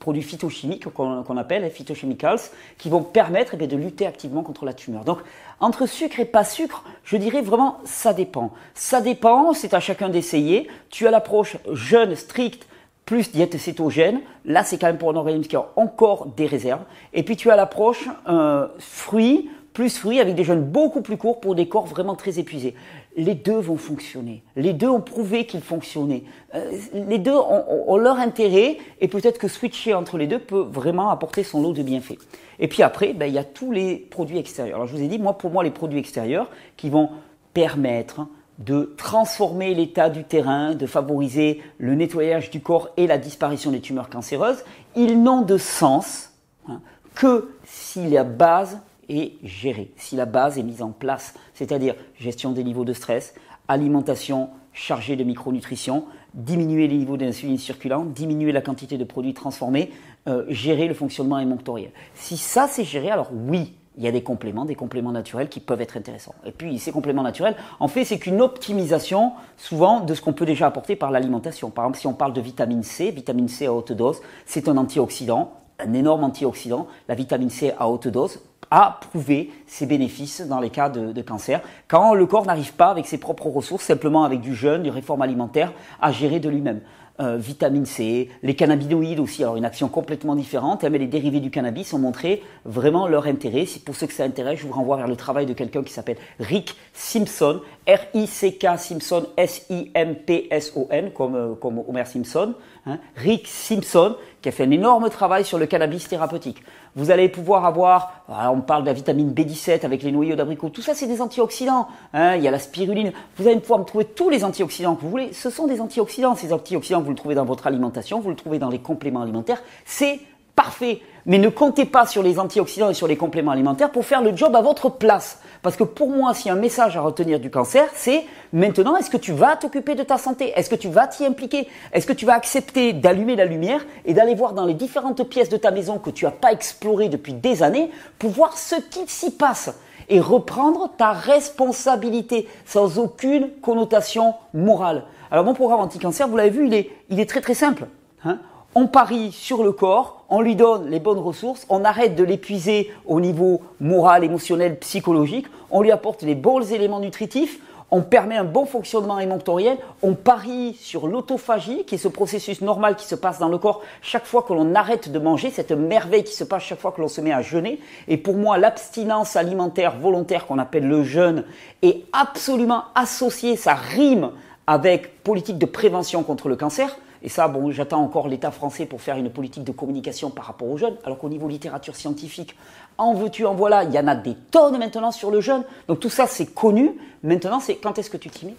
produits 0.00 0.22
phytochimiques 0.22 0.88
qu'on 0.92 1.36
appelle 1.36 1.62
les 1.62 1.70
phytochemicals, 1.70 2.40
qui 2.76 2.88
vont 2.88 3.02
permettre 3.02 3.54
eh 3.60 3.66
de 3.68 3.76
lutter 3.76 4.06
activement 4.06 4.42
contre 4.42 4.64
la 4.64 4.72
tumeur. 4.72 5.04
Donc, 5.04 5.18
entre 5.60 5.86
sucre 5.86 6.18
et 6.18 6.24
pas 6.24 6.42
sucre, 6.42 6.82
je 7.04 7.16
dirais 7.16 7.42
vraiment 7.42 7.78
ça 7.84 8.14
dépend. 8.14 8.50
Ça 8.74 9.00
dépend, 9.00 9.52
c'est 9.52 9.74
à 9.74 9.80
chacun 9.80 10.08
d'essayer. 10.08 10.66
Tu 10.90 11.06
as 11.06 11.12
l'approche 11.12 11.58
jeûne 11.70 12.16
stricte 12.16 12.66
plus 13.06 13.32
diète 13.32 13.56
cétogène. 13.56 14.20
Là, 14.44 14.64
c'est 14.64 14.78
quand 14.78 14.88
même 14.88 14.98
pour 14.98 15.10
un 15.10 15.16
organisme 15.16 15.48
qui 15.48 15.56
a 15.56 15.66
encore 15.76 16.26
des 16.36 16.46
réserves. 16.46 16.84
Et 17.14 17.22
puis, 17.22 17.36
tu 17.36 17.50
as 17.50 17.56
l'approche 17.56 18.08
euh, 18.28 18.68
fruits 18.78 19.48
plus 19.76 19.98
fruits 19.98 20.20
avec 20.20 20.34
des 20.34 20.42
jeûnes 20.42 20.64
beaucoup 20.64 21.02
plus 21.02 21.18
courts 21.18 21.38
pour 21.38 21.54
des 21.54 21.68
corps 21.68 21.84
vraiment 21.84 22.14
très 22.14 22.38
épuisés. 22.38 22.74
Les 23.14 23.34
deux 23.34 23.58
vont 23.58 23.76
fonctionner. 23.76 24.42
Les 24.56 24.72
deux 24.72 24.88
ont 24.88 25.02
prouvé 25.02 25.44
qu'ils 25.44 25.60
fonctionnaient. 25.60 26.22
Euh, 26.54 26.72
les 26.94 27.18
deux 27.18 27.34
ont, 27.34 27.98
leur 27.98 28.16
intérêt 28.16 28.78
et 29.02 29.08
peut-être 29.08 29.36
que 29.36 29.48
switcher 29.48 29.92
entre 29.92 30.16
les 30.16 30.26
deux 30.26 30.38
peut 30.38 30.62
vraiment 30.62 31.10
apporter 31.10 31.42
son 31.42 31.60
lot 31.60 31.74
de 31.74 31.82
bienfaits. 31.82 32.16
Et 32.58 32.68
puis 32.68 32.82
après, 32.82 33.12
ben, 33.12 33.26
il 33.26 33.34
y 33.34 33.38
a 33.38 33.44
tous 33.44 33.70
les 33.70 33.96
produits 33.96 34.38
extérieurs. 34.38 34.76
Alors 34.76 34.88
je 34.88 34.96
vous 34.96 35.02
ai 35.02 35.08
dit, 35.08 35.18
moi 35.18 35.36
pour 35.36 35.50
moi, 35.50 35.62
les 35.62 35.70
produits 35.70 35.98
extérieurs 35.98 36.48
qui 36.78 36.88
vont 36.88 37.10
permettre 37.52 38.26
de 38.58 38.94
transformer 38.96 39.74
l'état 39.74 40.08
du 40.08 40.24
terrain, 40.24 40.74
de 40.74 40.86
favoriser 40.86 41.62
le 41.78 41.94
nettoyage 41.94 42.50
du 42.50 42.60
corps 42.60 42.90
et 42.96 43.06
la 43.06 43.18
disparition 43.18 43.70
des 43.70 43.80
tumeurs 43.80 44.08
cancéreuses, 44.08 44.64
ils 44.94 45.22
n'ont 45.22 45.42
de 45.42 45.58
sens 45.58 46.30
hein, 46.68 46.80
que 47.14 47.50
si 47.64 48.08
la 48.08 48.24
base 48.24 48.80
et 49.08 49.38
gérer. 49.44 49.92
Si 49.96 50.16
la 50.16 50.24
base 50.24 50.58
est 50.58 50.62
mise 50.62 50.82
en 50.82 50.90
place, 50.90 51.34
c'est-à-dire 51.54 51.94
gestion 52.18 52.52
des 52.52 52.64
niveaux 52.64 52.84
de 52.84 52.92
stress, 52.92 53.34
alimentation 53.68 54.50
chargée 54.72 55.16
de 55.16 55.24
micronutrition, 55.24 56.04
diminuer 56.34 56.86
les 56.86 56.98
niveaux 56.98 57.16
d'insuline 57.16 57.58
circulant, 57.58 58.04
diminuer 58.04 58.52
la 58.52 58.60
quantité 58.60 58.98
de 58.98 59.04
produits 59.04 59.34
transformés, 59.34 59.90
euh, 60.28 60.44
gérer 60.48 60.86
le 60.86 60.94
fonctionnement 60.94 61.38
émonctoriel. 61.38 61.90
Si 62.14 62.36
ça 62.36 62.68
c'est 62.68 62.84
géré, 62.84 63.10
alors 63.10 63.30
oui, 63.32 63.74
il 63.96 64.04
y 64.04 64.08
a 64.08 64.12
des 64.12 64.22
compléments, 64.22 64.64
des 64.64 64.74
compléments 64.74 65.12
naturels 65.12 65.48
qui 65.48 65.60
peuvent 65.60 65.80
être 65.80 65.96
intéressants. 65.96 66.34
Et 66.44 66.52
puis 66.52 66.78
ces 66.78 66.92
compléments 66.92 67.22
naturels, 67.22 67.56
en 67.80 67.88
fait, 67.88 68.04
c'est 68.04 68.18
qu'une 68.18 68.40
optimisation 68.40 69.32
souvent 69.56 70.00
de 70.00 70.14
ce 70.14 70.20
qu'on 70.20 70.32
peut 70.32 70.44
déjà 70.44 70.66
apporter 70.66 70.96
par 70.96 71.10
l'alimentation. 71.10 71.70
Par 71.70 71.84
exemple, 71.84 71.98
si 71.98 72.06
on 72.06 72.14
parle 72.14 72.32
de 72.32 72.40
vitamine 72.40 72.82
C, 72.82 73.10
vitamine 73.10 73.48
C 73.48 73.66
à 73.66 73.72
haute 73.72 73.92
dose, 73.92 74.20
c'est 74.44 74.68
un 74.68 74.76
antioxydant, 74.76 75.52
un 75.78 75.92
énorme 75.94 76.24
antioxydant. 76.24 76.86
La 77.08 77.14
vitamine 77.14 77.50
C 77.50 77.72
à 77.78 77.88
haute 77.88 78.08
dose 78.08 78.40
a 78.70 78.98
prouvé 79.00 79.52
ses 79.66 79.86
bénéfices 79.86 80.46
dans 80.46 80.60
les 80.60 80.70
cas 80.70 80.88
de, 80.88 81.22
cancer. 81.22 81.60
Quand 81.88 82.14
le 82.14 82.26
corps 82.26 82.46
n'arrive 82.46 82.74
pas 82.74 82.88
avec 82.88 83.06
ses 83.06 83.18
propres 83.18 83.46
ressources, 83.46 83.84
simplement 83.84 84.24
avec 84.24 84.40
du 84.40 84.54
jeûne, 84.54 84.82
du 84.82 84.90
réforme 84.90 85.22
alimentaire, 85.22 85.72
à 86.00 86.12
gérer 86.12 86.40
de 86.40 86.48
lui-même. 86.48 86.80
Euh, 87.18 87.38
vitamine 87.38 87.86
C, 87.86 88.28
les 88.42 88.54
cannabinoïdes 88.54 89.20
aussi, 89.20 89.42
alors 89.42 89.56
une 89.56 89.64
action 89.64 89.88
complètement 89.88 90.36
différente, 90.36 90.84
mais 90.84 90.98
les 90.98 91.06
dérivés 91.06 91.40
du 91.40 91.50
cannabis 91.50 91.94
ont 91.94 91.98
montré 91.98 92.42
vraiment 92.66 93.08
leur 93.08 93.26
intérêt. 93.26 93.64
Pour 93.86 93.96
ceux 93.96 94.06
que 94.06 94.12
ça 94.12 94.24
intéresse, 94.24 94.60
je 94.60 94.66
vous 94.66 94.74
renvoie 94.74 94.98
vers 94.98 95.08
le 95.08 95.16
travail 95.16 95.46
de 95.46 95.54
quelqu'un 95.54 95.82
qui 95.82 95.94
s'appelle 95.94 96.18
Rick 96.40 96.76
Simpson, 96.92 97.62
R-I-C-K 97.88 98.66
Simpson, 98.76 99.24
S-I-M-P-S-O-N, 99.38 101.10
comme, 101.12 101.34
euh, 101.36 101.54
comme 101.54 101.78
Homer 101.88 102.04
Simpson, 102.04 102.52
hein. 102.84 102.98
Rick 103.16 103.46
Simpson, 103.46 104.16
qui 104.42 104.50
a 104.50 104.52
fait 104.52 104.64
un 104.64 104.70
énorme 104.70 105.08
travail 105.08 105.46
sur 105.46 105.56
le 105.56 105.64
cannabis 105.64 106.06
thérapeutique. 106.08 106.62
Vous 106.96 107.10
allez 107.10 107.28
pouvoir 107.28 107.66
avoir, 107.66 108.24
on 108.28 108.62
parle 108.62 108.82
de 108.82 108.86
la 108.86 108.94
vitamine 108.94 109.32
B17 109.32 109.84
avec 109.84 110.02
les 110.02 110.10
noyaux 110.12 110.34
d'abricot, 110.34 110.70
tout 110.70 110.80
ça 110.80 110.94
c'est 110.94 111.06
des 111.06 111.20
antioxydants. 111.20 111.88
Hein. 112.14 112.36
il 112.36 112.42
y 112.42 112.48
a 112.48 112.50
la 112.50 112.58
spiruline. 112.58 113.12
Vous 113.36 113.46
allez 113.46 113.60
pouvoir 113.60 113.80
me 113.80 113.84
trouver 113.84 114.06
tous 114.06 114.30
les 114.30 114.44
antioxydants 114.44 114.96
que 114.96 115.02
vous 115.02 115.10
voulez. 115.10 115.34
Ce 115.34 115.50
sont 115.50 115.66
des 115.66 115.82
antioxydants. 115.82 116.34
Ces 116.34 116.54
antioxydants, 116.54 117.02
vous 117.02 117.10
le 117.10 117.16
trouvez 117.16 117.34
dans 117.34 117.44
votre 117.44 117.66
alimentation, 117.66 118.20
vous 118.20 118.30
le 118.30 118.36
trouvez 118.36 118.58
dans 118.58 118.70
les 118.70 118.78
compléments 118.78 119.20
alimentaires. 119.20 119.62
C'est 119.84 120.20
parfait. 120.54 121.02
Mais 121.26 121.38
ne 121.38 121.48
comptez 121.48 121.84
pas 121.84 122.06
sur 122.06 122.22
les 122.22 122.38
antioxydants 122.38 122.90
et 122.90 122.94
sur 122.94 123.08
les 123.08 123.16
compléments 123.16 123.50
alimentaires 123.50 123.90
pour 123.90 124.04
faire 124.04 124.22
le 124.22 124.36
job 124.36 124.54
à 124.54 124.60
votre 124.60 124.88
place. 124.88 125.40
Parce 125.62 125.74
que 125.74 125.82
pour 125.82 126.08
moi, 126.08 126.32
s'il 126.34 126.46
y 126.46 126.50
a 126.50 126.52
un 126.52 126.60
message 126.60 126.96
à 126.96 127.00
retenir 127.00 127.40
du 127.40 127.50
cancer, 127.50 127.88
c'est 127.94 128.24
maintenant, 128.52 128.96
est-ce 128.96 129.10
que 129.10 129.16
tu 129.16 129.32
vas 129.32 129.56
t'occuper 129.56 129.96
de 129.96 130.04
ta 130.04 130.18
santé? 130.18 130.52
Est-ce 130.54 130.70
que 130.70 130.76
tu 130.76 130.88
vas 130.88 131.08
t'y 131.08 131.26
impliquer? 131.26 131.66
Est-ce 131.92 132.06
que 132.06 132.12
tu 132.12 132.26
vas 132.26 132.34
accepter 132.34 132.92
d'allumer 132.92 133.34
la 133.34 133.44
lumière 133.44 133.84
et 134.04 134.14
d'aller 134.14 134.36
voir 134.36 134.52
dans 134.52 134.64
les 134.64 134.74
différentes 134.74 135.28
pièces 135.28 135.48
de 135.48 135.56
ta 135.56 135.72
maison 135.72 135.98
que 135.98 136.10
tu 136.10 136.24
n'as 136.24 136.30
pas 136.30 136.52
explorées 136.52 137.08
depuis 137.08 137.32
des 137.32 137.64
années 137.64 137.90
pour 138.20 138.30
voir 138.30 138.56
ce 138.56 138.76
qui 138.76 139.08
s'y 139.08 139.32
passe 139.32 139.74
et 140.08 140.20
reprendre 140.20 140.92
ta 140.96 141.10
responsabilité 141.10 142.48
sans 142.64 143.00
aucune 143.00 143.50
connotation 143.60 144.34
morale? 144.54 145.02
Alors 145.32 145.44
mon 145.44 145.54
programme 145.54 145.80
anti-cancer, 145.80 146.28
vous 146.28 146.36
l'avez 146.36 146.50
vu, 146.50 146.68
il 147.10 147.18
est, 147.18 147.28
très 147.28 147.40
très 147.40 147.54
simple. 147.54 147.86
Hein 148.24 148.38
on 148.76 148.88
parie 148.88 149.32
sur 149.32 149.64
le 149.64 149.72
corps, 149.72 150.22
on 150.28 150.42
lui 150.42 150.54
donne 150.54 150.90
les 150.90 151.00
bonnes 151.00 151.18
ressources, 151.18 151.64
on 151.70 151.82
arrête 151.82 152.14
de 152.14 152.22
l'épuiser 152.22 152.92
au 153.06 153.20
niveau 153.20 153.62
moral, 153.80 154.22
émotionnel, 154.22 154.78
psychologique, 154.80 155.46
on 155.70 155.80
lui 155.80 155.90
apporte 155.90 156.20
les 156.20 156.34
bons 156.34 156.70
éléments 156.70 157.00
nutritifs, 157.00 157.58
on 157.90 158.02
permet 158.02 158.36
un 158.36 158.44
bon 158.44 158.66
fonctionnement 158.66 159.18
émonctoriel, 159.18 159.78
on 160.02 160.12
parie 160.12 160.74
sur 160.78 161.06
l'autophagie, 161.06 161.84
qui 161.84 161.94
est 161.94 161.98
ce 161.98 162.08
processus 162.08 162.60
normal 162.60 162.96
qui 162.96 163.06
se 163.06 163.14
passe 163.14 163.38
dans 163.38 163.48
le 163.48 163.56
corps 163.56 163.80
chaque 164.02 164.26
fois 164.26 164.42
que 164.42 164.52
l'on 164.52 164.74
arrête 164.74 165.10
de 165.10 165.18
manger, 165.18 165.48
cette 165.50 165.72
merveille 165.72 166.24
qui 166.24 166.34
se 166.34 166.44
passe 166.44 166.64
chaque 166.64 166.80
fois 166.80 166.92
que 166.92 167.00
l'on 167.00 167.08
se 167.08 167.22
met 167.22 167.32
à 167.32 167.40
jeûner. 167.40 167.80
Et 168.08 168.18
pour 168.18 168.34
moi, 168.34 168.58
l'abstinence 168.58 169.36
alimentaire 169.36 169.96
volontaire 169.98 170.46
qu'on 170.46 170.58
appelle 170.58 170.86
le 170.86 171.02
jeûne 171.02 171.44
est 171.80 172.02
absolument 172.12 172.82
associée, 172.94 173.56
ça 173.56 173.72
rime 173.72 174.32
avec 174.66 175.22
politique 175.22 175.56
de 175.56 175.64
prévention 175.64 176.22
contre 176.24 176.50
le 176.50 176.56
cancer. 176.56 176.94
Et 177.26 177.28
ça, 177.28 177.48
bon, 177.48 177.72
j'attends 177.72 178.04
encore 178.04 178.28
l'État 178.28 178.52
français 178.52 178.86
pour 178.86 179.02
faire 179.02 179.16
une 179.16 179.30
politique 179.30 179.64
de 179.64 179.72
communication 179.72 180.30
par 180.30 180.44
rapport 180.44 180.70
aux 180.70 180.76
jeunes, 180.76 180.94
alors 181.02 181.18
qu'au 181.18 181.28
niveau 181.28 181.48
littérature 181.48 181.96
scientifique, 181.96 182.54
en 182.98 183.14
veux-tu, 183.14 183.44
en 183.44 183.52
voilà, 183.52 183.82
il 183.82 183.92
y 183.92 183.98
en 183.98 184.06
a 184.06 184.14
des 184.14 184.36
tonnes 184.52 184.78
maintenant 184.78 185.10
sur 185.10 185.32
le 185.32 185.40
jeune. 185.40 185.64
Donc 185.88 185.98
tout 185.98 186.08
ça, 186.08 186.28
c'est 186.28 186.46
connu. 186.46 186.92
Maintenant, 187.24 187.58
c'est 187.58 187.74
quand 187.78 187.98
est-ce 187.98 188.10
que 188.10 188.16
tu 188.16 188.30
t'y 188.30 188.46
mets? 188.46 188.54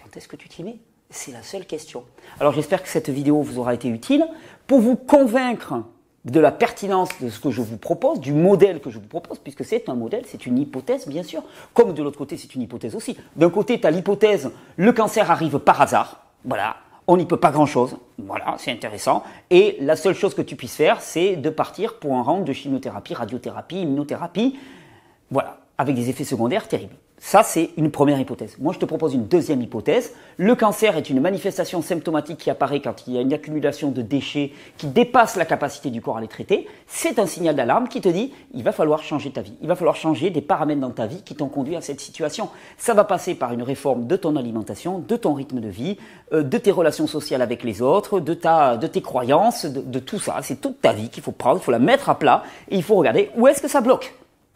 Quand 0.00 0.16
est-ce 0.16 0.28
que 0.28 0.36
tu 0.36 0.48
t'y 0.48 0.62
mets? 0.62 0.76
C'est 1.10 1.32
la 1.32 1.42
seule 1.42 1.66
question. 1.66 2.04
Alors 2.38 2.52
j'espère 2.52 2.84
que 2.84 2.88
cette 2.88 3.10
vidéo 3.10 3.42
vous 3.42 3.58
aura 3.58 3.74
été 3.74 3.88
utile 3.88 4.24
pour 4.68 4.78
vous 4.78 4.94
convaincre 4.94 5.82
de 6.24 6.38
la 6.38 6.52
pertinence 6.52 7.08
de 7.20 7.30
ce 7.30 7.40
que 7.40 7.50
je 7.50 7.62
vous 7.62 7.78
propose, 7.78 8.20
du 8.20 8.32
modèle 8.32 8.80
que 8.80 8.90
je 8.90 9.00
vous 9.00 9.08
propose, 9.08 9.40
puisque 9.40 9.64
c'est 9.64 9.88
un 9.88 9.94
modèle, 9.94 10.22
c'est 10.28 10.46
une 10.46 10.56
hypothèse, 10.56 11.08
bien 11.08 11.24
sûr, 11.24 11.42
comme 11.74 11.94
de 11.94 12.02
l'autre 12.04 12.18
côté, 12.18 12.36
c'est 12.36 12.54
une 12.54 12.62
hypothèse 12.62 12.94
aussi. 12.94 13.16
D'un 13.34 13.50
côté, 13.50 13.80
tu 13.80 13.88
as 13.88 13.90
l'hypothèse, 13.90 14.52
le 14.76 14.92
cancer 14.92 15.32
arrive 15.32 15.58
par 15.58 15.80
hasard, 15.80 16.24
voilà, 16.44 16.76
on 17.06 17.16
n'y 17.16 17.26
peut 17.26 17.36
pas 17.36 17.50
grand-chose. 17.50 17.96
Voilà, 18.18 18.54
c'est 18.58 18.70
intéressant. 18.70 19.24
Et 19.50 19.76
la 19.80 19.96
seule 19.96 20.14
chose 20.14 20.34
que 20.34 20.42
tu 20.42 20.56
puisses 20.56 20.76
faire, 20.76 21.00
c'est 21.00 21.36
de 21.36 21.50
partir 21.50 21.98
pour 21.98 22.14
un 22.14 22.22
round 22.22 22.44
de 22.44 22.52
chimiothérapie, 22.52 23.14
radiothérapie, 23.14 23.82
immunothérapie. 23.82 24.58
Voilà, 25.30 25.58
avec 25.78 25.94
des 25.96 26.10
effets 26.10 26.24
secondaires 26.24 26.68
terribles. 26.68 26.94
Ça, 27.24 27.44
c'est 27.44 27.70
une 27.76 27.92
première 27.92 28.18
hypothèse. 28.18 28.56
Moi, 28.58 28.72
je 28.72 28.80
te 28.80 28.84
propose 28.84 29.14
une 29.14 29.28
deuxième 29.28 29.62
hypothèse. 29.62 30.12
Le 30.38 30.56
cancer 30.56 30.96
est 30.96 31.08
une 31.08 31.20
manifestation 31.20 31.80
symptomatique 31.80 32.36
qui 32.36 32.50
apparaît 32.50 32.80
quand 32.80 33.06
il 33.06 33.14
y 33.14 33.16
a 33.16 33.20
une 33.20 33.32
accumulation 33.32 33.92
de 33.92 34.02
déchets 34.02 34.50
qui 34.76 34.88
dépasse 34.88 35.36
la 35.36 35.44
capacité 35.44 35.90
du 35.90 36.02
corps 36.02 36.16
à 36.16 36.20
les 36.20 36.26
traiter. 36.26 36.66
C'est 36.88 37.20
un 37.20 37.26
signal 37.26 37.54
d'alarme 37.54 37.86
qui 37.86 38.00
te 38.00 38.08
dit, 38.08 38.34
il 38.54 38.64
va 38.64 38.72
falloir 38.72 39.04
changer 39.04 39.30
ta 39.30 39.40
vie. 39.40 39.54
Il 39.62 39.68
va 39.68 39.76
falloir 39.76 39.94
changer 39.94 40.30
des 40.30 40.40
paramètres 40.40 40.80
dans 40.80 40.90
ta 40.90 41.06
vie 41.06 41.22
qui 41.22 41.36
t'ont 41.36 41.46
conduit 41.46 41.76
à 41.76 41.80
cette 41.80 42.00
situation. 42.00 42.50
Ça 42.76 42.92
va 42.92 43.04
passer 43.04 43.36
par 43.36 43.52
une 43.52 43.62
réforme 43.62 44.08
de 44.08 44.16
ton 44.16 44.34
alimentation, 44.34 44.98
de 44.98 45.14
ton 45.14 45.32
rythme 45.32 45.60
de 45.60 45.68
vie, 45.68 45.98
euh, 46.32 46.42
de 46.42 46.58
tes 46.58 46.72
relations 46.72 47.06
sociales 47.06 47.40
avec 47.40 47.62
les 47.62 47.82
autres, 47.82 48.18
de, 48.18 48.34
ta, 48.34 48.76
de 48.76 48.88
tes 48.88 49.00
croyances, 49.00 49.64
de, 49.64 49.80
de 49.80 49.98
tout 50.00 50.18
ça. 50.18 50.38
C'est 50.42 50.60
toute 50.60 50.80
ta 50.80 50.92
vie 50.92 51.08
qu'il 51.08 51.22
faut 51.22 51.30
prendre, 51.30 51.60
il 51.60 51.64
faut 51.64 51.70
la 51.70 51.78
mettre 51.78 52.10
à 52.10 52.18
plat 52.18 52.42
et 52.68 52.74
il 52.74 52.82
faut 52.82 52.96
regarder 52.96 53.30
où 53.36 53.46
est-ce 53.46 53.62
que 53.62 53.68
ça 53.68 53.80
bloque. 53.80 54.12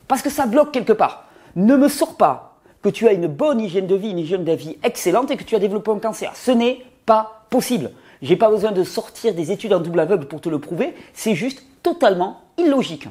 Parce 0.08 0.20
que 0.20 0.30
ça 0.30 0.46
bloque 0.46 0.72
quelque 0.72 0.92
part. 0.92 1.26
Ne 1.54 1.76
me 1.76 1.88
sors 1.88 2.16
pas 2.16 2.55
que 2.86 2.90
tu 2.92 3.08
as 3.08 3.12
une 3.14 3.26
bonne 3.26 3.58
hygiène 3.58 3.88
de 3.88 3.96
vie, 3.96 4.10
une 4.10 4.20
hygiène 4.20 4.44
de 4.44 4.52
vie 4.52 4.78
excellente 4.84 5.32
et 5.32 5.36
que 5.36 5.42
tu 5.42 5.56
as 5.56 5.58
développé 5.58 5.90
un 5.90 5.98
cancer. 5.98 6.30
Ce 6.36 6.52
n'est 6.52 6.84
pas 7.04 7.42
possible. 7.50 7.90
J'ai 8.22 8.36
pas 8.36 8.48
besoin 8.48 8.70
de 8.70 8.84
sortir 8.84 9.34
des 9.34 9.50
études 9.50 9.72
en 9.72 9.80
double 9.80 9.98
aveugle 9.98 10.26
pour 10.26 10.40
te 10.40 10.48
le 10.48 10.60
prouver. 10.60 10.94
C'est 11.12 11.34
juste 11.34 11.64
totalement 11.82 12.42
illogique. 12.58 13.08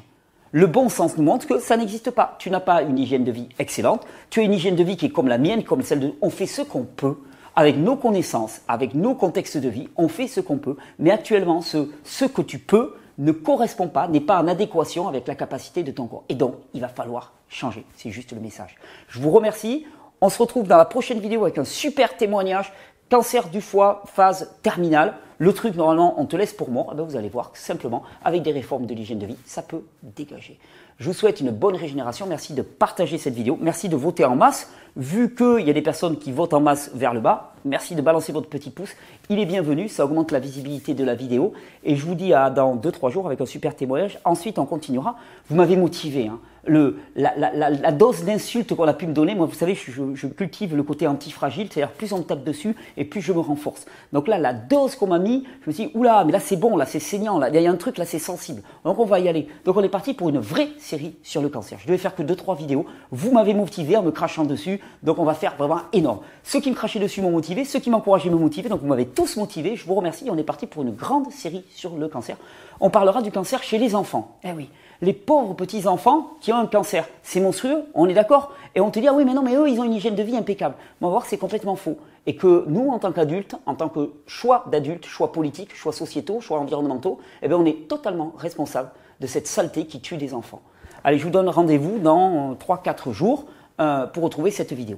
Le 0.54 0.66
bon 0.66 0.88
sens 0.88 1.18
nous 1.18 1.26
montre 1.26 1.46
que 1.46 1.60
ça 1.60 1.76
n'existe 1.76 2.10
pas. 2.12 2.38
Tu 2.40 2.50
n'as 2.50 2.62
pas 2.62 2.84
une 2.84 2.98
hygiène 2.98 3.26
de 3.26 3.34
vie 3.34 3.50
excellente. 3.60 4.08
Tu 4.30 4.40
as 4.40 4.44
une 4.44 4.54
hygiène 4.54 4.78
de 4.78 4.84
vie 4.86 4.96
qui 4.96 5.08
est 5.08 5.10
comme 5.10 5.28
la 5.28 5.38
mienne, 5.38 5.66
comme 5.66 5.82
celle 5.82 6.00
de. 6.00 6.14
On 6.22 6.30
fait 6.30 6.46
ce 6.46 6.62
qu'on 6.62 6.84
peut. 6.84 7.18
Avec 7.58 7.76
nos 7.76 7.98
connaissances, 7.98 8.62
avec 8.70 8.94
nos 8.94 9.14
contextes 9.14 9.58
de 9.58 9.68
vie, 9.68 9.90
on 9.98 10.08
fait 10.08 10.28
ce 10.28 10.40
qu'on 10.40 10.58
peut. 10.58 10.78
Mais 11.00 11.12
actuellement, 11.12 11.60
ce, 11.60 11.90
ce 12.06 12.24
que 12.24 12.42
tu 12.42 12.60
peux, 12.60 12.94
ne 13.18 13.32
correspond 13.32 13.88
pas, 13.88 14.08
n'est 14.08 14.22
pas 14.22 14.42
en 14.42 14.48
adéquation 14.48 15.08
avec 15.08 15.28
la 15.28 15.36
capacité 15.36 15.84
de 15.84 15.92
ton 15.92 16.08
corps. 16.08 16.24
Et 16.30 16.36
donc, 16.36 16.56
il 16.74 16.82
va 16.82 16.88
falloir 16.88 17.34
changer. 17.50 17.86
C'est 17.96 18.12
juste 18.12 18.32
le 18.32 18.40
message. 18.40 18.76
Je 19.08 19.20
vous 19.20 19.32
remercie. 19.32 19.86
On 20.22 20.30
se 20.30 20.40
retrouve 20.40 20.68
dans 20.68 20.78
la 20.78 20.86
prochaine 20.86 21.20
vidéo 21.20 21.44
avec 21.44 21.58
un 21.58 21.66
super 21.66 22.18
témoignage. 22.18 22.72
Cancer 23.10 23.50
du 23.50 23.62
foie, 23.62 24.04
phase 24.08 24.56
terminale. 24.64 25.14
Le 25.38 25.54
truc, 25.54 25.76
normalement, 25.76 26.16
on 26.18 26.26
te 26.26 26.36
laisse 26.36 26.54
pour 26.54 26.72
mort. 26.72 26.90
Eh 26.94 26.96
ben, 26.96 27.04
vous 27.04 27.16
allez 27.16 27.30
voir 27.30 27.52
simplement, 27.54 28.02
avec 28.24 28.42
des 28.42 28.52
réformes 28.52 28.88
de 28.88 28.96
l'hygiène 28.96 29.20
de 29.20 29.28
vie, 29.28 29.38
ça 29.46 29.62
peut 29.62 29.84
dégager. 30.02 30.58
Je 30.98 31.08
vous 31.08 31.14
souhaite 31.14 31.42
une 31.42 31.52
bonne 31.52 31.76
régénération. 31.76 32.26
Merci 32.26 32.54
de 32.54 32.62
partager 32.62 33.18
cette 33.18 33.36
vidéo. 33.36 33.60
Merci 33.62 33.90
de 33.90 33.96
voter 33.96 34.26
en 34.26 34.36
masse. 34.36 34.72
Vu 34.96 35.36
qu'il 35.36 35.68
y 35.68 35.70
a 35.70 35.74
des 35.74 35.82
personnes 35.82 36.18
qui 36.18 36.32
votent 36.32 36.54
en 36.54 36.62
masse 36.62 36.90
vers 36.96 37.14
le 37.14 37.20
bas, 37.20 37.54
merci 37.66 37.96
de 37.96 38.02
balancer 38.02 38.32
votre 38.32 38.48
petit 38.48 38.72
pouce. 38.72 38.94
Il 39.30 39.38
est 39.40 39.46
bienvenu. 39.46 39.90
Ça 39.90 40.06
augmente 40.06 40.32
la 40.32 40.40
visibilité 40.40 40.94
de 40.94 41.04
la 41.04 41.14
vidéo. 41.14 41.54
Et 41.84 41.98
je 41.98 42.06
vous 42.06 42.16
dis 42.16 42.34
à 42.34 42.50
dans 42.50 42.76
2-3 42.76 43.12
jours 43.12 43.28
avec 43.28 43.42
un 43.42 43.46
super 43.46 43.76
témoignage. 43.76 44.18
Ensuite, 44.24 44.58
on 44.58 44.66
continuera. 44.66 45.18
Vous 45.50 45.56
m'avez 45.56 45.76
motivé. 45.76 46.28
Hein 46.28 46.40
le, 46.68 46.98
la, 47.16 47.34
la, 47.38 47.70
la, 47.70 47.92
dose 47.92 48.24
d'insultes 48.24 48.74
qu'on 48.76 48.88
a 48.88 48.94
pu 48.94 49.08
me 49.08 49.14
donner, 49.14 49.36
moi 49.36 49.46
vous 49.46 49.54
savez, 49.54 49.76
je, 49.76 49.92
je, 50.14 50.28
cultive 50.28 50.76
le 50.76 50.84
côté 50.84 51.08
antifragile, 51.08 51.68
c'est-à-dire 51.72 51.94
plus 51.94 52.12
on 52.14 52.20
me 52.20 52.24
tape 52.24 52.44
dessus 52.44 52.76
et 52.98 53.06
plus 53.06 53.22
je 53.22 53.34
me 53.34 53.40
renforce. 53.40 53.86
Donc 54.14 54.28
là, 54.28 54.38
la 54.38 54.54
dose 54.54 54.96
qu'on 54.96 55.08
m'a 55.08 55.20
mis, 55.20 55.46
je 55.62 55.70
me 55.70 55.74
suis 55.74 55.86
dit, 55.88 55.92
oula, 55.96 56.24
mais 56.26 56.32
là 56.32 56.40
c'est 56.40 56.56
bon, 56.56 56.78
là 56.78 56.86
c'est 56.86 57.00
saignant, 57.00 57.40
là 57.40 57.50
il 57.50 57.62
y 57.62 57.68
a 57.68 57.72
un 57.72 57.76
truc, 57.76 57.98
là 57.98 58.06
c'est 58.06 58.20
sensible. 58.20 58.62
Donc 58.84 59.00
on 59.00 59.06
va 59.06 59.20
y 59.20 59.28
aller. 59.28 59.48
Donc 59.66 59.78
on 59.78 59.84
est 59.84 59.90
parti 59.90 60.14
pour 60.14 60.30
une 60.30 60.40
vraie 60.40 60.70
série 60.78 61.16
sur 61.24 61.42
le 61.42 61.50
cancer. 61.50 61.78
Je 61.80 61.88
devais 61.88 61.98
faire 61.98 62.16
que 62.16 62.24
2-3 62.24 62.58
vidéos. 62.58 62.86
Vous 63.12 63.32
m'avez 63.32 63.54
motivé 63.54 63.98
en 63.98 64.04
me 64.04 64.12
crachant 64.12 64.44
dessus, 64.44 64.80
donc 65.04 65.20
on 65.20 65.26
va 65.26 65.34
faire 65.34 65.56
vraiment 65.58 65.82
énorme. 65.94 66.20
Ceux 66.44 66.60
qui 66.60 66.70
me 66.70 66.76
crachaient 66.76 67.00
dessus 67.00 67.22
m'ont 67.22 67.32
motivé, 67.32 67.66
ceux 67.66 67.80
qui 67.80 67.90
m'encourageaient 67.90 68.30
m'ont 68.30 68.40
motivé, 68.40 68.70
donc 68.70 68.82
vous 68.82 68.88
m'avez 68.88 69.06
tous 69.06 69.38
motivé. 69.38 69.76
Je 69.76 69.86
vous 69.86 69.96
remercie. 69.96 70.28
On 70.30 70.38
est 70.38 70.44
parti 70.44 70.68
pour 70.68 70.84
une 70.84 70.94
grande 70.94 71.32
série 71.32 71.64
sur 71.70 71.96
le 71.96 72.08
cancer. 72.08 72.38
On 72.80 72.90
parlera 72.90 73.22
du 73.22 73.32
cancer 73.32 73.64
chez 73.64 73.78
les 73.78 73.96
enfants. 73.96 74.38
Eh 74.44 74.52
oui 74.52 74.70
les 75.02 75.14
pauvres 75.14 75.54
petits 75.54 75.88
enfants 75.88 76.32
qui 76.42 76.52
ont 76.54 76.58
un 76.58 76.68
cancer. 76.68 77.08
C'est 77.24 77.40
monstrueux, 77.40 77.84
on 77.94 78.08
est 78.08 78.14
d'accord 78.14 78.54
Et 78.76 78.82
on 78.82 78.92
te 78.92 79.00
dit, 79.00 79.08
ah 79.08 79.14
oui, 79.14 79.26
mais 79.26 79.34
non, 79.34 79.42
mais 79.42 79.56
eux, 79.56 79.70
ils 79.70 79.80
ont 79.80 79.84
une 79.84 79.94
hygiène 79.94 80.16
de 80.16 80.24
vie 80.24 80.38
impeccable. 80.38 80.76
On 81.02 81.06
va 81.06 81.12
voir 81.12 81.26
c'est 81.26 81.38
complètement 81.38 81.76
faux. 81.76 81.98
Et 82.26 82.36
que 82.36 82.66
nous, 82.68 82.90
en 82.90 83.00
tant 83.00 83.12
qu'adultes, 83.12 83.56
en 83.66 83.76
tant 83.76 83.90
que 83.90 84.12
choix 84.26 84.66
d'adultes, 84.72 85.06
choix 85.06 85.32
politiques, 85.32 85.76
choix 85.76 85.94
sociétaux, 85.94 86.42
choix 86.42 86.60
environnementaux, 86.60 87.20
eh 87.42 87.48
bien, 87.48 87.58
on 87.58 87.66
est 87.66 87.88
totalement 87.88 88.34
responsable 88.38 88.90
de 89.20 89.28
cette 89.28 89.48
saleté 89.48 89.86
qui 89.86 90.02
tue 90.02 90.18
des 90.18 90.34
enfants. 90.34 90.62
Allez, 91.04 91.20
je 91.20 91.24
vous 91.24 91.30
donne 91.30 91.50
rendez-vous 91.50 92.00
dans 92.00 92.56
3-4 92.56 93.12
jours 93.12 93.46
euh, 93.80 94.08
pour 94.08 94.24
retrouver 94.24 94.52
cette 94.52 94.74
vidéo. 94.74 94.98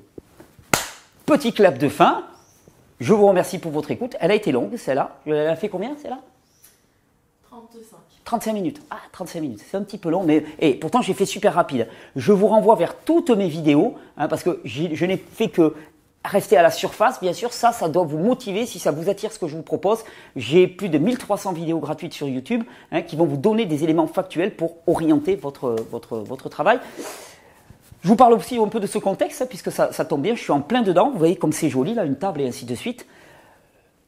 Petit 1.26 1.52
clap 1.52 1.78
de 1.78 1.90
fin. 1.90 2.24
Je 3.00 3.14
vous 3.14 3.28
remercie 3.28 3.60
pour 3.60 3.72
votre 3.72 3.92
écoute. 3.92 4.16
Elle 4.20 4.32
a 4.32 4.36
été 4.36 4.52
longue, 4.52 4.78
celle-là. 4.78 5.18
Elle 5.26 5.48
a 5.48 5.56
fait 5.56 5.70
combien, 5.70 5.96
celle-là? 5.98 6.20
30 7.50 7.70
35. 7.70 8.07
35 8.28 8.52
minutes. 8.52 8.82
Ah, 8.90 8.98
35 9.14 9.40
minutes. 9.40 9.64
C'est 9.66 9.78
un 9.78 9.84
petit 9.84 9.98
peu 9.98 10.10
long, 10.10 10.24
mais 10.24 10.44
et 10.60 10.74
pourtant 10.74 11.02
j'ai 11.02 11.14
fait 11.14 11.26
super 11.26 11.54
rapide. 11.54 11.88
Je 12.18 12.34
vous 12.34 12.48
renvoie 12.48 12.76
vers 12.76 12.98
toutes 12.98 13.30
mes 13.30 13.48
vidéos, 13.48 13.96
hein, 14.18 14.28
parce 14.28 14.44
que 14.44 14.60
je 14.66 15.06
n'ai 15.06 15.16
fait 15.16 15.48
que 15.48 15.74
rester 16.26 16.58
à 16.58 16.62
la 16.62 16.70
surface, 16.70 17.22
bien 17.22 17.32
sûr, 17.32 17.54
ça, 17.54 17.72
ça 17.72 17.88
doit 17.88 18.04
vous 18.04 18.18
motiver 18.18 18.66
si 18.66 18.80
ça 18.80 18.92
vous 18.92 19.10
attire 19.10 19.32
ce 19.32 19.40
que 19.40 19.48
je 19.48 19.56
vous 19.56 19.62
propose. 19.62 20.04
J'ai 20.36 20.68
plus 20.68 20.90
de 20.90 20.98
1300 20.98 21.54
vidéos 21.54 21.80
gratuites 21.80 22.14
sur 22.14 22.28
YouTube 22.28 22.66
hein, 22.92 23.02
qui 23.02 23.16
vont 23.16 23.24
vous 23.24 23.38
donner 23.38 23.66
des 23.66 23.86
éléments 23.86 24.08
factuels 24.08 24.54
pour 24.54 24.76
orienter 24.88 25.38
votre, 25.38 25.78
votre, 25.90 26.18
votre 26.18 26.50
travail. 26.50 26.82
Je 28.04 28.10
vous 28.10 28.18
parle 28.18 28.34
aussi 28.34 28.58
un 28.58 28.68
peu 28.68 28.82
de 28.82 28.88
ce 28.88 28.98
contexte, 28.98 29.42
hein, 29.42 29.46
puisque 29.48 29.72
ça, 29.72 29.94
ça, 29.94 30.04
tombe 30.04 30.22
bien, 30.24 30.36
je 30.36 30.42
suis 30.42 30.52
en 30.52 30.60
plein 30.60 30.82
dedans. 30.82 31.12
Vous 31.12 31.18
voyez 31.18 31.38
comme 31.38 31.54
c'est 31.54 31.70
joli, 31.70 31.94
là, 31.94 32.04
une 32.04 32.18
table 32.18 32.42
et 32.42 32.48
ainsi 32.50 32.66
de 32.66 32.76
suite. 32.76 33.06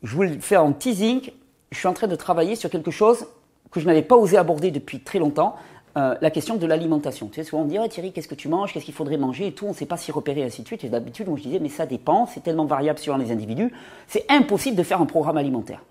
Je 0.04 0.14
vous 0.14 0.24
le 0.24 0.42
fais 0.42 0.58
en 0.58 0.74
teasing. 0.74 1.32
Je 1.72 1.78
suis 1.78 1.88
en 1.88 1.94
train 1.94 2.08
de 2.08 2.18
travailler 2.18 2.58
sur 2.58 2.70
quelque 2.70 2.92
chose 2.92 3.26
que 3.72 3.80
je 3.80 3.86
n'avais 3.86 4.02
pas 4.02 4.16
osé 4.16 4.38
aborder 4.38 4.72
depuis 4.72 5.00
très 5.00 5.20
longtemps. 5.20 5.56
Euh, 5.98 6.16
la 6.22 6.30
question 6.30 6.56
de 6.56 6.66
l'alimentation. 6.66 7.28
Tu 7.28 7.36
sais, 7.36 7.44
souvent 7.44 7.64
on 7.64 7.66
me 7.66 7.70
dit 7.70 7.90
Thierry, 7.90 8.12
qu'est-ce 8.12 8.28
que 8.28 8.36
tu 8.36 8.48
manges 8.48 8.74
Qu'est-ce 8.74 8.86
qu'il 8.86 8.94
faudrait 8.94 9.18
manger 9.18 9.48
Et 9.48 9.52
tout, 9.54 9.66
on 9.66 9.70
ne 9.70 9.74
sait 9.74 9.88
pas 9.88 9.98
s'y 9.98 10.12
repérer, 10.12 10.44
ainsi 10.44 10.62
de 10.62 10.68
suite. 10.68 10.84
Et 10.84 10.90
d'habitude, 10.90 11.28
moi 11.28 11.38
je 11.38 11.44
disais 11.44 11.60
Mais 11.60 11.70
ça 11.70 11.86
dépend, 11.86 12.28
c'est 12.28 12.42
tellement 12.42 12.66
variable 12.66 13.00
sur 13.00 13.18
les 13.18 13.32
individus, 13.32 13.74
c'est 14.08 14.26
impossible 14.30 14.78
de 14.78 14.84
faire 14.84 15.02
un 15.02 15.06
programme 15.06 15.38
alimentaire. 15.38 15.82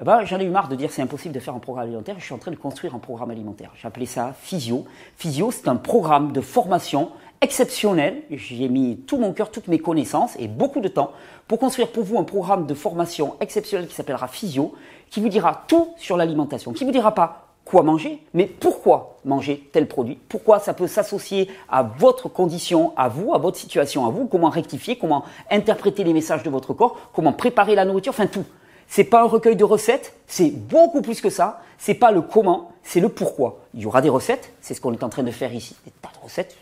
Eh 0.00 0.04
ben, 0.04 0.24
J'en 0.24 0.38
ai 0.38 0.44
eu 0.44 0.48
marre 0.48 0.68
de 0.68 0.76
dire 0.76 0.92
c'est 0.92 1.02
impossible 1.02 1.34
de 1.34 1.40
faire 1.40 1.56
un 1.56 1.58
programme 1.58 1.86
alimentaire. 1.86 2.14
Je 2.18 2.24
suis 2.24 2.34
en 2.34 2.38
train 2.38 2.52
de 2.52 2.56
construire 2.56 2.94
un 2.94 3.00
programme 3.00 3.30
alimentaire. 3.30 3.72
J'ai 3.74 3.88
appelé 3.88 4.06
ça 4.06 4.32
Physio. 4.40 4.84
Physio, 5.16 5.50
c'est 5.50 5.66
un 5.66 5.76
programme 5.76 6.30
de 6.30 6.40
formation 6.40 7.10
exceptionnel. 7.40 8.22
J'y 8.30 8.64
ai 8.64 8.68
mis 8.68 8.98
tout 8.98 9.18
mon 9.18 9.32
cœur, 9.32 9.50
toutes 9.50 9.68
mes 9.68 9.78
connaissances 9.78 10.34
et 10.38 10.48
beaucoup 10.48 10.80
de 10.80 10.88
temps 10.88 11.12
pour 11.46 11.58
construire 11.58 11.88
pour 11.88 12.04
vous 12.04 12.18
un 12.18 12.24
programme 12.24 12.66
de 12.66 12.74
formation 12.74 13.36
exceptionnel 13.40 13.88
qui 13.88 13.94
s'appellera 13.94 14.28
Physio, 14.28 14.74
qui 15.10 15.20
vous 15.20 15.28
dira 15.28 15.64
tout 15.66 15.88
sur 15.96 16.16
l'alimentation, 16.16 16.72
qui 16.72 16.84
vous 16.84 16.90
dira 16.90 17.14
pas 17.14 17.44
quoi 17.64 17.82
manger, 17.82 18.22
mais 18.32 18.46
pourquoi 18.46 19.18
manger 19.24 19.68
tel 19.72 19.86
produit, 19.86 20.18
pourquoi 20.28 20.58
ça 20.58 20.72
peut 20.72 20.86
s'associer 20.86 21.50
à 21.68 21.82
votre 21.82 22.28
condition, 22.28 22.92
à 22.96 23.08
vous, 23.08 23.34
à 23.34 23.38
votre 23.38 23.58
situation, 23.58 24.06
à 24.06 24.10
vous, 24.10 24.26
comment 24.26 24.48
rectifier, 24.48 24.96
comment 24.96 25.24
interpréter 25.50 26.02
les 26.02 26.14
messages 26.14 26.42
de 26.42 26.50
votre 26.50 26.72
corps, 26.72 26.96
comment 27.12 27.34
préparer 27.34 27.74
la 27.74 27.84
nourriture, 27.84 28.12
enfin 28.12 28.26
tout. 28.26 28.44
C'est 28.86 29.04
pas 29.04 29.20
un 29.20 29.26
recueil 29.26 29.54
de 29.54 29.64
recettes, 29.64 30.14
c'est 30.26 30.50
beaucoup 30.50 31.02
plus 31.02 31.20
que 31.20 31.28
ça. 31.28 31.60
C'est 31.76 31.94
pas 31.94 32.10
le 32.10 32.22
comment, 32.22 32.72
c'est 32.82 33.00
le 33.00 33.10
pourquoi. 33.10 33.60
Il 33.74 33.82
y 33.82 33.86
aura 33.86 34.00
des 34.00 34.08
recettes, 34.08 34.52
c'est 34.62 34.72
ce 34.72 34.80
qu'on 34.80 34.92
est 34.94 35.04
en 35.04 35.10
train 35.10 35.22
de 35.22 35.30
faire 35.30 35.52
ici. 35.54 35.76
Des 35.84 35.92
tas 36.02 36.08
de 36.18 36.24
recettes, 36.24 36.56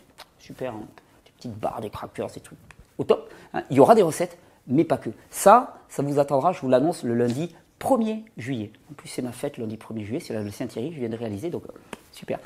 super, 0.47 0.73
hein. 0.73 0.87
des 1.25 1.31
petites 1.31 1.59
barres, 1.59 1.81
des 1.81 1.89
crackers, 1.89 2.31
des 2.31 2.39
trucs 2.39 2.57
au 2.97 3.03
top. 3.03 3.29
Hein. 3.53 3.63
Il 3.69 3.77
y 3.77 3.79
aura 3.79 3.95
des 3.95 4.01
recettes, 4.01 4.37
mais 4.67 4.83
pas 4.83 4.97
que. 4.97 5.09
Ça, 5.29 5.77
ça 5.89 6.01
vous 6.01 6.19
attendra, 6.19 6.53
je 6.53 6.61
vous 6.61 6.69
l'annonce, 6.69 7.03
le 7.03 7.13
lundi 7.13 7.55
1er 7.79 8.23
juillet. 8.37 8.71
En 8.91 8.93
plus, 8.93 9.09
c'est 9.09 9.21
ma 9.21 9.31
fête 9.31 9.57
lundi 9.57 9.77
1er 9.77 10.03
juillet, 10.03 10.19
c'est 10.19 10.41
le 10.41 10.49
Saint-Thierry, 10.49 10.93
je 10.93 10.99
viens 10.99 11.09
de 11.09 11.15
réaliser, 11.15 11.49
donc 11.49 11.63
euh, 11.65 11.73
super. 12.11 12.39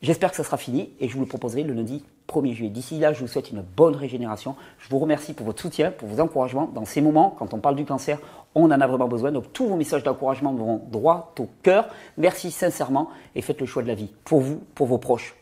J'espère 0.00 0.30
que 0.30 0.36
ça 0.36 0.44
sera 0.44 0.56
fini 0.56 0.92
et 1.00 1.08
je 1.08 1.14
vous 1.14 1.22
le 1.22 1.26
proposerai 1.26 1.64
le 1.64 1.74
lundi 1.74 2.04
1er 2.28 2.52
juillet. 2.52 2.70
D'ici 2.70 3.00
là, 3.00 3.12
je 3.12 3.20
vous 3.20 3.26
souhaite 3.26 3.50
une 3.50 3.62
bonne 3.62 3.96
régénération. 3.96 4.54
Je 4.78 4.88
vous 4.90 5.00
remercie 5.00 5.32
pour 5.32 5.44
votre 5.44 5.60
soutien, 5.60 5.90
pour 5.90 6.08
vos 6.08 6.20
encouragements. 6.20 6.70
Dans 6.72 6.84
ces 6.84 7.00
moments, 7.00 7.34
quand 7.36 7.52
on 7.52 7.58
parle 7.58 7.74
du 7.74 7.84
cancer, 7.84 8.20
on 8.54 8.66
en 8.66 8.80
a 8.80 8.86
vraiment 8.86 9.08
besoin. 9.08 9.32
Donc 9.32 9.52
tous 9.52 9.66
vos 9.66 9.74
messages 9.74 10.04
d'encouragement 10.04 10.52
vont 10.54 10.82
droit 10.92 11.34
au 11.40 11.48
cœur. 11.64 11.88
Merci 12.16 12.52
sincèrement 12.52 13.08
et 13.34 13.42
faites 13.42 13.60
le 13.60 13.66
choix 13.66 13.82
de 13.82 13.88
la 13.88 13.94
vie 13.94 14.12
pour 14.24 14.40
vous, 14.40 14.60
pour 14.76 14.86
vos 14.86 14.98
proches, 14.98 15.34